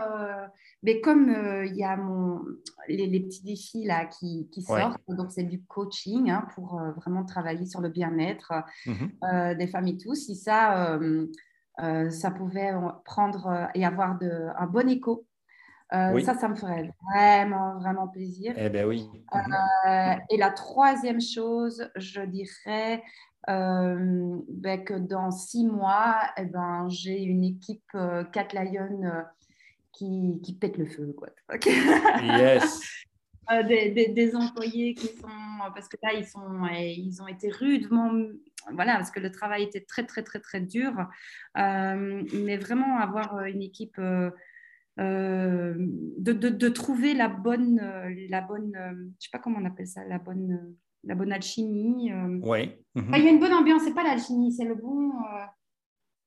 mais 0.82 1.01
comme 1.01 1.30
euh, 1.30 1.65
il 1.65 1.75
y 1.75 1.84
a 1.84 1.97
mon, 1.97 2.41
les, 2.88 3.19
petits 3.19 3.43
défis 3.43 3.84
là 3.86 4.05
qui, 4.05 4.49
qui 4.51 4.61
sortent, 4.61 5.01
donc 5.09 5.32
c'est 5.32 5.43
du 5.43 5.61
coaching 5.63 6.30
hein, 6.30 6.47
pour 6.55 6.80
euh, 6.80 6.91
vraiment 6.93 7.25
travailler 7.25 7.65
sur 7.65 7.82
le 7.82 7.89
bien-être 7.89 8.53
mmh 8.86 8.91
euh, 9.23 9.55
des 9.55 9.67
familles 9.67 9.97
tous, 9.97 10.15
si 10.15 10.36
ça, 10.36 10.99
ça 12.09 12.32
pouvait 12.32 12.73
prendre 13.05 13.69
et 13.73 13.86
avoir 13.86 14.17
de, 14.17 14.47
un 14.57 14.67
bon 14.67 14.89
écho. 14.89 15.25
Ça, 15.91 16.36
ça 16.36 16.47
me 16.47 16.55
ferait 16.55 16.91
vraiment, 17.11 17.80
vraiment 17.80 18.07
plaisir. 18.07 18.53
Eh 18.57 18.69
ben 18.69 18.86
oui. 18.86 19.09
Mmh 19.34 20.17
et 20.30 20.38
la 20.38 20.51
troisième 20.51 21.19
chose, 21.21 21.89
je 21.95 22.21
dirais 22.21 23.03
ben, 23.47 24.84
que 24.86 24.93
dans 24.93 25.32
six 25.32 25.65
mois, 25.65 26.15
eh 26.38 26.45
ben, 26.45 26.88
j'ai 26.89 27.21
une 27.21 27.43
équipe 27.43 27.91
Cat 28.32 28.47
Lion 28.53 29.25
qui, 30.00 30.39
qui 30.41 30.54
pètent 30.54 30.78
le 30.78 30.86
feu. 30.86 31.14
Quoi. 31.18 31.30
yes. 32.24 32.82
Euh, 33.52 33.64
des, 33.64 34.10
des, 34.10 34.36
employés 34.36 34.93
qui 34.93 35.08
sont, 35.08 35.28
parce 35.74 35.89
que 35.89 35.97
là, 36.04 36.14
ils, 36.14 36.26
sont, 36.26 36.66
ils 36.72 37.22
ont 37.22 37.28
été 37.28 37.50
rudement, 37.50 38.12
voilà, 38.74 38.93
parce 38.93 39.12
que 39.12 39.20
le 39.20 39.32
travail 39.32 39.64
était 39.64 39.82
très, 39.82 40.06
très, 40.06 40.24
très, 40.24 40.39
très 40.39 40.62
dur. 40.62 40.93
Euh, 41.58 42.24
mais 42.34 42.58
vraiment 42.58 43.00
avoir 43.00 43.43
une 43.45 43.62
équipe, 43.62 43.97
euh, 43.97 44.30
de, 44.97 46.32
de, 46.32 46.50
de, 46.50 46.70
trouver 46.70 47.14
la 47.14 47.28
bonne, 47.28 47.82
la 48.30 48.41
bonne 48.41 48.74
je 49.20 49.26
sais 49.26 49.32
pas 49.32 49.39
comment 49.39 49.60
on 49.60 49.66
appelle 49.66 49.88
ça, 49.88 50.06
la 50.06 50.20
bonne, 50.20 50.76
la 51.04 51.16
bonne 51.16 51.34
alchimie. 51.34 52.12
Oui. 52.43 52.76
Il 52.95 53.24
y 53.24 53.28
a 53.28 53.32
une 53.32 53.39
bonne 53.39 53.54
ambiance, 53.54 53.82
c'est 53.84 53.95
pas 53.95 54.04
l'alchimie, 54.04 54.54
c'est 54.54 54.66
le 54.66 54.76
bon, 54.76 55.12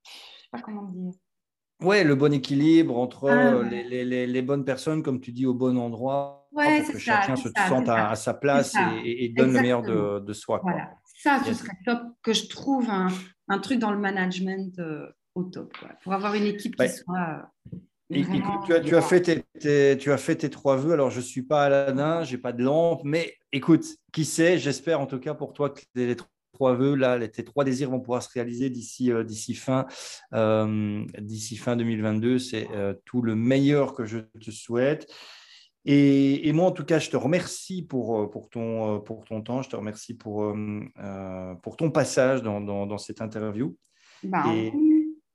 je 0.04 0.10
sais 0.10 0.48
pas 0.50 0.60
comment 0.60 0.82
dire. 0.84 1.12
Oui, 1.82 2.04
le 2.04 2.14
bon 2.14 2.32
équilibre 2.32 2.98
entre 2.98 3.28
ah. 3.28 3.54
euh, 3.54 3.62
les, 3.64 4.04
les, 4.04 4.26
les, 4.26 4.42
bonnes 4.42 4.64
personnes, 4.64 5.02
comme 5.02 5.20
tu 5.20 5.32
dis, 5.32 5.46
au 5.46 5.54
bon 5.54 5.78
endroit, 5.78 6.48
pour 6.52 6.62
que 6.92 6.98
chacun 6.98 7.36
se 7.36 7.48
sente 7.68 7.88
à, 7.88 8.14
sa 8.14 8.34
place 8.34 8.74
et, 9.04 9.32
donne 9.36 9.52
le 9.52 9.60
meilleur 9.60 9.82
de, 9.82 10.20
de 10.20 10.32
soi. 10.32 10.60
Voilà. 10.62 10.90
Ça, 11.22 11.40
ce 11.46 11.54
serait 11.54 11.76
top 11.84 12.00
que 12.22 12.32
je 12.32 12.48
trouve 12.48 12.88
un, 12.90 13.08
un 13.48 13.58
truc 13.58 13.78
dans 13.78 13.92
le 13.92 13.98
management 13.98 14.78
euh, 14.78 15.06
au 15.34 15.44
top, 15.44 15.72
quoi. 15.78 15.90
pour 16.02 16.12
avoir 16.12 16.34
une 16.34 16.46
équipe 16.46 16.76
qui 16.76 16.88
soit. 16.88 17.48
Euh, 17.72 18.22
tu, 18.66 18.74
as, 18.74 18.80
tu, 18.80 18.96
as 18.96 19.02
fait 19.02 19.22
tes, 19.22 19.96
tu 19.96 20.12
as 20.12 20.18
fait 20.18 20.36
tes 20.36 20.50
trois 20.50 20.76
vœux. 20.76 20.92
Alors, 20.92 21.10
je 21.10 21.18
ne 21.18 21.24
suis 21.24 21.42
pas 21.42 21.64
Aladdin, 21.64 22.24
je 22.24 22.32
n'ai 22.32 22.42
pas 22.42 22.52
de 22.52 22.62
lampe, 22.62 23.00
mais 23.04 23.34
écoute, 23.52 23.86
qui 24.12 24.24
sait, 24.24 24.58
j'espère 24.58 25.00
en 25.00 25.06
tout 25.06 25.18
cas 25.18 25.32
pour 25.32 25.52
toi 25.52 25.70
que 25.70 25.80
les 25.94 26.16
trois 26.52 26.74
vœux, 26.74 26.94
là, 26.94 27.26
tes 27.28 27.44
trois 27.44 27.64
désirs 27.64 27.90
vont 27.90 28.00
pouvoir 28.00 28.22
se 28.22 28.30
réaliser 28.32 28.70
d'ici 28.70 29.10
euh, 29.10 29.24
d'ici 29.24 29.54
fin, 29.54 29.86
euh, 30.34 31.04
d'ici 31.18 31.56
fin 31.56 31.76
2022. 31.76 32.38
C'est 32.38 32.68
euh, 32.72 32.94
tout 33.04 33.22
le 33.22 33.34
meilleur 33.34 33.94
que 33.94 34.04
je 34.04 34.18
te 34.18 34.50
souhaite. 34.50 35.12
Et, 35.84 36.52
moi, 36.52 36.66
en 36.66 36.70
tout 36.70 36.84
cas, 36.84 37.00
je 37.00 37.10
te 37.10 37.16
remercie 37.16 37.82
pour, 37.82 38.30
pour, 38.30 38.48
ton, 38.48 39.00
pour 39.00 39.24
ton 39.24 39.42
temps, 39.42 39.62
je 39.62 39.68
te 39.68 39.74
remercie 39.74 40.14
pour, 40.14 40.54
pour 41.60 41.76
ton 41.76 41.90
passage 41.90 42.40
dans, 42.40 42.60
dans, 42.60 42.98
cette 42.98 43.20
interview. 43.20 43.76
Bah, 44.22 44.44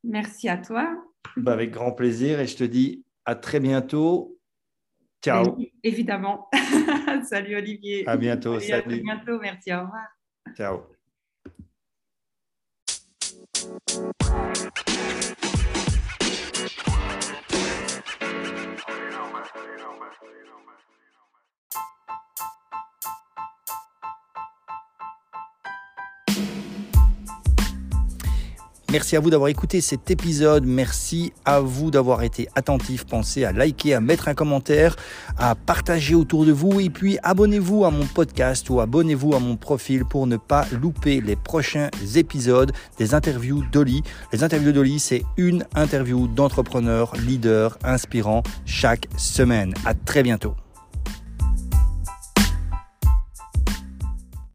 merci 0.06 0.48
à 0.48 0.58
toi. 0.58 0.88
Bah, 1.36 1.52
avec 1.52 1.72
grand 1.72 1.92
plaisir 1.92 2.40
et 2.40 2.48
je 2.48 2.56
te 2.56 2.64
dis 2.64 3.04
à 3.26 3.36
très 3.36 3.60
bientôt 3.60 4.38
Ciao. 5.22 5.58
évidemment. 5.84 6.48
salut 7.30 7.58
Olivier. 7.58 8.08
À 8.08 8.16
bientôt. 8.16 8.58
salut. 8.62 9.00
À 9.00 9.04
bientôt. 9.04 9.40
Merci. 9.42 9.74
Au 9.74 9.82
revoir. 9.82 10.08
Ciao. 10.56 10.97
Thank 13.98 14.78
you. 14.78 14.87
Merci 28.90 29.18
à 29.18 29.20
vous 29.20 29.30
d'avoir 29.30 29.50
écouté 29.50 29.82
cet 29.82 30.10
épisode. 30.12 30.66
Merci 30.66 31.34
à 31.44 31.60
vous 31.60 31.92
d'avoir 31.92 32.24
été 32.24 32.48
attentif. 32.56 33.06
Pensez 33.06 33.44
à 33.44 33.52
liker, 33.52 33.94
à 33.94 34.00
mettre 34.00 34.30
un 34.30 34.34
commentaire, 34.34 34.96
à 35.38 35.56
partager 35.56 36.16
autour 36.16 36.46
de 36.46 36.54
vous 36.54 36.80
et 36.80 36.90
puis 36.90 37.18
abonnez-vous 37.22 37.84
à 37.84 37.92
mon 37.92 38.06
podcast 38.06 38.70
ou 38.70 38.80
abonnez-vous 38.80 39.36
à 39.36 39.40
mon 39.40 39.58
profil 39.58 40.06
pour 40.06 40.26
ne 40.26 40.38
pas 40.38 40.66
louper 40.72 41.20
les 41.20 41.36
prochains 41.36 41.90
épisodes 42.16 42.72
des 42.98 43.14
interviews 43.14 43.62
d'Oli. 43.74 44.04
Les 44.32 44.44
interviews 44.46 44.72
d'Oli, 44.72 45.00
c'est 45.00 45.24
une 45.36 45.66
interview 45.76 46.28
d'entrepreneur, 46.30 47.14
leader, 47.18 47.78
inspirant 47.84 48.42
chaque 48.66 49.08
semaine. 49.18 49.74
À 49.86 49.96
très 49.96 50.24
bientôt. 50.24 50.56